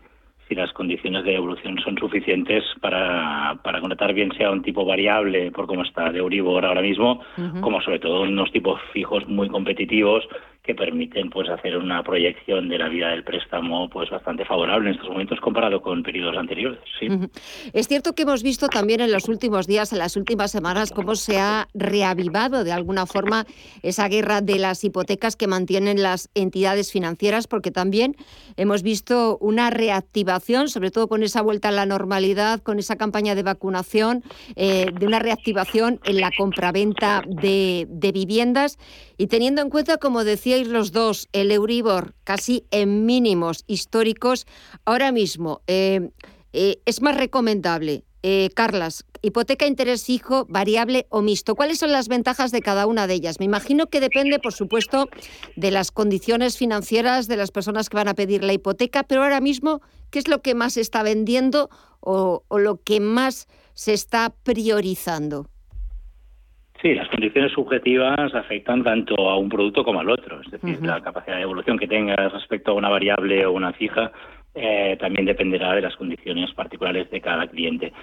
si 0.47 0.55
las 0.55 0.71
condiciones 0.73 1.23
de 1.23 1.35
evolución 1.35 1.77
son 1.83 1.97
suficientes 1.97 2.63
para, 2.81 3.59
para 3.63 3.81
conectar 3.81 4.13
bien 4.13 4.31
sea 4.37 4.51
un 4.51 4.61
tipo 4.61 4.85
variable, 4.85 5.51
por 5.51 5.67
cómo 5.67 5.83
está 5.83 6.11
de 6.11 6.19
Euribor 6.19 6.65
ahora 6.65 6.81
mismo, 6.81 7.21
como 7.61 7.81
sobre 7.81 7.99
todo 7.99 8.23
unos 8.23 8.51
tipos 8.51 8.79
fijos 8.91 9.27
muy 9.27 9.47
competitivos 9.47 10.27
que 10.63 10.73
permiten 10.73 11.29
pues 11.29 11.49
hacer 11.49 11.75
una 11.75 12.03
proyección 12.03 12.69
de 12.69 12.77
la 12.77 12.87
vida 12.87 13.09
del 13.09 13.25
préstamo 13.25 13.89
pues 13.89 14.09
bastante 14.09 14.45
favorable 14.45 14.89
en 14.89 14.95
estos 14.95 15.09
momentos 15.09 15.41
comparado 15.41 15.81
con 15.81 16.03
periodos 16.03 16.37
anteriores. 16.37 16.79
Sí. 16.97 17.07
Es 17.73 17.89
cierto 17.89 18.15
que 18.15 18.23
hemos 18.23 18.43
visto 18.43 18.69
también 18.69 19.01
en 19.01 19.11
los 19.11 19.27
últimos 19.27 19.67
días, 19.67 19.91
en 19.91 19.99
las 19.99 20.15
últimas 20.15 20.51
semanas, 20.51 20.91
cómo 20.91 21.15
se 21.15 21.37
ha 21.37 21.67
reavivado 21.73 22.63
de 22.63 22.71
alguna 22.71 23.05
forma 23.05 23.45
esa 23.81 24.07
guerra 24.07 24.39
de 24.39 24.57
las 24.57 24.85
hipotecas 24.85 25.35
que 25.35 25.47
mantienen 25.47 26.01
las 26.01 26.29
entidades 26.33 26.93
financieras, 26.93 27.47
porque 27.47 27.71
también 27.71 28.15
hemos 28.55 28.83
visto 28.83 29.37
una 29.41 29.69
reactivación, 29.69 30.69
sobre 30.69 30.91
todo 30.91 31.09
con 31.09 31.23
esa 31.23 31.41
vuelta 31.41 31.69
a 31.69 31.71
la 31.73 31.85
normalidad, 31.85 32.61
con 32.61 32.79
esa 32.79 32.95
campaña 32.95 33.35
de 33.35 33.43
vacunación, 33.43 34.23
eh, 34.55 34.85
de 34.97 35.05
una 35.05 35.19
reactivación 35.19 35.99
en 36.05 36.21
la 36.21 36.31
compraventa 36.37 37.21
de, 37.27 37.85
de 37.89 38.11
viviendas 38.13 38.77
y 39.17 39.27
teniendo 39.27 39.61
en 39.61 39.69
cuenta, 39.69 39.97
como 39.97 40.23
decíais 40.53 40.67
los 40.67 40.91
dos, 40.91 41.29
el 41.33 41.51
Euribor 41.51 42.13
casi 42.23 42.65
en 42.71 43.05
mínimos 43.05 43.63
históricos, 43.67 44.45
ahora 44.85 45.11
mismo 45.11 45.61
eh, 45.67 46.11
eh, 46.53 46.79
es 46.85 47.01
más 47.01 47.17
recomendable, 47.17 48.03
eh, 48.21 48.49
Carlas, 48.53 49.03
hipoteca 49.21 49.65
interés 49.65 50.05
fijo, 50.05 50.45
variable 50.47 51.07
o 51.09 51.21
mixto. 51.21 51.55
¿Cuáles 51.55 51.79
son 51.79 51.91
las 51.91 52.07
ventajas 52.07 52.51
de 52.51 52.61
cada 52.61 52.85
una 52.85 53.07
de 53.07 53.15
ellas? 53.15 53.39
Me 53.39 53.45
imagino 53.45 53.87
que 53.87 53.99
depende, 53.99 54.39
por 54.39 54.53
supuesto, 54.53 55.09
de 55.55 55.71
las 55.71 55.91
condiciones 55.91 56.57
financieras 56.57 57.27
de 57.27 57.37
las 57.37 57.51
personas 57.51 57.89
que 57.89 57.97
van 57.97 58.07
a 58.07 58.13
pedir 58.13 58.43
la 58.43 58.53
hipoteca, 58.53 59.03
pero 59.03 59.23
ahora 59.23 59.41
mismo, 59.41 59.81
¿qué 60.09 60.19
es 60.19 60.27
lo 60.27 60.41
que 60.41 60.55
más 60.55 60.73
se 60.73 60.81
está 60.81 61.03
vendiendo 61.03 61.69
o 61.99 62.43
lo 62.49 62.81
que 62.83 62.99
más 62.99 63.47
se 63.73 63.93
está 63.93 64.33
priorizando? 64.43 65.47
Sí, 66.83 66.93
las 66.93 67.07
condiciones 67.07 67.53
subjetivas 67.53 68.35
afectan 68.35 68.83
tanto 68.83 69.15
a 69.29 69.37
un 69.37 69.47
producto 69.47 69.85
como 69.85 70.01
al 70.01 70.09
otro. 70.09 70.41
Es 70.41 70.51
decir, 70.51 70.85
la 70.85 70.99
capacidad 70.99 71.37
de 71.37 71.43
evolución 71.43 71.77
que 71.79 71.87
tengas 71.87 72.33
respecto 72.33 72.71
a 72.71 72.73
una 72.73 72.89
variable 72.89 73.45
o 73.45 73.53
una 73.53 73.71
fija 73.71 74.11
eh, 74.53 74.97
también 74.99 75.25
dependerá 75.25 75.73
de 75.75 75.81
las 75.81 75.95
condiciones 75.95 76.51
particulares 76.51 77.09
de 77.09 77.21
cada 77.21 77.47
cliente. 77.47 77.93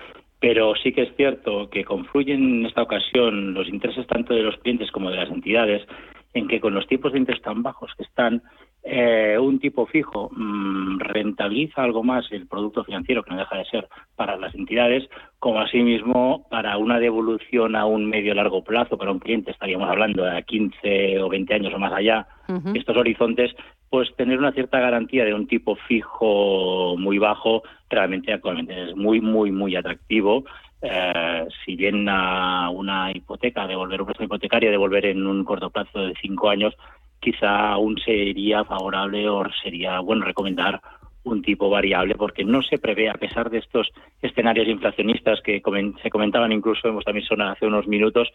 Pero 0.40 0.74
sí 0.76 0.94
que 0.94 1.02
es 1.02 1.14
cierto 1.14 1.68
que 1.68 1.84
confluyen 1.84 2.60
en 2.60 2.66
esta 2.66 2.80
ocasión 2.80 3.52
los 3.52 3.68
intereses 3.68 4.06
tanto 4.06 4.32
de 4.32 4.44
los 4.44 4.56
clientes 4.56 4.90
como 4.90 5.10
de 5.10 5.18
las 5.18 5.30
entidades 5.30 5.86
en 6.32 6.48
que 6.48 6.58
con 6.58 6.72
los 6.72 6.86
tipos 6.86 7.12
de 7.12 7.18
interés 7.18 7.42
tan 7.42 7.62
bajos 7.62 7.92
que 7.98 8.04
están, 8.04 8.42
eh, 8.82 9.36
un 9.38 9.58
tipo 9.58 9.86
fijo 9.86 10.30
mm, 10.32 11.00
rentabiliza 11.00 11.82
algo 11.82 12.02
más 12.02 12.30
el 12.32 12.46
producto 12.46 12.82
financiero, 12.82 13.22
que 13.22 13.30
no 13.30 13.38
deja 13.38 13.58
de 13.58 13.64
ser 13.66 13.88
para 14.16 14.36
las 14.36 14.54
entidades, 14.54 15.08
como 15.38 15.60
asimismo 15.60 16.46
para 16.48 16.78
una 16.78 16.98
devolución 16.98 17.76
a 17.76 17.84
un 17.84 18.08
medio 18.08 18.34
largo 18.34 18.64
plazo 18.64 18.96
para 18.96 19.12
un 19.12 19.18
cliente, 19.18 19.50
estaríamos 19.50 19.88
hablando 19.88 20.24
de 20.24 20.42
15 20.42 21.20
o 21.20 21.28
20 21.28 21.54
años 21.54 21.74
o 21.74 21.78
más 21.78 21.92
allá, 21.92 22.26
estos 22.74 22.96
horizontes, 22.96 23.54
pues 23.90 24.08
tener 24.16 24.38
una 24.38 24.52
cierta 24.52 24.80
garantía 24.80 25.24
de 25.24 25.34
un 25.34 25.46
tipo 25.46 25.76
fijo 25.76 26.96
muy 26.96 27.18
bajo, 27.18 27.62
realmente 27.88 28.32
actualmente 28.32 28.90
es 28.90 28.96
muy, 28.96 29.20
muy, 29.20 29.52
muy 29.52 29.76
atractivo. 29.76 30.44
Eh, 30.82 31.46
si 31.64 31.76
bien 31.76 32.08
a 32.08 32.70
una 32.70 33.10
hipoteca, 33.12 33.66
devolver 33.66 34.00
un 34.00 34.06
préstamo 34.06 34.26
hipotecario, 34.26 34.70
devolver 34.70 35.06
en 35.06 35.26
un 35.26 35.44
corto 35.44 35.70
plazo 35.70 35.98
de 35.98 36.14
cinco 36.22 36.48
años, 36.48 36.74
quizá 37.20 37.70
aún 37.70 37.98
sería 38.04 38.64
favorable 38.64 39.28
o 39.28 39.44
sería 39.62 40.00
bueno 40.00 40.24
recomendar 40.24 40.80
un 41.24 41.42
tipo 41.42 41.68
variable 41.68 42.14
porque 42.14 42.44
no 42.44 42.62
se 42.62 42.78
prevé, 42.78 43.10
a 43.10 43.14
pesar 43.14 43.50
de 43.50 43.58
estos 43.58 43.90
escenarios 44.22 44.66
inflacionistas 44.68 45.40
que 45.42 45.62
se 46.02 46.10
comentaban 46.10 46.52
incluso, 46.52 46.88
hemos 46.88 47.04
también 47.04 47.26
sonado 47.26 47.52
hace 47.52 47.66
unos 47.66 47.86
minutos, 47.86 48.28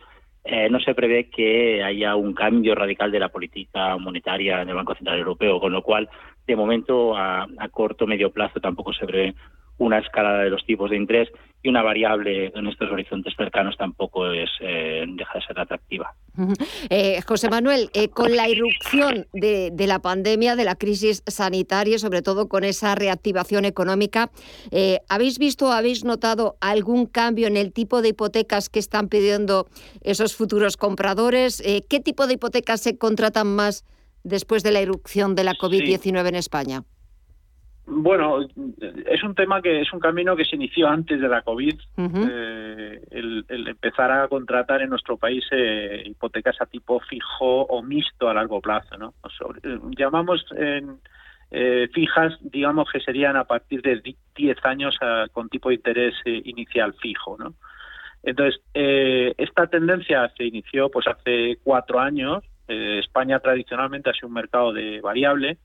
eh, 0.44 0.70
no 0.70 0.80
se 0.80 0.94
prevé 0.94 1.28
que 1.30 1.84
haya 1.84 2.16
un 2.16 2.34
cambio 2.34 2.76
radical 2.76 3.12
de 3.12 3.20
la 3.20 3.30
política 3.30 3.98
monetaria 3.98 4.62
en 4.62 4.70
el 4.70 4.76
Banco 4.76 4.94
Central 4.94 5.18
Europeo, 5.18 5.60
con 5.60 5.74
lo 5.74 5.82
cual, 5.82 6.08
de 6.46 6.56
momento, 6.56 7.18
a, 7.18 7.48
a 7.58 7.70
corto 7.70 8.06
medio 8.06 8.30
plazo 8.30 8.60
tampoco 8.60 8.94
se 8.94 9.08
prevé 9.08 9.34
una 9.78 10.00
escalada 10.00 10.44
de 10.44 10.50
los 10.50 10.66
tipos 10.66 10.90
de 10.90 10.98
interés 10.98 11.30
y 11.66 11.70
una 11.70 11.82
variable 11.82 12.52
en 12.54 12.68
estos 12.68 12.92
horizontes 12.92 13.34
cercanos 13.36 13.76
tampoco 13.76 14.32
es 14.32 14.50
eh, 14.62 15.04
deja 15.08 15.40
de 15.40 15.46
ser 15.46 15.60
atractiva. 15.60 16.14
Eh, 16.90 17.22
José 17.26 17.50
Manuel, 17.50 17.90
eh, 17.94 18.10
con 18.10 18.36
la 18.36 18.48
irrupción 18.48 19.26
de, 19.34 19.74
la 19.88 20.00
pandemia, 20.00 20.56
de 20.56 20.64
la 20.64 20.76
crisis 20.76 21.24
sanitaria, 21.26 21.98
sobre 21.98 22.22
todo 22.22 22.48
con 22.48 22.64
esa 22.64 22.94
reactivación 22.94 23.66
económica, 23.66 24.30
¿habéis 25.10 25.40
visto 25.40 25.68
o 25.68 25.72
habéis 25.72 26.04
notado 26.04 26.58
algún 26.62 27.08
cambio 27.08 27.48
en 27.48 27.58
el 27.58 27.74
tipo 27.74 28.02
de 28.02 28.10
hipotecas 28.10 28.70
que 28.70 28.80
están 28.80 29.08
pidiendo 29.08 29.68
esos 30.02 30.36
futuros 30.36 30.78
compradores? 30.78 31.64
¿Qué 31.90 32.00
tipo 32.00 32.28
de 32.28 32.34
hipotecas 32.34 32.82
se 32.82 32.98
contratan 32.98 33.48
más 33.48 33.84
después 34.24 34.62
de 34.64 34.72
la 34.72 34.82
irrupción 34.82 35.36
de 35.36 35.44
la 35.44 35.54
COVID-19 35.54 36.28
en 36.28 36.36
España? 36.36 36.84
Bueno, 37.88 38.40
es 38.42 39.24
un 39.24 39.36
tema 39.36 39.62
que 39.62 39.82
es 39.82 39.94
un 39.94 40.00
camino 40.00 40.36
que 40.36 40.44
se 40.44 40.56
inició 40.56 40.88
antes 40.88 41.22
de 41.22 41.28
la 41.28 41.44
COVID, 41.44 41.80
eh, 41.98 43.02
el, 43.12 43.46
empezar 43.48 44.12
a 44.12 44.28
contratar 44.28 44.82
en 44.82 44.90
nuestro 44.90 45.18
país 45.18 45.46
eh, 45.52 46.02
hipotecas 46.06 46.60
a 46.62 46.66
tipo 46.66 47.00
fijo 47.02 47.62
o 47.62 47.84
mixto 47.84 48.28
a 48.28 48.34
largo 48.34 48.60
plazo, 48.60 48.98
¿no? 48.98 49.14
Eh, 49.64 49.80
llamamos 49.98 50.44
fijas, 51.94 52.34
digamos 52.42 52.90
que 52.92 53.00
serían 53.00 53.38
a 53.38 53.44
partir 53.44 53.84
de 53.84 54.16
10 54.36 54.66
años 54.66 54.98
con 55.32 55.48
tipo 55.50 55.70
de 55.70 55.76
interés 55.76 56.16
inicial 56.26 56.96
fijo, 56.96 57.38
¿no? 57.38 57.54
Entonces, 58.24 58.60
esta 58.74 59.68
tendencia 59.68 60.28
se 60.36 60.46
inició 60.46 60.90
pues 60.90 61.06
hace 61.08 61.60
cuatro 61.64 62.00
años. 62.00 62.44
España 62.68 63.40
tradicionalmente 63.40 64.10
ha 64.10 64.14
sido 64.14 64.28
un 64.28 64.34
mercado 64.34 64.74
de 64.74 65.00
variable 65.02 65.60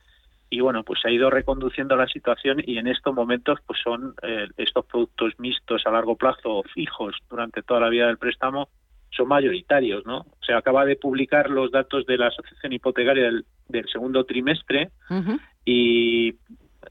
y 0.51 0.61
bueno, 0.61 0.83
pues 0.83 1.01
se 1.01 1.09
ha 1.09 1.13
ido 1.13 1.31
reconduciendo 1.31 1.97
la 1.97 2.09
situación 2.09 2.61
y 2.67 2.79
en 2.79 2.89
estos 2.89 3.15
momentos 3.15 3.61
pues 3.67 3.79
son 3.83 4.15
eh, 4.23 4.49
estos 4.57 4.85
productos 4.85 5.33
mixtos 5.39 5.87
a 5.87 5.93
largo 5.93 6.17
plazo 6.17 6.63
fijos 6.75 7.17
durante 7.31 7.63
toda 7.63 7.81
la 7.81 7.89
vida 7.89 8.09
del 8.09 8.19
préstamo 8.19 8.69
son 9.11 9.29
mayoritarios, 9.29 10.07
¿no? 10.07 10.27
Se 10.47 10.53
acaba 10.53 10.85
de 10.85 10.97
publicar 10.97 11.51
los 11.51 11.71
datos 11.71 12.07
de 12.07 12.17
la 12.17 12.29
Asociación 12.29 12.73
Hipotecaria 12.73 13.25
del, 13.69 13.89
segundo 13.93 14.25
trimestre 14.25 14.91
y 15.65 16.35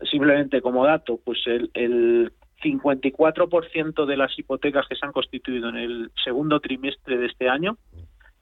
simplemente 0.09 0.61
como 0.61 0.85
dato, 0.85 1.19
pues 1.23 1.39
el, 1.45 1.71
el 1.73 2.33
54% 2.61 4.05
de 4.05 4.17
las 4.17 4.37
hipotecas 4.37 4.87
que 4.87 4.95
se 4.95 5.05
han 5.05 5.11
constituido 5.11 5.69
en 5.69 5.77
el 5.77 6.11
segundo 6.23 6.59
trimestre 6.59 7.17
de 7.17 7.25
este 7.27 7.49
año 7.49 7.77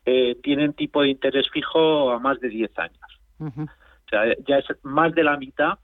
eh, 0.05 0.37
tienen 0.41 0.73
tipo 0.73 1.01
de 1.01 1.09
interés 1.09 1.49
fijo 1.51 2.11
a 2.11 2.19
más 2.19 2.39
de 2.39 2.49
10 2.49 2.71
años. 2.79 3.67
O 4.07 4.09
sea, 4.09 4.23
ya 4.47 4.57
es 4.57 4.65
más 4.83 5.13
de 5.13 5.23
la 5.23 5.37
mitad 5.37 5.79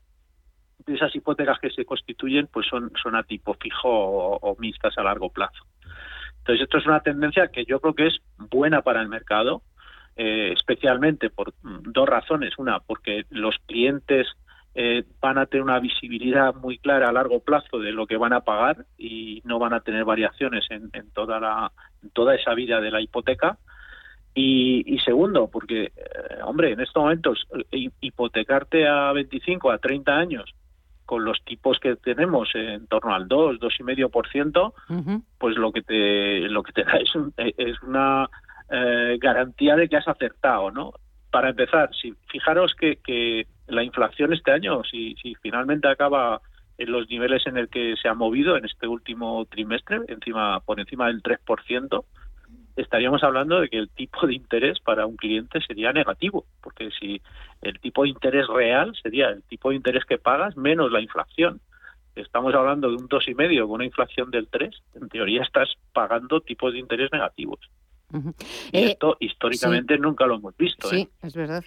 de 0.85 0.95
esas 0.95 1.13
hipotecas 1.15 1.59
que 1.59 1.69
se 1.69 1.85
constituyen 1.85 2.47
pues 2.47 2.67
son, 2.67 2.91
son 3.01 3.15
a 3.15 3.23
tipo 3.23 3.53
fijo 3.55 3.89
o, 3.89 4.55
mixtas 4.59 4.97
a 4.97 5.03
largo 5.03 5.29
plazo. 5.29 5.65
Entonces, 6.39 6.63
esto 6.63 6.77
es 6.77 6.85
una 6.85 7.01
tendencia 7.01 7.49
que 7.49 7.65
yo 7.65 7.79
creo 7.79 7.93
que 7.93 8.07
es 8.07 8.19
buena 8.37 8.81
para 8.81 9.01
el 9.01 9.07
mercado, 9.07 9.61
eh, 10.15 10.53
especialmente 10.53 11.29
por 11.29 11.53
dos 11.61 12.07
razones. 12.07 12.57
Una, 12.57 12.79
porque 12.79 13.25
los 13.29 13.55
clientes 13.65 14.27
eh, 14.75 15.03
van 15.21 15.37
a 15.37 15.45
tener 15.45 15.63
una 15.63 15.79
visibilidad 15.79 16.53
muy 16.55 16.79
clara 16.79 17.09
a 17.09 17.13
largo 17.13 17.41
plazo 17.41 17.79
de 17.79 17.91
lo 17.91 18.07
que 18.07 18.17
van 18.17 18.33
a 18.33 18.41
pagar 18.41 18.85
y 18.97 19.41
no 19.45 19.59
van 19.59 19.73
a 19.73 19.81
tener 19.81 20.03
variaciones 20.03 20.65
en, 20.69 20.89
en 20.93 21.11
toda, 21.11 21.39
la, 21.39 21.71
en 22.01 22.09
toda 22.09 22.35
esa 22.35 22.53
vida 22.53 22.81
de 22.81 22.91
la 22.91 23.01
hipoteca. 23.01 23.57
Y, 24.35 24.97
segundo, 25.05 25.47
porque, 25.47 25.83
eh, 25.83 25.91
hombre, 26.43 26.71
en 26.71 26.79
estos 26.79 27.03
momentos 27.03 27.47
eh, 27.71 27.89
hipotecarte 28.01 28.87
a 28.87 29.11
25, 29.11 29.69
a 29.69 29.77
30 29.77 30.11
años 30.11 30.55
con 31.05 31.23
los 31.23 31.43
tipos 31.43 31.79
que 31.79 31.95
tenemos 31.97 32.49
en 32.55 32.87
torno 32.87 33.13
al 33.13 33.27
2, 33.27 33.59
2,5%, 33.59 34.73
pues 35.37 35.57
lo 35.57 35.71
que 35.71 35.81
te 35.83 36.47
lo 36.49 36.63
que 36.63 36.71
te 36.71 36.83
da 36.83 36.93
es, 36.93 37.11
eh, 37.37 37.53
es 37.57 37.81
una 37.83 38.27
garantía 39.19 39.75
de 39.75 39.87
que 39.87 39.97
has 39.97 40.07
acertado, 40.07 40.71
¿no? 40.71 40.93
Para 41.29 41.49
empezar, 41.49 41.91
si 41.93 42.15
fijaros 42.27 42.73
que, 42.73 42.95
que 42.95 43.45
la 43.67 43.83
inflación 43.83 44.33
este 44.33 44.51
año, 44.51 44.83
si, 44.83 45.15
si 45.21 45.35
finalmente 45.35 45.87
acaba 45.87 46.41
en 46.77 46.91
los 46.91 47.07
niveles 47.09 47.45
en 47.45 47.57
el 47.57 47.69
que 47.69 47.95
se 48.01 48.07
ha 48.07 48.13
movido 48.13 48.57
en 48.57 48.65
este 48.65 48.87
último 48.87 49.45
trimestre, 49.45 49.99
encima 50.07 50.59
por 50.61 50.79
encima 50.79 51.07
del 51.07 51.21
3%, 51.21 52.03
estaríamos 52.75 53.23
hablando 53.23 53.59
de 53.61 53.69
que 53.69 53.77
el 53.77 53.89
tipo 53.89 54.25
de 54.25 54.33
interés 54.33 54.79
para 54.79 55.05
un 55.05 55.15
cliente 55.15 55.61
sería 55.61 55.91
negativo, 55.93 56.45
porque 56.61 56.89
si 56.99 57.21
el 57.61 57.79
tipo 57.79 58.03
de 58.03 58.09
interés 58.09 58.47
real 58.47 58.95
sería 59.01 59.29
el 59.29 59.43
tipo 59.43 59.69
de 59.69 59.75
interés 59.75 60.05
que 60.05 60.17
pagas 60.17 60.57
menos 60.57 60.91
la 60.91 61.01
inflación. 61.01 61.61
Estamos 62.15 62.53
hablando 62.53 62.89
de 62.89 62.95
un 62.95 63.07
dos 63.07 63.27
y 63.27 63.33
medio 63.33 63.67
con 63.67 63.75
una 63.75 63.85
inflación 63.85 64.29
del 64.29 64.47
3, 64.47 64.71
en 64.95 65.09
teoría 65.09 65.41
estás 65.41 65.69
pagando 65.93 66.41
tipos 66.41 66.71
de 66.71 66.79
interés 66.79 67.11
negativos. 67.11 67.59
y 68.71 68.77
eh, 68.77 68.91
esto 68.91 69.17
históricamente 69.19 69.97
nunca 69.97 70.27
lo 70.27 70.35
hemos 70.35 70.55
visto. 70.55 70.87
Sí, 70.89 71.01
¿eh? 71.01 71.09
es 71.23 71.33
verdad. 71.33 71.63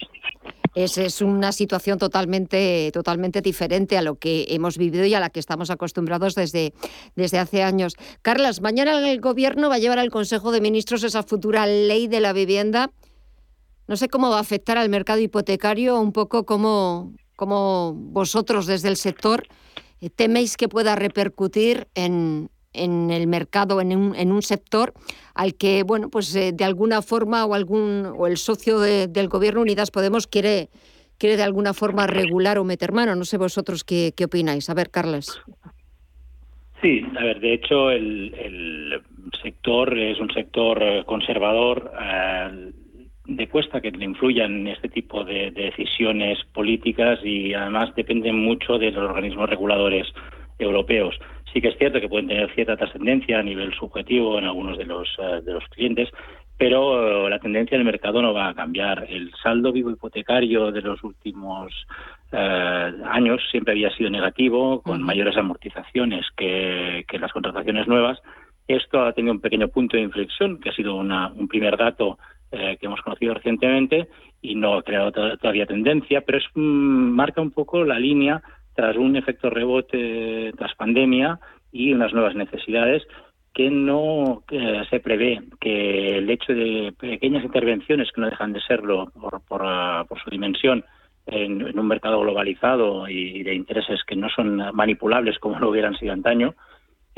Es, 0.77 0.99
es, 0.99 1.21
una 1.23 1.51
situación 1.53 1.97
totalmente, 1.97 2.91
totalmente 2.93 3.41
diferente 3.41 3.97
a 3.97 4.03
lo 4.03 4.19
que 4.19 4.45
hemos 4.49 4.77
vivido 4.77 5.05
y 5.05 5.15
a 5.15 5.19
la 5.19 5.31
que 5.31 5.39
estamos 5.39 5.71
acostumbrados 5.71 6.35
desde, 6.35 6.71
desde 7.15 7.39
hace 7.39 7.63
años. 7.63 7.95
Carlos, 8.21 8.61
mañana 8.61 9.09
el 9.09 9.19
Gobierno 9.19 9.69
va 9.69 9.75
a 9.75 9.79
llevar 9.79 9.97
al 9.97 10.11
Consejo 10.11 10.51
de 10.51 10.61
Ministros 10.61 11.03
esa 11.03 11.23
futura 11.23 11.65
ley 11.65 12.07
de 12.07 12.19
la 12.19 12.31
vivienda. 12.31 12.91
No 13.87 13.97
sé 13.97 14.07
cómo 14.07 14.29
va 14.29 14.37
a 14.37 14.41
afectar 14.41 14.77
al 14.77 14.89
mercado 14.89 15.19
hipotecario, 15.19 15.99
un 15.99 16.11
poco 16.11 16.45
como, 16.45 17.11
como 17.35 17.95
vosotros 17.95 18.67
desde 18.67 18.89
el 18.89 18.97
sector 18.97 19.47
eh, 19.99 20.11
teméis 20.11 20.57
que 20.57 20.69
pueda 20.69 20.95
repercutir 20.95 21.87
en, 21.95 22.51
en 22.77 23.11
el 23.11 23.27
mercado, 23.27 23.81
en 23.81 23.95
un, 23.95 24.15
en 24.15 24.31
un 24.31 24.41
sector 24.41 24.93
al 25.33 25.55
que, 25.55 25.83
bueno, 25.83 26.09
pues 26.09 26.35
eh, 26.35 26.51
de 26.53 26.63
alguna 26.63 27.01
forma 27.01 27.45
o 27.45 27.53
algún 27.53 28.11
o 28.17 28.27
el 28.27 28.37
socio 28.37 28.79
del 28.79 29.27
gobierno 29.27 29.61
Unidas 29.61 29.91
Podemos 29.91 30.27
quiere, 30.27 30.69
quiere 31.17 31.37
de 31.37 31.43
alguna 31.43 31.73
forma 31.73 32.07
regular 32.07 32.57
o 32.57 32.63
meter 32.63 32.91
mano. 32.91 33.15
No 33.15 33.23
sé 33.23 33.37
vosotros 33.37 33.83
qué, 33.83 34.13
qué 34.15 34.25
opináis. 34.25 34.69
A 34.69 34.73
ver, 34.73 34.89
Carles. 34.89 35.39
Sí, 36.81 37.03
a 37.17 37.23
ver, 37.23 37.39
de 37.39 37.53
hecho 37.53 37.89
el, 37.89 38.33
el 38.35 39.01
sector 39.41 39.97
es 39.97 40.19
un 40.19 40.31
sector 40.31 41.05
conservador. 41.05 41.91
Eh, 41.99 42.71
de 43.27 43.49
cuesta 43.49 43.81
que 43.81 43.91
le 43.91 44.05
influyan 44.05 44.67
este 44.67 44.87
tipo 44.87 45.23
de, 45.23 45.51
de, 45.51 45.63
decisiones 45.63 46.39
políticas 46.53 47.19
y 47.23 47.53
además 47.53 47.93
dependen 47.95 48.39
mucho 48.39 48.77
de 48.77 48.91
los 48.91 49.03
organismos 49.09 49.49
reguladores 49.49 50.07
europeos. 50.59 51.17
Sí 51.53 51.61
que 51.61 51.69
es 51.69 51.77
cierto 51.77 52.01
que 52.01 52.09
pueden 52.09 52.27
tener 52.27 52.53
cierta 52.53 52.77
trascendencia 52.77 53.39
a 53.39 53.43
nivel 53.43 53.73
subjetivo 53.73 54.37
en 54.37 54.45
algunos 54.45 54.77
de 54.77 54.85
los, 54.85 55.07
eh, 55.19 55.41
de 55.43 55.53
los 55.53 55.63
clientes, 55.69 56.09
pero 56.57 57.29
la 57.29 57.39
tendencia 57.39 57.77
del 57.77 57.85
mercado 57.85 58.21
no 58.21 58.33
va 58.33 58.49
a 58.49 58.53
cambiar. 58.53 59.05
El 59.09 59.31
saldo 59.43 59.71
vivo 59.71 59.91
hipotecario 59.91 60.71
de 60.71 60.81
los 60.81 61.03
últimos 61.03 61.71
eh, 62.31 62.91
años 63.05 63.41
siempre 63.51 63.73
había 63.73 63.95
sido 63.95 64.09
negativo, 64.09 64.81
con 64.81 65.03
mayores 65.03 65.37
amortizaciones 65.37 66.25
que, 66.35 67.05
las 67.19 67.31
contrataciones 67.31 67.87
nuevas. 67.87 68.19
Esto 68.67 69.03
ha 69.03 69.13
tenido 69.13 69.33
un 69.33 69.39
pequeño 69.39 69.67
punto 69.69 69.97
de 69.97 70.03
inflexión, 70.03 70.59
que 70.59 70.69
ha 70.69 70.73
sido 70.73 70.95
un 70.95 71.47
primer 71.47 71.77
dato 71.77 72.17
eh, 72.51 72.77
que 72.79 72.85
hemos 72.87 73.01
conocido 73.01 73.33
recientemente 73.33 74.07
y 74.41 74.55
no 74.55 74.75
ha 74.75 74.83
creado 74.83 75.11
todavía 75.11 75.65
tendencia, 75.65 76.21
pero 76.21 76.37
es, 76.37 76.45
mm, 76.55 76.59
marca 76.59 77.41
un 77.41 77.51
poco 77.51 77.83
la 77.83 77.99
línea 77.99 78.41
tras 78.77 78.95
un 78.95 79.15
efecto 79.15 79.49
rebote 79.49 80.53
tras 80.55 80.75
pandemia 80.75 81.39
y 81.71 81.93
unas 81.93 82.13
nuevas 82.13 82.35
necesidades 82.35 83.01
que 83.51 83.71
no 83.71 84.43
se 84.91 84.99
prevé 84.99 85.41
que 85.59 86.19
el 86.19 86.29
hecho 86.29 86.53
de 86.53 86.93
pequeñas 86.95 87.43
intervenciones 87.43 88.11
que 88.11 88.21
no 88.21 88.29
dejan 88.29 88.53
de 88.53 88.61
serlo 88.61 89.07
por, 89.19 89.41
por, 89.41 89.63
ah, 89.65 90.05
su 90.23 90.29
dimensión 90.29 90.85
en, 91.25 91.77
un 91.77 91.87
mercado 91.87 92.19
globalizado 92.19 93.09
y 93.09 93.41
de 93.41 93.55
intereses 93.55 94.03
que 94.05 94.15
no 94.15 94.29
son 94.29 94.57
manipulables 94.75 95.39
como 95.39 95.57
lo 95.57 95.71
hubieran 95.71 95.97
sido 95.97 96.13
antaño, 96.13 96.53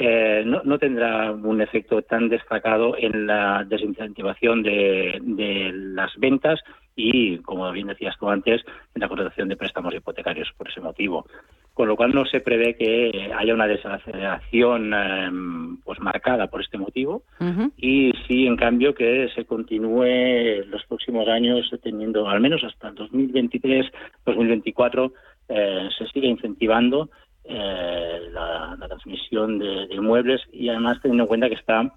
eh, 0.01 0.45
no, 0.45 0.79
tendrá 0.79 1.29
un 1.33 1.61
efecto 1.61 2.01
tan 2.01 2.29
destacado 2.29 2.95
en 2.97 3.27
la 3.27 3.65
desincentivación 3.67 4.63
de, 4.63 5.19
de, 5.21 5.71
las 5.73 6.15
ventas 6.15 6.61
y, 6.95 7.39
como 7.39 7.69
bien 7.73 7.87
decías 7.87 8.15
tú 8.17 8.29
antes, 8.29 8.61
en 8.95 9.01
la 9.01 9.09
contratación 9.09 9.49
de 9.49 9.57
préstamos 9.57 9.93
hipotecarios 9.93 10.53
por 10.57 10.69
ese 10.69 10.79
motivo. 10.79 11.25
Con 11.73 11.89
lo 11.89 11.97
cual 11.97 12.15
no 12.15 12.23
se 12.25 12.39
prevé 12.39 12.77
que 12.77 13.29
haya 13.37 13.53
una 13.53 13.67
desaceleración 13.67 14.93
em, 14.93 15.77
pues 15.81 15.99
marcada 15.99 16.47
por 16.47 16.61
este 16.61 16.77
motivo. 16.77 17.23
Y 17.75 18.13
sí 18.25 18.47
en 18.47 18.55
cambio 18.55 18.95
que 18.95 19.27
se 19.35 19.43
continúe 19.43 20.63
los 20.67 20.85
próximos 20.85 21.27
años 21.27 21.69
teniendo 21.83 22.29
al 22.29 22.39
menos 22.39 22.63
hasta 22.63 22.87
el 22.87 22.95
2023 22.95 23.85
2024 24.25 25.11
eh, 25.49 25.89
se 25.97 26.07
sigue 26.07 26.27
incentivando 26.27 27.09
eh, 27.49 28.29
la, 28.31 28.77
transmisión 28.87 29.59
de, 29.59 29.87
inmuebles 29.91 30.41
y 30.51 30.69
además 30.69 30.99
teniendo 31.01 31.23
en 31.23 31.27
cuenta 31.27 31.49
que 31.49 31.55
está 31.55 31.91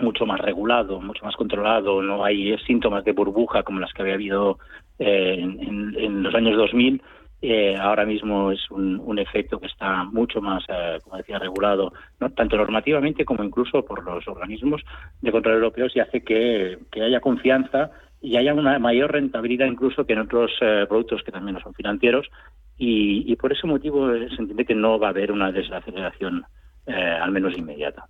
mucho 0.00 0.26
más 0.26 0.40
regulado, 0.40 1.00
mucho 1.00 1.24
más 1.24 1.36
controlado, 1.36 2.02
no 2.02 2.24
hay 2.24 2.56
síntomas 2.66 3.04
de 3.04 3.12
burbuja 3.12 3.62
como 3.62 3.80
las 3.80 3.92
que 3.92 4.02
había 4.02 4.14
habido 4.14 4.58
eh, 4.98 5.36
en, 5.40 6.22
los 6.22 6.34
años 6.34 6.56
2000 6.56 7.02
eh, 7.46 7.76
ahora 7.76 8.06
mismo 8.06 8.50
es 8.52 8.70
un, 8.70 9.18
efecto 9.18 9.60
que 9.60 9.66
está 9.66 10.04
mucho 10.04 10.40
más, 10.40 10.64
eh, 10.66 10.98
como 11.04 11.18
decía, 11.18 11.38
regulado, 11.38 11.92
¿no? 12.18 12.30
tanto 12.30 12.56
normativamente 12.56 13.26
como 13.26 13.44
incluso 13.44 13.84
por 13.84 14.02
los 14.02 14.26
organismos 14.26 14.82
de 15.20 15.30
control 15.30 15.56
europeos 15.56 15.94
y 15.94 16.00
hace 16.00 16.22
que, 16.22 16.78
haya 16.94 17.20
confianza 17.20 17.90
y 18.24 18.36
haya 18.36 18.54
una 18.54 18.78
mayor 18.78 19.12
rentabilidad 19.12 19.66
incluso 19.66 20.06
que 20.06 20.14
en 20.14 20.20
otros 20.20 20.50
eh, 20.62 20.86
productos 20.88 21.22
que 21.22 21.30
también 21.30 21.54
no 21.54 21.60
son 21.60 21.74
financieros 21.74 22.26
y, 22.78 23.36
por 23.36 23.52
ese 23.52 23.66
motivo 23.66 24.08
se 24.08 24.40
entiende 24.40 24.64
que 24.64 24.74
no 24.74 24.98
va 24.98 25.08
a 25.08 25.10
haber 25.10 25.30
una 25.30 25.52
desaceleración, 25.52 26.44
al 26.86 27.30
menos 27.30 27.56
inmediata. 27.56 28.06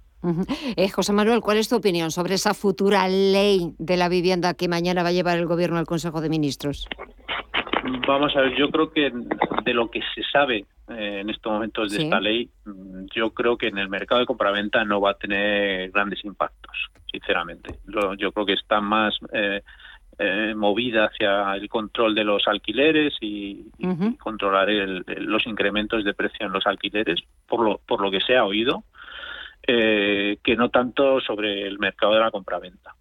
José 0.94 1.12
Manuel, 1.12 1.40
¿cuál 1.40 1.58
es 1.58 1.68
tu 1.68 1.76
opinión 1.76 2.10
sobre 2.10 2.34
esa 2.34 2.54
futura 2.54 3.06
ley 3.08 3.74
de 3.78 3.96
la 3.96 4.08
vivienda 4.08 4.54
que 4.54 4.68
mañana 4.68 5.02
va 5.02 5.10
a 5.10 5.12
llevar 5.12 5.36
el 5.36 5.46
Gobierno 5.46 5.78
al 5.78 5.86
Consejo 5.86 6.22
de 6.22 6.30
Ministros? 6.30 6.88
Vamos 8.06 8.34
a 8.36 8.40
ver, 8.40 8.56
yo 8.56 8.70
creo 8.70 8.90
que 8.90 9.12
de 9.64 9.74
lo 9.74 9.90
que 9.90 10.00
se 10.14 10.22
sabe 10.32 10.64
eh, 10.88 11.20
en 11.20 11.30
estos 11.30 11.52
momentos 11.52 11.92
de 11.92 12.04
esta 12.04 12.20
ley, 12.20 12.50
mm, 12.64 13.06
yo 13.14 13.34
creo 13.34 13.58
que 13.58 13.68
en 13.68 13.78
el 13.78 13.88
mercado 13.88 14.20
de 14.20 14.26
compraventa 14.26 14.84
no 14.84 15.00
va 15.00 15.10
a 15.10 15.14
tener 15.14 15.90
grandes 15.90 16.24
impactos, 16.24 16.72
sinceramente. 17.10 17.78
Yo, 18.18 18.32
creo 18.32 18.46
que 18.46 18.54
está 18.54 18.80
más 18.80 19.18
eh, 20.18 20.50
eh, 20.50 20.54
movida 20.54 21.06
hacia 21.06 21.54
el 21.54 21.68
control 21.68 22.14
de 22.14 22.24
los 22.24 22.46
alquileres 22.46 23.14
y, 23.20 23.66
controlar 24.18 24.68
los 24.70 25.46
incrementos 25.46 26.04
de 26.04 26.14
precio 26.14 26.46
en 26.46 26.52
los 26.52 26.66
alquileres, 26.66 27.20
por 27.46 27.60
lo, 27.60 27.78
por 27.78 28.00
lo 28.00 28.10
que 28.10 28.20
se 28.20 28.36
ha 28.36 28.44
oído, 28.44 28.84
que 29.62 30.56
no 30.56 30.68
tanto 30.68 31.20
sobre 31.20 31.66
el 31.66 31.78
mercado 31.78 32.14
de 32.14 32.20
la 32.20 32.30
compraventa. 32.30 32.94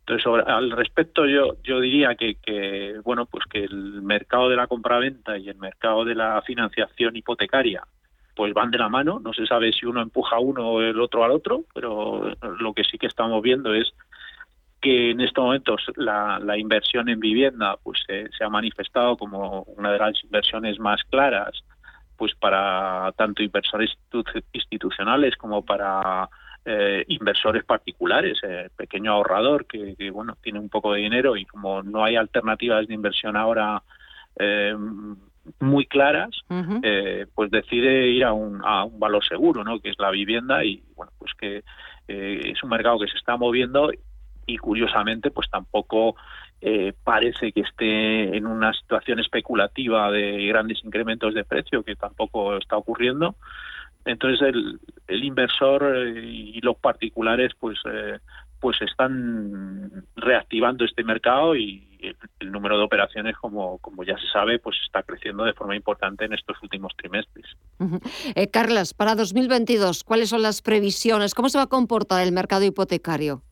Entonces, 0.00 0.44
al 0.46 0.70
respecto, 0.70 1.26
yo, 1.26 1.56
yo 1.62 1.80
diría 1.80 2.14
que, 2.14 3.00
bueno, 3.04 3.24
pues 3.26 3.44
que 3.46 3.64
el 3.64 4.02
mercado 4.02 4.50
de 4.50 4.56
la 4.56 4.66
compraventa 4.66 5.38
y 5.38 5.48
el 5.48 5.56
mercado 5.56 6.04
de 6.04 6.14
la 6.14 6.42
financiación 6.42 7.16
hipotecaria 7.16 7.82
pues 8.34 8.52
van 8.52 8.70
de 8.70 8.78
la 8.78 8.88
mano. 8.88 9.20
No 9.20 9.32
se 9.32 9.46
sabe 9.46 9.72
si 9.72 9.86
uno 9.86 10.02
empuja 10.02 10.36
a 10.36 10.40
uno 10.40 10.68
o 10.68 10.82
el 10.82 11.00
otro 11.00 11.24
al 11.24 11.30
otro, 11.30 11.64
pero 11.72 12.32
lo 12.58 12.72
que 12.74 12.84
sí 12.84 12.98
que 12.98 13.06
estamos 13.06 13.40
viendo 13.42 13.74
es 13.74 13.92
que 14.84 15.12
en 15.12 15.20
estos 15.22 15.42
momentos 15.42 15.80
la, 15.96 16.58
inversión 16.58 17.08
en 17.08 17.18
vivienda 17.18 17.78
pues 17.82 18.02
se, 18.06 18.44
ha 18.44 18.50
manifestado 18.50 19.16
como 19.16 19.62
una 19.62 19.90
de 19.92 19.98
las 19.98 20.22
inversiones 20.22 20.78
más 20.78 21.02
claras 21.04 21.64
pues 22.18 22.34
para 22.34 23.10
tanto 23.16 23.42
inversores 23.42 23.96
institucionales 24.52 25.36
como 25.36 25.64
para 25.64 26.28
eh, 26.66 27.02
inversores 27.08 27.64
particulares, 27.64 28.38
eh, 28.42 28.68
pequeño 28.76 29.12
ahorrador 29.12 29.64
que, 29.66 30.10
bueno 30.10 30.36
tiene 30.42 30.58
un 30.58 30.68
poco 30.68 30.92
de 30.92 31.00
dinero 31.00 31.34
y 31.38 31.46
como 31.46 31.82
no 31.82 32.04
hay 32.04 32.16
alternativas 32.16 32.86
de 32.86 32.92
inversión 32.92 33.38
ahora 33.38 33.82
eh, 34.38 34.76
muy 35.60 35.86
claras, 35.86 36.30
eh, 36.82 37.26
pues 37.34 37.50
decide 37.50 38.08
ir 38.08 38.24
a 38.24 38.34
un, 38.34 38.60
a 38.62 38.84
un 38.84 39.00
valor 39.00 39.24
seguro, 39.24 39.64
¿no? 39.64 39.80
Que 39.80 39.90
es 39.90 39.98
la 39.98 40.10
vivienda 40.10 40.62
y 40.62 40.82
bueno 40.94 41.12
pues 41.18 41.32
que 41.38 41.64
es 42.06 42.62
un 42.62 42.68
mercado 42.68 42.98
que 42.98 43.08
se 43.08 43.16
está 43.16 43.38
moviendo 43.38 43.90
y 44.46 44.58
curiosamente 44.58 45.30
pues 45.30 45.48
tampoco 45.50 46.16
parece 47.02 47.52
que 47.52 47.60
esté 47.60 48.34
en 48.34 48.46
una 48.46 48.72
situación 48.72 49.20
especulativa 49.20 50.10
de 50.10 50.46
grandes 50.46 50.82
incrementos 50.82 51.34
de 51.34 51.44
precio 51.44 51.82
que 51.82 51.94
tampoco 51.94 52.56
está 52.56 52.78
ocurriendo 52.78 53.36
entonces 54.04 54.40
el, 54.42 54.80
el 55.08 55.24
inversor 55.24 55.96
eh, 55.96 56.20
y 56.24 56.60
los 56.60 56.76
particulares 56.76 57.52
pues 57.58 57.78
eh, 57.90 58.18
pues 58.60 58.80
están 58.82 60.04
reactivando 60.16 60.84
este 60.84 61.04
mercado 61.04 61.56
y 61.56 61.88
el, 62.40 62.52
número 62.52 62.76
de 62.78 62.84
operaciones 62.84 63.36
como 63.36 63.78
como 63.78 64.04
ya 64.04 64.16
se 64.18 64.28
sabe 64.28 64.58
pues 64.58 64.76
está 64.84 65.02
creciendo 65.02 65.44
de 65.44 65.54
forma 65.54 65.74
importante 65.74 66.24
en 66.24 66.34
estos 66.34 66.56
últimos 66.62 66.92
trimestres. 66.96 67.46
Eh, 68.34 68.48
Carlas, 68.48 68.94
para 68.94 69.14
2022, 69.14 70.04
¿cuáles 70.04 70.28
son 70.28 70.42
las 70.42 70.62
previsiones? 70.62 71.34
¿Cómo 71.34 71.48
se 71.48 71.58
va 71.58 71.64
a 71.64 71.68
comportar 71.68 72.22
el 72.22 72.32
mercado 72.32 72.64
hipotecario? 72.64 73.42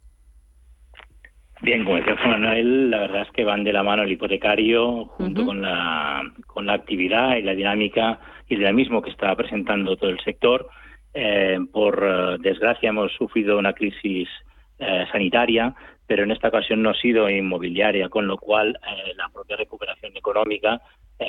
Bien, 1.62 1.84
como 1.84 1.96
decía 1.96 2.16
Manuel, 2.26 2.90
la 2.90 2.98
verdad 2.98 3.22
es 3.22 3.30
que 3.30 3.44
van 3.44 3.62
de 3.62 3.72
la 3.72 3.84
mano 3.84 4.02
el 4.02 4.10
hipotecario 4.10 5.04
junto 5.04 5.46
con, 5.46 5.62
la, 5.62 6.22
con 6.48 6.66
la 6.66 6.72
actividad 6.72 7.36
y 7.36 7.42
la 7.42 7.54
dinámica 7.54 8.18
y 8.48 8.54
el 8.54 8.60
dinamismo 8.60 9.00
que 9.00 9.10
está 9.10 9.32
presentando 9.36 9.96
todo 9.96 10.10
el 10.10 10.18
sector. 10.24 10.68
Eh, 11.14 11.60
por 11.72 12.02
eh, 12.02 12.38
desgracia 12.40 12.88
hemos 12.88 13.12
sufrido 13.12 13.58
una 13.58 13.74
crisis 13.74 14.28
eh, 14.80 15.04
sanitaria, 15.12 15.72
pero 16.04 16.24
en 16.24 16.32
esta 16.32 16.48
ocasión 16.48 16.82
no 16.82 16.90
ha 16.90 16.94
sido 16.94 17.30
inmobiliaria, 17.30 18.08
con 18.08 18.26
lo 18.26 18.38
cual 18.38 18.76
la 19.16 19.28
propia 19.28 19.56
recuperación 19.56 20.16
económica 20.16 20.82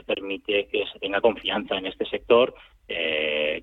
permite 0.08 0.68
que 0.72 0.86
se 0.92 0.98
tenga 0.98 1.22
confianza 1.22 1.78
en 1.78 1.86
este 1.86 2.06
sector, 2.06 2.56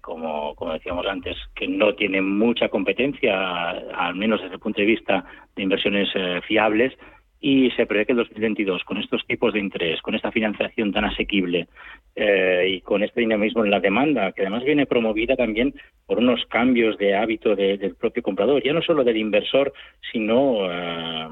como, 0.01 0.55
como 0.55 0.73
decíamos 0.73 1.07
antes, 1.07 1.37
que 1.55 1.69
no 1.69 1.95
tiene 1.95 2.21
mucha 2.21 2.69
competencia, 2.69 3.71
al 3.71 4.15
menos 4.15 4.41
desde 4.41 4.55
el 4.55 4.61
punto 4.61 4.81
de 4.81 4.87
vista 4.87 5.25
de 5.55 5.63
inversiones 5.63 6.09
fiables, 6.47 6.93
y 7.41 7.71
se 7.71 7.87
prevé 7.87 8.05
que 8.05 8.13
el 8.13 8.19
2022, 8.19 8.85
con 8.85 8.99
estos 8.99 9.27
tipos 9.27 9.55
de 9.55 9.61
interés, 9.61 10.03
con 10.03 10.15
esta 10.15 10.31
financiación 10.31 10.93
tan 10.93 11.07
asequible 11.07 11.69
eh, 12.15 12.67
y 12.69 12.81
con 12.83 13.03
este 13.03 13.21
dinamismo 13.21 13.65
en 13.65 13.71
la 13.71 13.81
demanda, 13.81 14.33
que 14.33 14.43
además 14.43 14.63
viene 14.63 14.85
promovida 14.85 15.37
también 15.37 15.75
por 16.07 16.19
unos 16.19 16.45
cambios 16.47 16.99
de 16.99 17.17
hábito 17.17 17.57
del 17.57 17.97
propio 17.97 18.23
comprador, 18.23 18.63
ya 18.63 18.75
no 18.75 18.83
solo 18.83 19.05
del 19.05 19.17
inversor, 19.17 19.73
sino 20.13 20.71
eh, 20.71 21.29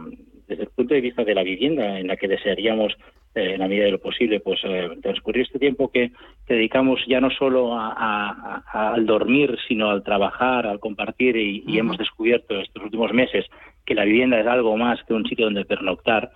desde 0.46 0.62
el 0.62 0.70
punto 0.70 0.94
de 0.94 1.02
vista 1.02 1.24
de 1.24 1.34
la 1.34 1.42
vivienda 1.42 2.00
en 2.00 2.06
la 2.06 2.16
que 2.16 2.28
desearíamos 2.28 2.96
eh, 3.34 3.54
en 3.54 3.60
la 3.60 3.68
medida 3.68 3.84
de 3.84 3.92
lo 3.92 4.00
posible 4.00 4.40
pues 4.40 4.60
transcurrir 5.02 5.42
este 5.42 5.58
tiempo 5.58 5.90
que, 5.90 6.10
dedicamos 6.46 7.00
ya 7.06 7.20
no 7.20 7.30
solo 7.30 7.78
al 7.78 9.04
dormir 9.04 9.58
sino 9.68 9.90
al 9.90 10.02
trabajar 10.02 10.66
al 10.66 10.80
compartir 10.80 11.36
y 11.36 11.78
hemos 11.78 11.98
descubierto 11.98 12.58
estos 12.58 12.82
últimos 12.82 13.12
meses 13.12 13.44
que 13.88 13.94
la 13.94 14.04
vivienda 14.04 14.38
es 14.38 14.46
algo 14.46 14.76
más 14.76 15.02
que 15.04 15.14
un 15.14 15.24
sitio 15.24 15.46
donde 15.46 15.64
pernoctar, 15.64 16.30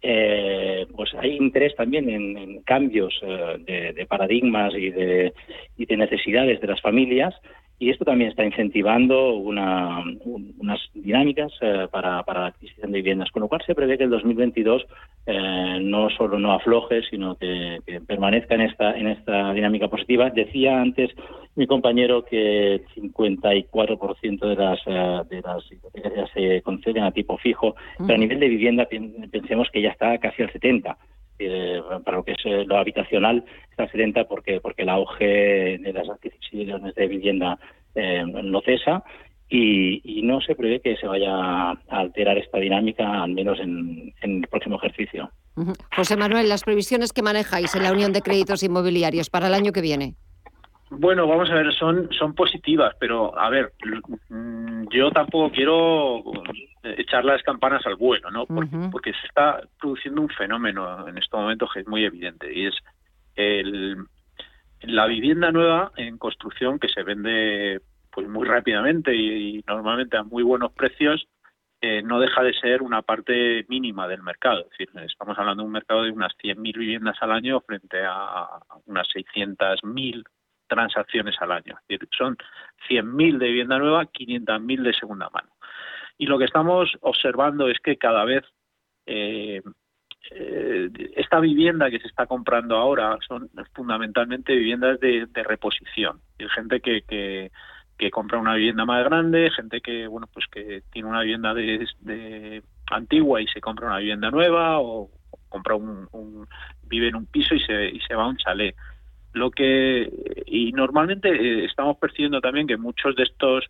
eh, 0.00 0.86
pues 0.96 1.12
hay 1.20 1.36
interés 1.36 1.76
también 1.76 2.08
en, 2.08 2.62
cambios 2.62 3.14
eh, 3.22 3.92
de, 3.94 4.06
paradigmas 4.06 4.72
y 4.74 4.88
de, 4.88 5.34
y 5.76 5.84
de 5.84 5.96
necesidades 5.98 6.62
de 6.62 6.66
las 6.66 6.80
familias 6.80 7.34
y 7.78 7.90
esto 7.90 8.04
también 8.04 8.30
está 8.30 8.44
incentivando 8.44 9.34
una, 9.34 10.02
unas 10.24 10.80
dinámicas 10.94 11.52
eh, 11.60 11.88
para, 11.90 12.22
para, 12.22 12.40
la 12.40 12.46
adquisición 12.46 12.92
de 12.92 12.98
viviendas, 12.98 13.30
con 13.30 13.42
lo 13.42 13.48
cual 13.48 13.62
se 13.66 13.74
prevé 13.74 13.98
que 13.98 14.04
el 14.04 14.10
2022 14.10 14.86
eh, 15.26 15.78
no 15.82 16.08
solo 16.10 16.38
no 16.38 16.52
afloje, 16.52 17.02
sino 17.10 17.34
que, 17.34 17.80
permanezca 18.06 18.54
en 18.54 18.60
esta, 18.62 18.96
en 18.96 19.08
esta 19.08 19.52
dinámica 19.52 19.88
positiva. 19.88 20.30
Decía 20.30 20.80
antes 20.80 21.10
mi 21.56 21.66
compañero 21.66 22.24
que 22.24 22.74
el 22.74 22.86
54% 22.88 24.46
de 24.46 24.54
las, 24.56 24.80
eh, 24.86 25.22
de 25.28 25.42
las 25.42 25.70
hipotecas 25.70 26.30
se 26.32 26.62
conceden 26.62 27.02
a 27.02 27.10
tipo 27.10 27.36
fijo, 27.38 27.74
pero 27.98 28.14
a 28.14 28.18
nivel 28.18 28.38
de 28.38 28.48
vivienda 28.48 28.88
pensemos 29.30 29.68
que 29.72 29.82
ya 29.82 29.90
está 29.90 30.16
casi 30.18 30.42
al 30.42 30.52
70%. 30.52 30.96
Eh, 31.38 31.82
para 32.04 32.18
lo 32.18 32.24
que 32.24 32.32
es 32.32 32.38
eh, 32.44 32.64
lo 32.64 32.78
habitacional 32.78 33.44
está 33.68 33.84
excelente 33.84 34.24
porque 34.24 34.60
porque 34.60 34.82
el 34.82 34.88
auge 34.88 35.78
de 35.78 35.92
las 35.92 36.08
adquisiciones 36.08 36.94
de 36.94 37.08
vivienda 37.08 37.58
eh, 37.96 38.22
no 38.24 38.60
cesa 38.60 39.02
y, 39.48 40.22
no 40.22 40.40
se 40.40 40.54
prevé 40.54 40.80
que 40.80 40.96
se 40.96 41.06
vaya 41.06 41.32
a 41.32 41.76
alterar 41.88 42.38
esta 42.38 42.58
dinámica 42.58 43.22
al 43.22 43.32
menos 43.32 43.58
en, 43.60 44.14
en 44.22 44.42
el 44.42 44.48
próximo 44.48 44.76
ejercicio. 44.76 45.30
José 45.94 46.16
Manuel, 46.16 46.48
las 46.48 46.64
previsiones 46.64 47.12
que 47.12 47.22
manejáis 47.22 47.74
en 47.74 47.82
la 47.82 47.92
Unión 47.92 48.12
de 48.12 48.22
Créditos 48.22 48.62
Inmobiliarios 48.62 49.28
para 49.28 49.48
el 49.48 49.54
año 49.54 49.72
que 49.72 49.82
viene. 49.82 50.14
Bueno, 50.98 51.26
vamos 51.26 51.50
a 51.50 51.54
ver, 51.54 51.72
son, 51.74 52.08
son 52.12 52.34
positivas, 52.34 52.94
pero 52.98 53.36
a 53.38 53.50
ver, 53.50 53.72
mm, 54.28 54.88
yo 54.90 55.10
tampoco 55.10 55.50
quiero 55.50 56.22
echar 56.82 57.24
las 57.24 57.42
campanas 57.42 57.84
al 57.86 57.96
vuelo, 57.96 58.30
¿no? 58.30 58.46
Porque, 58.46 59.12
se 59.12 59.26
está 59.26 59.60
produciendo 59.78 60.20
un 60.20 60.28
fenómeno 60.28 61.08
en 61.08 61.18
estos 61.18 61.40
momentos 61.40 61.70
que 61.72 61.80
es 61.80 61.88
muy 61.88 62.04
evidente 62.04 62.52
y 62.52 62.66
es 62.66 62.74
la 64.82 65.06
vivienda 65.06 65.50
nueva 65.50 65.92
en 65.96 66.18
construcción 66.18 66.78
que 66.78 66.88
se 66.88 67.02
vende 67.02 67.80
pues 68.10 68.28
muy 68.28 68.46
rápidamente 68.46 69.14
y, 69.14 69.62
normalmente 69.66 70.16
a 70.16 70.22
muy 70.22 70.42
buenos 70.42 70.72
precios 70.72 71.26
eh, 71.80 72.02
no 72.02 72.20
deja 72.20 72.42
de 72.42 72.54
ser 72.54 72.82
una 72.82 73.02
parte 73.02 73.66
mínima 73.68 74.08
del 74.08 74.22
mercado. 74.22 74.60
Es 74.60 74.70
decir, 74.70 74.88
estamos 75.02 75.38
hablando 75.38 75.62
de 75.62 75.66
un 75.66 75.72
mercado 75.72 76.04
de 76.04 76.12
unas 76.12 76.32
100.000 76.42 76.78
viviendas 76.78 77.16
al 77.20 77.32
año 77.32 77.60
frente 77.60 78.02
a 78.06 78.46
unas 78.86 79.06
600.000 79.08 80.24
transacciones 80.74 81.36
al 81.40 81.52
año. 81.52 81.76
Es 81.88 82.00
decir, 82.00 82.08
son 82.16 82.36
100.000 82.88 83.38
de 83.38 83.46
vivienda 83.46 83.78
nueva, 83.78 84.06
500.000 84.06 84.82
de 84.82 84.94
segunda 84.94 85.30
mano. 85.30 85.48
Y 86.18 86.26
lo 86.26 86.38
que 86.38 86.44
estamos 86.44 86.92
observando 87.00 87.68
es 87.68 87.78
que 87.80 87.96
cada 87.96 88.24
vez 88.24 88.44
eh, 89.06 89.62
eh, 90.30 90.90
esta 91.16 91.40
vivienda 91.40 91.90
que 91.90 91.98
se 91.98 92.06
está 92.06 92.26
comprando 92.26 92.76
ahora 92.76 93.18
son 93.26 93.50
fundamentalmente 93.74 94.54
viviendas 94.54 94.98
de, 95.00 95.28
reposición. 95.34 96.20
Hay 96.38 96.48
gente 96.48 96.80
que, 96.80 97.02
que, 97.02 98.10
compra 98.10 98.38
una 98.38 98.54
vivienda 98.54 98.84
más 98.84 99.04
grande, 99.04 99.50
gente 99.50 99.80
que 99.80 100.06
bueno 100.06 100.26
pues 100.32 100.46
que 100.50 100.82
tiene 100.92 101.08
una 101.08 101.22
vivienda 101.22 101.52
de, 101.54 102.62
antigua 102.90 103.40
y 103.40 103.46
se 103.48 103.60
compra 103.60 103.86
una 103.86 103.98
vivienda 103.98 104.30
nueva 104.30 104.78
o, 104.80 105.10
compra 105.48 105.74
un, 105.74 106.46
vive 106.82 107.08
en 107.08 107.16
un 107.16 107.26
piso 107.26 107.54
y 107.54 107.60
se, 107.60 107.86
y 107.86 108.00
se 108.00 108.14
va 108.14 108.24
a 108.24 108.28
un 108.28 108.36
chalet. 108.36 108.74
Lo 109.34 109.50
que 109.50 110.08
y 110.46 110.70
normalmente 110.72 111.28
eh, 111.28 111.64
estamos 111.64 111.98
percibiendo 111.98 112.40
también 112.40 112.68
que 112.68 112.76
muchos 112.76 113.16
de 113.16 113.24
estos 113.24 113.64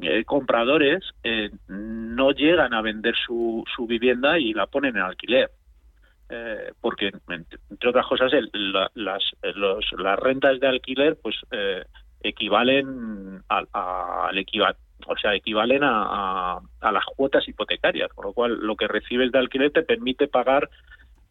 eh, 0.00 0.24
compradores 0.24 1.04
eh, 1.22 1.50
no 1.68 2.30
llegan 2.30 2.72
a 2.72 2.80
vender 2.80 3.14
su, 3.14 3.62
su 3.76 3.86
vivienda 3.86 4.38
y 4.38 4.54
la 4.54 4.66
ponen 4.66 4.96
en 4.96 5.02
alquiler. 5.02 5.50
porque 6.80 7.12
entre 7.28 7.90
otras 7.90 8.06
cosas 8.06 8.32
las, 8.94 9.22
las 9.44 10.18
rentas 10.18 10.58
de 10.60 10.66
alquiler 10.66 11.18
pues 11.22 11.36
equivalen 12.22 13.42
al, 13.48 13.68
al 13.72 14.46
o 15.06 15.16
sea 15.20 15.34
equivalen 15.34 15.84
a, 15.84 16.58
a, 16.80 16.92
las 16.92 17.04
cuotas 17.04 17.46
hipotecarias 17.46 18.10
con 18.14 18.24
lo 18.24 18.32
cual 18.32 18.58
lo 18.60 18.76
que 18.76 18.88
recibes 18.88 19.30
de 19.30 19.40
alquiler 19.40 19.72
te 19.72 19.82
permite 19.82 20.26
pagar 20.26 20.70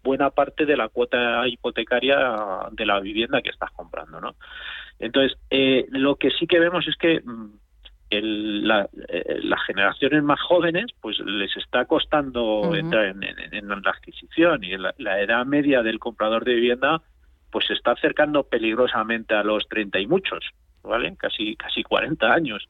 buena 0.03 0.29
parte 0.29 0.65
de 0.65 0.77
la 0.77 0.89
cuota 0.89 1.47
hipotecaria 1.47 2.17
de 2.71 2.85
la 2.85 2.99
vivienda 2.99 3.41
que 3.41 3.49
estás 3.49 3.71
comprando, 3.71 4.19
¿no? 4.19 4.35
Entonces, 4.99 5.37
eh, 5.49 5.85
lo 5.89 6.15
que 6.15 6.31
sí 6.31 6.47
que 6.47 6.59
vemos 6.59 6.87
es 6.87 6.95
que 6.95 7.21
mm, 7.21 7.49
el, 8.11 8.67
la, 8.67 8.89
eh, 9.07 9.39
las 9.43 9.63
generaciones 9.65 10.21
más 10.23 10.39
jóvenes, 10.41 10.87
pues 11.01 11.19
les 11.19 11.55
está 11.57 11.85
costando 11.85 12.75
entrar 12.75 13.05
en, 13.05 13.67
la 13.67 13.91
adquisición 13.91 14.63
y 14.63 14.77
la, 14.77 14.93
la, 14.97 15.21
edad 15.21 15.45
media 15.45 15.81
del 15.81 15.97
comprador 15.97 16.43
de 16.43 16.55
vivienda, 16.55 17.01
pues 17.49 17.65
se 17.67 17.73
está 17.73 17.91
acercando 17.91 18.43
peligrosamente 18.43 19.33
a 19.33 19.43
los 19.43 19.67
30 19.69 19.99
y 19.99 20.07
muchos, 20.07 20.45
¿vale? 20.83 21.15
Casi 21.17 21.55
casi 21.55 21.83
40 21.83 22.31
años. 22.31 22.67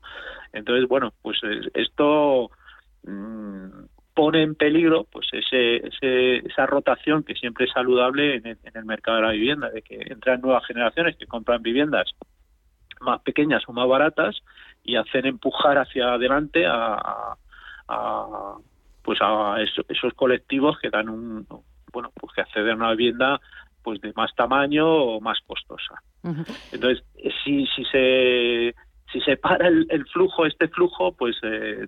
Entonces, 0.53 0.87
bueno, 0.87 1.13
pues 1.21 1.39
esto 1.73 2.51
mm, 3.03 3.67
pone 4.21 4.43
en 4.43 4.53
peligro 4.53 5.07
pues 5.11 5.27
ese, 5.31 5.81
esa 6.45 6.67
rotación 6.67 7.23
que 7.23 7.33
siempre 7.33 7.65
es 7.65 7.71
saludable 7.71 8.35
en 8.35 8.45
el, 8.45 8.85
mercado 8.85 9.17
de 9.17 9.23
la 9.23 9.31
vivienda, 9.31 9.71
de 9.71 9.81
que 9.81 9.95
entran 9.95 10.41
nuevas 10.41 10.63
generaciones 10.67 11.17
que 11.17 11.25
compran 11.25 11.63
viviendas 11.63 12.07
más 12.99 13.19
pequeñas 13.23 13.63
o 13.65 13.73
más 13.73 13.87
baratas 13.87 14.37
y 14.83 14.95
hacen 14.95 15.25
empujar 15.25 15.79
hacia 15.79 16.13
adelante 16.13 16.67
a, 16.67 17.33
pues 19.01 19.17
a 19.23 19.55
esos 19.89 20.13
colectivos 20.13 20.77
que 20.79 20.91
dan 20.91 21.09
un 21.09 21.47
bueno 21.91 22.11
pues 22.13 22.31
que 22.35 22.41
acceden 22.41 22.73
a 22.73 22.75
una 22.75 22.91
vivienda 22.91 23.41
pues 23.81 23.99
de 24.01 24.13
más 24.15 24.35
tamaño 24.35 24.87
o 24.87 25.19
más 25.19 25.39
costosa. 25.47 25.95
Entonces, 26.71 27.03
si, 27.43 27.65
si 27.75 27.83
se 27.85 28.75
si 29.11 29.19
se 29.21 29.35
para 29.37 29.67
el, 29.67 30.05
flujo, 30.13 30.45
este 30.45 30.67
flujo, 30.67 31.11
pues 31.13 31.35
eh, 31.41 31.87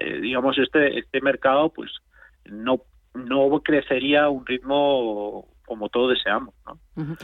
eh, 0.00 0.20
digamos, 0.20 0.58
este, 0.58 0.98
este 0.98 1.20
mercado 1.20 1.68
pues 1.70 1.90
no, 2.46 2.80
no 3.14 3.60
crecería 3.62 4.24
a 4.24 4.30
un 4.30 4.46
ritmo 4.46 5.46
como 5.66 5.88
todos 5.88 6.14
deseamos. 6.14 6.54
¿no? 6.66 7.16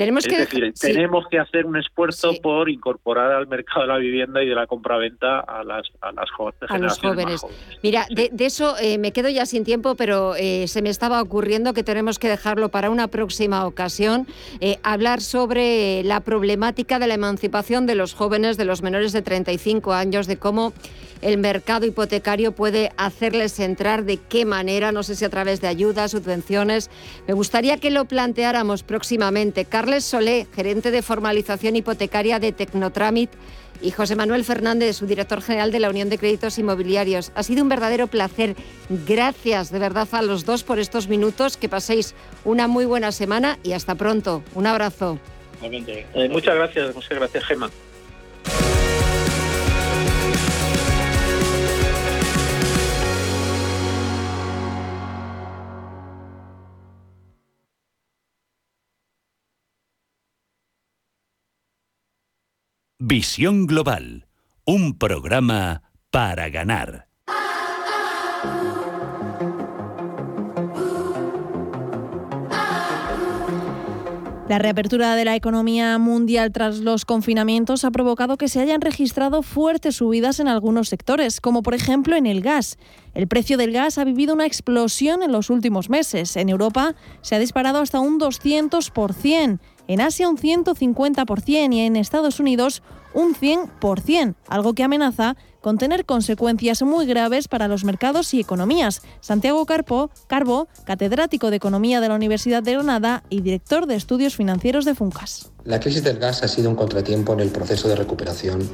Tenemos 0.00 0.24
es 0.24 0.32
que, 0.32 0.38
decir, 0.38 0.72
tenemos 0.80 1.26
que 1.30 1.38
hacer 1.38 1.66
un 1.66 1.76
esfuerzo 1.76 2.32
por 2.42 2.70
incorporar 2.70 3.32
al 3.32 3.46
mercado 3.46 3.82
de 3.82 3.86
la 3.88 3.98
vivienda 3.98 4.42
y 4.42 4.48
de 4.48 4.54
la 4.54 4.66
compraventa 4.66 5.40
a 5.40 5.62
las, 5.62 5.88
a 6.00 6.10
las 6.12 6.30
a 6.70 6.78
los 6.78 6.98
jóvenes. 6.98 7.42
Mira, 7.82 8.06
de, 8.08 8.30
eso 8.38 8.78
eh, 8.80 8.96
me 8.96 9.12
quedo 9.12 9.28
ya 9.28 9.44
sin 9.44 9.62
tiempo, 9.62 9.96
pero 9.96 10.36
eh, 10.36 10.68
se 10.68 10.80
me 10.80 10.88
estaba 10.88 11.20
ocurriendo 11.20 11.74
que 11.74 11.82
tenemos 11.82 12.18
que 12.18 12.30
dejarlo 12.30 12.70
para 12.70 12.88
una 12.88 13.08
próxima 13.08 13.66
ocasión, 13.66 14.26
eh, 14.62 14.78
hablar 14.82 15.20
sobre 15.20 16.02
la 16.02 16.20
problemática 16.20 16.98
de 16.98 17.06
la 17.06 17.12
emancipación 17.12 17.84
de 17.84 17.94
los 17.94 18.14
jóvenes, 18.14 18.56
de 18.56 18.64
los 18.64 18.80
menores 18.80 19.12
de 19.12 19.20
35 19.20 19.92
años, 19.92 20.26
de 20.26 20.38
cómo 20.38 20.72
el 21.22 21.38
mercado 21.38 21.86
hipotecario 21.86 22.52
puede 22.52 22.92
hacerles 22.96 23.60
entrar, 23.60 24.04
de 24.04 24.16
qué 24.16 24.44
manera, 24.44 24.92
no 24.92 25.02
sé 25.02 25.14
si 25.14 25.24
a 25.24 25.28
través 25.28 25.60
de 25.60 25.68
ayudas, 25.68 26.12
subvenciones. 26.12 26.90
Me 27.26 27.34
gustaría 27.34 27.76
que 27.76 27.90
lo 27.90 28.06
planteáramos 28.06 28.82
próximamente. 28.82 29.64
Carles 29.90 30.04
Solé, 30.04 30.46
gerente 30.54 30.92
de 30.92 31.02
formalización 31.02 31.74
hipotecaria 31.74 32.38
de 32.38 32.52
Tecnotramit, 32.52 33.28
y 33.82 33.90
José 33.90 34.14
Manuel 34.14 34.44
Fernández, 34.44 34.94
su 34.94 35.06
director 35.06 35.42
general 35.42 35.72
de 35.72 35.80
la 35.80 35.90
Unión 35.90 36.08
de 36.08 36.16
Créditos 36.16 36.60
Inmobiliarios. 36.60 37.32
Ha 37.34 37.42
sido 37.42 37.64
un 37.64 37.68
verdadero 37.68 38.06
placer. 38.06 38.54
Gracias 38.88 39.72
de 39.72 39.80
verdad 39.80 40.06
a 40.12 40.22
los 40.22 40.44
dos 40.44 40.62
por 40.62 40.78
estos 40.78 41.08
minutos. 41.08 41.56
Que 41.56 41.68
paséis 41.68 42.14
una 42.44 42.68
muy 42.68 42.84
buena 42.84 43.10
semana 43.10 43.58
y 43.64 43.72
hasta 43.72 43.96
pronto. 43.96 44.44
Un 44.54 44.68
abrazo. 44.68 45.18
Eh, 45.60 46.28
muchas 46.28 46.54
gracias, 46.54 46.94
muchas 46.94 47.18
gracias, 47.18 47.44
Gemma. 47.46 47.68
Visión 63.02 63.66
Global, 63.66 64.26
un 64.66 64.98
programa 64.98 65.84
para 66.10 66.50
ganar. 66.50 67.08
La 74.50 74.58
reapertura 74.58 75.14
de 75.14 75.24
la 75.24 75.36
economía 75.36 75.96
mundial 75.96 76.50
tras 76.52 76.80
los 76.80 77.04
confinamientos 77.04 77.84
ha 77.84 77.90
provocado 77.90 78.36
que 78.36 78.48
se 78.48 78.60
hayan 78.60 78.80
registrado 78.80 79.42
fuertes 79.42 79.94
subidas 79.94 80.40
en 80.40 80.48
algunos 80.48 80.88
sectores, 80.88 81.40
como 81.40 81.62
por 81.62 81.72
ejemplo 81.72 82.16
en 82.16 82.26
el 82.26 82.42
gas. 82.42 82.76
El 83.14 83.28
precio 83.28 83.56
del 83.56 83.72
gas 83.72 83.96
ha 83.96 84.04
vivido 84.04 84.34
una 84.34 84.46
explosión 84.46 85.22
en 85.22 85.32
los 85.32 85.50
últimos 85.50 85.88
meses. 85.88 86.36
En 86.36 86.48
Europa 86.48 86.96
se 87.22 87.36
ha 87.36 87.38
disparado 87.38 87.78
hasta 87.78 88.00
un 88.00 88.18
200% 88.18 89.60
en 89.90 90.00
Asia 90.00 90.28
un 90.28 90.36
150% 90.36 91.74
y 91.74 91.80
en 91.80 91.96
Estados 91.96 92.38
Unidos 92.38 92.80
un 93.12 93.34
100%, 93.34 94.36
algo 94.46 94.72
que 94.72 94.84
amenaza 94.84 95.36
con 95.60 95.78
tener 95.78 96.04
consecuencias 96.04 96.82
muy 96.82 97.06
graves 97.06 97.48
para 97.48 97.68
los 97.68 97.84
mercados 97.84 98.34
y 98.34 98.40
economías. 98.40 99.02
Santiago 99.20 99.64
Carpo, 99.66 100.10
Carbo, 100.26 100.68
catedrático 100.84 101.50
de 101.50 101.56
Economía 101.56 102.00
de 102.00 102.08
la 102.08 102.14
Universidad 102.14 102.62
de 102.62 102.72
Granada 102.72 103.22
y 103.28 103.42
director 103.42 103.86
de 103.86 103.96
Estudios 103.96 104.36
Financieros 104.36 104.84
de 104.84 104.94
Funcas. 104.94 105.50
La 105.64 105.78
crisis 105.78 106.02
del 106.02 106.18
gas 106.18 106.42
ha 106.42 106.48
sido 106.48 106.70
un 106.70 106.76
contratiempo 106.76 107.32
en 107.34 107.40
el 107.40 107.50
proceso 107.50 107.88
de 107.88 107.96
recuperación 107.96 108.68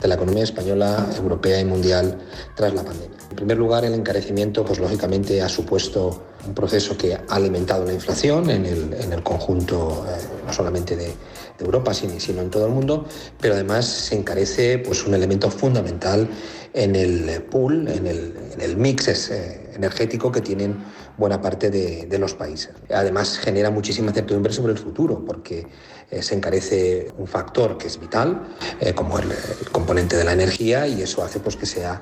de 0.00 0.08
la 0.08 0.14
economía 0.14 0.44
española, 0.44 1.06
europea 1.16 1.60
y 1.60 1.64
mundial 1.64 2.18
tras 2.56 2.72
la 2.74 2.82
pandemia. 2.82 3.18
En 3.30 3.36
primer 3.36 3.58
lugar, 3.58 3.84
el 3.84 3.94
encarecimiento, 3.94 4.64
pues 4.64 4.78
lógicamente, 4.78 5.42
ha 5.42 5.48
supuesto 5.48 6.24
un 6.46 6.54
proceso 6.54 6.96
que 6.96 7.14
ha 7.14 7.22
alimentado 7.28 7.84
la 7.84 7.92
inflación 7.92 8.48
en 8.48 8.64
el, 8.64 8.94
en 8.94 9.12
el 9.12 9.22
conjunto 9.22 10.06
eh, 10.08 10.18
no 10.46 10.52
solamente 10.52 10.96
de, 10.96 11.14
Europa, 11.64 11.94
sino, 11.94 12.40
en 12.40 12.50
todo 12.50 12.66
el 12.66 12.72
mundo, 12.72 13.06
pero 13.40 13.54
además 13.54 13.86
se 13.86 14.16
encarece 14.16 14.78
pues, 14.78 15.06
un 15.06 15.14
elemento 15.14 15.50
fundamental 15.50 16.28
en 16.72 16.94
el 16.94 17.42
pool, 17.42 17.88
en 17.88 18.06
el, 18.06 18.76
mix 18.76 19.08
eh, 19.30 19.70
energético 19.74 20.30
que 20.30 20.40
tienen 20.40 20.76
buena 21.16 21.40
parte 21.40 21.70
de, 21.70 22.06
de, 22.06 22.18
los 22.18 22.34
países. 22.34 22.70
Además 22.92 23.38
genera 23.38 23.70
muchísima 23.70 24.08
incertidumbre 24.08 24.52
sobre 24.52 24.72
el 24.72 24.78
futuro, 24.78 25.24
porque 25.24 25.66
eh, 26.10 26.22
se 26.22 26.34
encarece 26.34 27.10
un 27.18 27.26
factor 27.26 27.76
que 27.76 27.88
es 27.88 27.98
vital, 27.98 28.42
como 28.94 29.18
el, 29.18 29.30
el, 29.30 29.70
componente 29.70 30.16
de 30.16 30.24
la 30.24 30.32
energía, 30.32 30.86
y 30.86 31.02
eso 31.02 31.22
hace 31.22 31.40
pues, 31.40 31.56
que 31.56 31.66
sea 31.66 32.00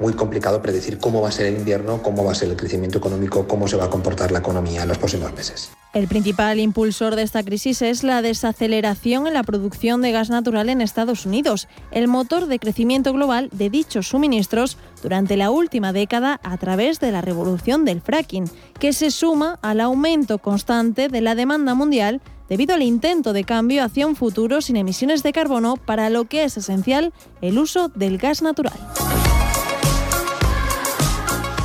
muy 0.00 0.14
complicado 0.14 0.62
predecir 0.62 0.98
cómo 0.98 1.20
va 1.20 1.28
a 1.28 1.32
ser 1.32 1.46
el 1.46 1.56
invierno, 1.56 2.02
cómo 2.02 2.24
va 2.24 2.32
a 2.32 2.34
ser 2.34 2.48
el 2.48 2.56
crecimiento 2.56 2.98
económico, 2.98 3.46
cómo 3.46 3.68
se 3.68 3.76
va 3.76 3.84
a 3.84 3.90
comportar 3.90 4.32
la 4.32 4.38
economía 4.38 4.82
en 4.82 4.88
los 4.88 4.98
próximos 4.98 5.32
meses. 5.34 5.70
El 5.92 6.06
principal 6.06 6.60
impulsor 6.60 7.16
de 7.16 7.22
esta 7.22 7.42
crisis 7.42 7.82
es 7.82 8.04
la 8.04 8.22
desaceleración 8.22 9.26
en 9.26 9.34
la 9.34 9.42
producción 9.42 10.02
de 10.02 10.12
gas 10.12 10.30
natural 10.30 10.68
en 10.68 10.80
Estados 10.80 11.26
Unidos, 11.26 11.66
el 11.90 12.06
motor 12.06 12.46
de 12.46 12.60
crecimiento 12.60 13.12
global 13.12 13.48
de 13.52 13.70
dichos 13.70 14.06
suministros 14.08 14.78
durante 15.02 15.36
la 15.36 15.50
última 15.50 15.92
década 15.92 16.40
a 16.44 16.56
través 16.58 17.00
de 17.00 17.10
la 17.10 17.22
revolución 17.22 17.84
del 17.84 18.00
fracking, 18.00 18.48
que 18.78 18.92
se 18.92 19.10
suma 19.10 19.58
al 19.62 19.80
aumento 19.80 20.38
constante 20.38 21.08
de 21.08 21.20
la 21.20 21.34
demanda 21.34 21.74
mundial 21.74 22.20
debido 22.48 22.74
al 22.74 22.82
intento 22.82 23.32
de 23.32 23.44
cambio 23.44 23.84
hacia 23.84 24.06
un 24.06 24.16
futuro 24.16 24.60
sin 24.60 24.76
emisiones 24.76 25.22
de 25.24 25.32
carbono 25.32 25.76
para 25.76 26.08
lo 26.08 26.24
que 26.24 26.44
es 26.44 26.56
esencial 26.56 27.12
el 27.40 27.58
uso 27.58 27.88
del 27.88 28.18
gas 28.18 28.42
natural. 28.42 28.78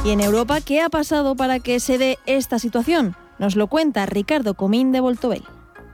Y 0.06 0.12
en 0.12 0.22
Europa, 0.22 0.62
¿qué 0.62 0.82
ha 0.82 0.90
pasado 0.90 1.36
para 1.36 1.60
que 1.60 1.80
se 1.80 1.98
dé 1.98 2.20
esta 2.28 2.60
situación? 2.60 3.16
Nos 3.40 3.56
lo 3.56 3.66
cuenta 3.66 4.06
Ricardo 4.06 4.54
Comín 4.54 4.92
de 4.92 5.00
Voltobel. 5.00 5.42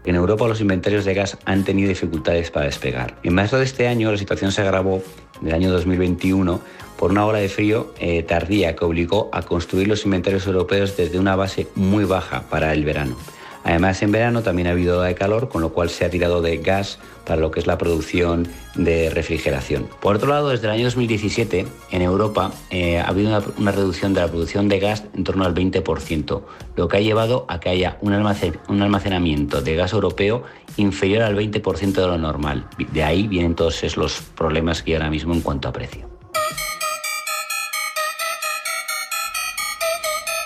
En 0.03 0.16
Europa 0.16 0.49
los 0.49 0.59
inventarios 0.59 1.05
de 1.05 1.14
gas 1.14 1.38
han 1.45 1.64
tenido 1.64 1.88
dificultades 1.88 2.51
para 2.51 2.66
despegar. 2.66 3.18
En 3.24 3.34
marzo 3.34 3.57
de 3.57 3.64
este 3.64 3.88
año 3.88 4.12
la 4.12 4.18
situación 4.18 4.51
se 4.51 4.64
agravó 4.64 5.01
del 5.39 5.53
año 5.53 5.72
2021 5.72 6.59
por 6.99 7.12
una 7.12 7.26
ola 7.26 7.38
de 7.38 7.47
frío 7.47 7.93
eh, 7.99 8.22
tardía 8.24 8.76
que 8.76 8.84
obligó 8.84 9.30
a 9.32 9.43
construir 9.43 9.88
los 9.88 10.03
inventarios 10.03 10.45
europeos 10.45 10.97
desde 10.97 11.18
una 11.18 11.38
base 11.38 11.70
muy 11.76 12.03
baja 12.03 12.41
para 12.49 12.74
el 12.74 12.84
verano. 12.84 13.16
Además, 13.64 14.01
en 14.01 14.12
verano 14.12 14.41
también 14.41 14.68
ha 14.68 14.72
habido 14.72 15.01
de 15.01 15.16
calor, 15.16 15.49
con 15.49 15.62
lo 15.62 15.72
cual 15.74 15.89
se 15.89 16.05
ha 16.05 16.09
tirado 16.09 16.41
de 16.41 16.57
gas 16.57 16.99
para 17.26 17.39
lo 17.39 17.51
que 17.51 17.59
es 17.59 17.68
la 17.68 17.78
producción 17.78 18.47
de 18.76 19.09
refrigeración. 19.09 19.88
Por 20.01 20.16
otro 20.16 20.30
lado, 20.30 20.49
desde 20.49 20.66
el 20.68 20.74
año 20.74 20.86
2017, 20.86 21.68
en 21.91 22.01
Europa 22.01 22.51
eh, 22.70 22.99
ha 22.99 23.07
habido 23.07 23.41
una, 23.57 23.72
reducción 23.72 24.14
de 24.14 24.22
la 24.22 24.28
producción 24.28 24.68
de 24.68 24.80
gas 24.80 25.03
en 25.14 25.24
torno 25.24 25.45
al 25.45 25.53
20%, 25.53 26.41
lo 26.76 26.88
que 26.88 26.97
ha 26.97 27.01
llevado 27.01 27.45
a 27.47 27.59
que 27.59 27.70
haya 27.70 27.97
un, 28.01 28.14
un 28.14 28.82
almacenamiento 28.82 29.62
de 29.62 29.76
gas 29.76 29.93
europeo 29.93 30.43
inferior 30.78 31.24
al 31.24 31.36
20% 31.36 31.93
de 31.93 32.07
lo 32.07 32.18
normal. 32.18 32.68
De 32.91 33.03
ahí 33.03 33.28
vienen 33.28 33.55
todos 33.55 33.97
los 33.97 34.22
problemas 34.36 34.82
que 34.82 34.91
hay 34.91 34.95
ahora 34.95 35.09
mismo 35.09 35.34
en 35.34 35.41
cuanto 35.41 35.68
a 35.68 35.74
precio. 35.74 36.11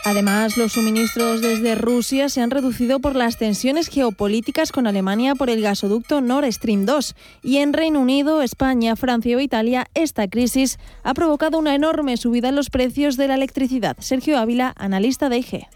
Además, 0.08 0.56
los 0.56 0.74
suministros 0.74 1.42
desde 1.42 1.74
Rusia 1.74 2.30
se 2.30 2.40
han 2.40 2.52
reducido 2.52 3.00
por 3.00 3.16
las 3.16 3.40
tensiones 3.40 3.88
geopolíticas 3.88 4.72
con 4.72 4.86
Alemania 4.86 5.34
por 5.34 5.50
el 5.50 5.64
gasoducto 5.64 6.22
Nord 6.22 6.52
Stream 6.52 6.86
2. 6.86 7.16
Y 7.42 7.58
en 7.58 7.74
Reino 7.74 8.00
Unido, 8.00 8.44
España, 8.44 8.96
Francia 8.96 9.36
o 9.36 9.40
Italia, 9.40 9.88
esta 9.96 10.28
crisis 10.28 10.78
ha 11.02 11.16
provocado 11.16 11.58
una 11.58 11.74
enorme 11.74 12.18
subida 12.18 12.50
en 12.50 12.56
los 12.56 12.70
precios 12.70 13.18
de 13.18 13.30
la 13.30 13.34
electricidad. 13.34 13.98
Sergio 14.00 14.38
Ávila, 14.38 14.76
analista 14.78 15.28
de 15.28 15.40
IG. 15.40 15.68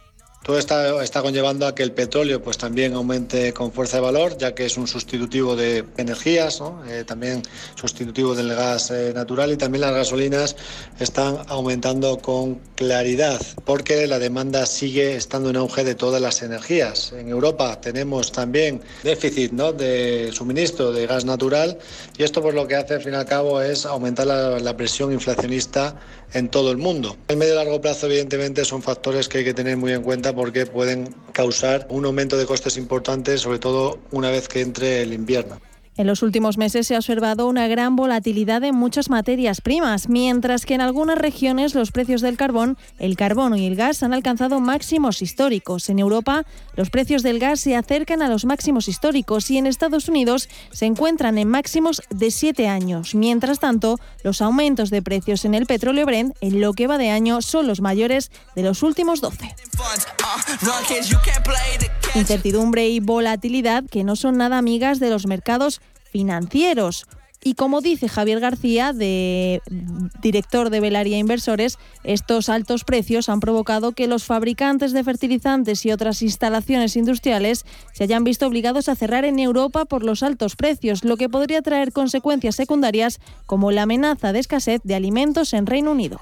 Todo 0.42 0.58
está, 0.58 1.04
está 1.04 1.22
conllevando 1.22 1.68
a 1.68 1.76
que 1.76 1.84
el 1.84 1.92
petróleo 1.92 2.42
pues, 2.42 2.58
también 2.58 2.94
aumente 2.94 3.54
con 3.54 3.74
fuerza 3.74 3.98
de 3.98 4.04
valor, 4.04 4.38
ya 4.38 4.56
que 4.56 4.66
es 4.66 4.78
un 4.78 4.88
sustitutivo 4.88 5.58
de 5.58 5.84
energías, 5.98 6.62
eh, 6.88 7.04
también 7.06 7.44
sustitutivo 7.76 8.34
del 8.34 8.56
gas 8.56 8.90
eh, 8.90 9.12
natural 9.14 9.52
y 9.52 9.58
también 9.58 9.82
las 9.82 9.94
gasolinas 9.94 10.56
están 10.98 11.40
aumentando 11.50 12.20
con 12.20 12.56
claridad, 12.76 13.42
porque 13.66 14.08
la 14.08 14.18
demanda 14.18 14.66
sigue 14.66 15.18
estando 15.18 15.50
en 15.50 15.58
auge 15.58 15.84
de 15.84 15.96
todas 15.96 16.22
las 16.22 16.42
energías. 16.42 17.12
En 17.12 17.28
Europa 17.28 17.82
tenemos 17.82 18.32
también 18.32 18.82
déficit 19.04 19.52
¿no? 19.52 19.74
de 19.74 20.32
suministro 20.32 20.94
de 20.94 21.06
gas 21.06 21.26
natural 21.26 21.78
y 22.18 22.24
esto 22.24 22.42
pues, 22.42 22.56
lo 22.56 22.66
que 22.66 22.78
hace 22.78 22.94
al 22.94 23.02
fin 23.02 23.12
y 23.12 23.18
al 23.18 23.26
cabo 23.26 23.62
es 23.62 23.86
aumentar 23.86 24.26
la 24.26 24.78
presión 24.78 25.12
inflacionista 25.12 26.00
en 26.34 26.50
todo 26.50 26.72
el 26.72 26.78
mundo. 26.78 27.18
El 27.28 27.38
medio 27.38 27.54
y 27.54 27.56
largo 27.56 27.82
plazo, 27.82 28.08
evidentemente, 28.08 28.66
son 28.66 28.82
factores 28.82 29.28
que 29.28 29.40
hay 29.40 29.44
que 29.44 29.54
tener 29.54 29.78
muy 29.78 29.94
en 29.94 30.04
cuenta 30.04 30.34
porque 30.34 30.66
pueden 30.66 31.14
causar 31.32 31.88
un 31.90 32.06
aumento 32.06 32.38
de 32.38 32.46
costes 32.46 32.78
importantes, 32.78 33.42
sobre 33.42 33.60
todo 33.60 34.00
una 34.12 34.32
vez 34.32 34.48
que 34.48 34.62
entre 34.62 35.02
el 35.02 35.14
invierno. 35.14 35.60
En 36.00 36.08
los 36.08 36.24
últimos 36.24 36.58
meses 36.58 36.88
se 36.88 36.96
ha 36.96 37.00
observado 37.00 37.46
una 37.46 37.68
gran 37.68 37.98
volatilidad 37.98 38.64
en 38.64 38.74
muchas 38.74 39.10
materias 39.10 39.60
primas, 39.60 40.08
mientras 40.08 40.66
que 40.66 40.74
en 40.74 40.80
algunas 40.80 41.18
regiones 41.18 41.76
los 41.76 41.92
precios 41.92 42.22
del 42.22 42.38
carbón, 42.38 42.78
el 43.00 43.18
carbono 43.18 43.58
y 43.58 43.66
el 43.66 43.76
gas 43.76 44.02
han 44.02 44.14
alcanzado 44.14 44.62
máximos 44.62 45.22
históricos. 45.22 45.90
En 45.90 46.00
Europa, 46.00 46.46
los 46.78 46.90
precios 46.90 47.22
del 47.22 47.38
gas 47.38 47.60
se 47.60 47.76
acercan 47.76 48.22
a 48.22 48.30
los 48.30 48.46
máximos 48.46 48.88
históricos 48.88 49.52
y 49.52 49.58
en 49.58 49.68
Estados 49.68 50.08
Unidos 50.08 50.48
se 50.72 50.86
encuentran 50.86 51.38
en 51.38 51.50
máximos 51.50 52.02
de 52.10 52.32
siete 52.32 52.70
años. 52.70 53.14
Mientras 53.14 53.60
tanto, 53.60 54.00
los 54.24 54.42
aumentos 54.42 54.92
de 54.92 55.02
precios 55.02 55.44
en 55.44 55.54
el 55.54 55.66
petróleo 55.66 56.06
Brent 56.06 56.34
en 56.40 56.62
lo 56.62 56.72
que 56.72 56.88
va 56.88 56.98
de 56.98 57.10
año 57.10 57.42
son 57.42 57.68
los 57.68 57.82
mayores 57.82 58.32
de 58.56 58.64
los 58.64 58.84
últimos 58.84 59.20
12. 59.20 59.54
Incertidumbre 62.16 62.88
y 62.88 63.02
volatilidad 63.02 63.84
que 63.84 64.06
no 64.06 64.16
son 64.16 64.38
nada 64.38 64.58
amigas 64.58 65.00
de 65.00 65.10
los 65.10 65.28
mercados 65.28 65.82
financieros. 66.12 67.06
Y 67.42 67.54
como 67.54 67.80
dice 67.80 68.10
Javier 68.10 68.42
García, 68.42 68.92
director 70.22 70.70
de 70.70 70.80
Velaria 70.82 71.18
Inversores, 71.18 71.80
estos 72.04 72.50
altos 72.50 72.84
precios 72.84 73.30
han 73.30 73.40
provocado 73.40 73.94
que 73.94 74.08
los 74.08 74.26
fabricantes 74.26 74.92
de 74.92 75.06
fertilizantes 75.06 75.86
y 75.86 75.92
otras 75.92 76.22
instalaciones 76.22 76.98
industriales 76.98 77.66
se 77.94 78.04
hayan 78.04 78.26
visto 78.26 78.46
obligados 78.46 78.90
a 78.90 78.96
cerrar 78.96 79.24
en 79.24 79.40
Europa 79.40 79.86
por 79.86 80.04
los 80.04 80.22
altos 80.22 80.58
precios, 80.58 81.06
lo 81.06 81.16
que 81.16 81.30
podría 81.30 81.62
traer 81.62 81.94
consecuencias 81.94 82.56
secundarias 82.56 83.22
como 83.46 83.72
la 83.72 83.84
amenaza 83.84 84.34
de 84.34 84.40
escasez 84.40 84.82
de 84.84 84.96
alimentos 84.96 85.54
en 85.54 85.66
Reino 85.66 85.92
Unido. 85.92 86.20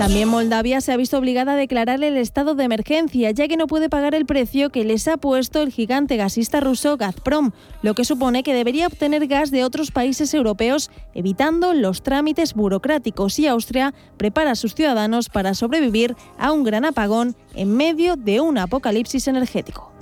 También 0.00 0.30
Moldavia 0.30 0.80
se 0.80 0.92
ha 0.92 0.96
visto 0.96 1.18
obligada 1.18 1.52
a 1.52 1.56
declarar 1.56 2.02
el 2.02 2.16
estado 2.16 2.54
de 2.54 2.64
emergencia, 2.64 3.32
ya 3.32 3.48
que 3.48 3.58
no 3.58 3.66
puede 3.66 3.90
pagar 3.90 4.14
el 4.14 4.24
precio 4.24 4.70
que 4.70 4.82
les 4.82 5.06
ha 5.06 5.18
puesto 5.18 5.60
el 5.60 5.70
gigante 5.70 6.16
gasista 6.16 6.58
ruso 6.58 6.96
Gazprom, 6.96 7.50
lo 7.82 7.92
que 7.92 8.06
supone 8.06 8.42
que 8.42 8.54
debería 8.54 8.86
obtener 8.86 9.26
gas 9.26 9.50
de 9.50 9.62
otros 9.62 9.90
países 9.90 10.32
europeos, 10.32 10.90
evitando 11.12 11.74
los 11.74 12.02
trámites 12.02 12.54
burocráticos. 12.54 13.38
Y 13.38 13.46
Austria 13.46 13.92
prepara 14.16 14.52
a 14.52 14.56
sus 14.56 14.74
ciudadanos 14.74 15.28
para 15.28 15.52
sobrevivir 15.52 16.16
a 16.38 16.50
un 16.50 16.64
gran 16.64 16.86
apagón 16.86 17.36
en 17.54 17.76
medio 17.76 18.16
de 18.16 18.40
un 18.40 18.56
apocalipsis 18.56 19.28
energético. 19.28 19.92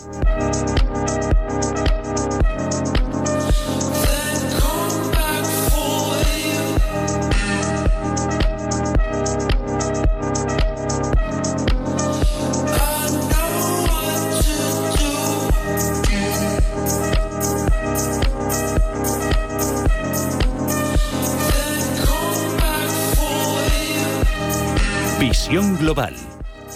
Global, 25.51 26.15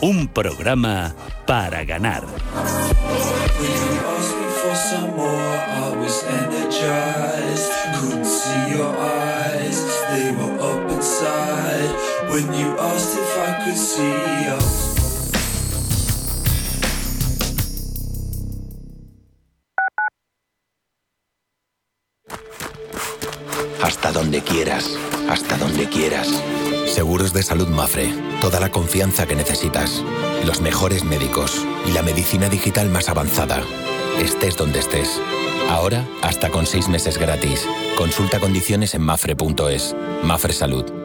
un 0.01 0.29
programa 0.29 1.15
para 1.45 1.85
ganar. 1.85 2.25
Hasta 23.83 24.13
donde 24.13 24.43
quieras, 24.43 24.97
hasta 25.29 25.59
donde 25.59 25.89
quieras. 25.89 26.29
Seguros 26.87 27.33
de 27.33 27.43
Salud 27.43 27.67
Mafre. 27.67 28.15
Toda 28.41 28.61
la 28.61 28.71
confianza 28.71 29.27
que 29.27 29.35
necesitas. 29.35 30.05
Los 30.47 30.61
mejores 30.61 31.03
médicos 31.05 31.67
y 31.85 31.91
la 31.91 32.03
medicina 32.03 32.49
digital 32.49 32.89
más 32.89 33.09
avanzada. 33.09 33.61
Estés 34.21 34.57
donde 34.57 34.79
estés. 34.79 35.21
Ahora, 35.69 36.07
hasta 36.23 36.51
con 36.51 36.67
seis 36.67 36.89
meses 36.89 37.19
gratis. 37.19 37.67
Consulta 37.99 38.39
condiciones 38.39 38.95
en 38.95 39.03
mafre.es. 39.03 39.97
Mafre 40.23 40.53
Salud. 40.53 41.02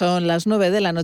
Son 0.00 0.26
las 0.26 0.46
9 0.46 0.70
de 0.70 0.80
la 0.80 0.94
noche. 0.94 0.98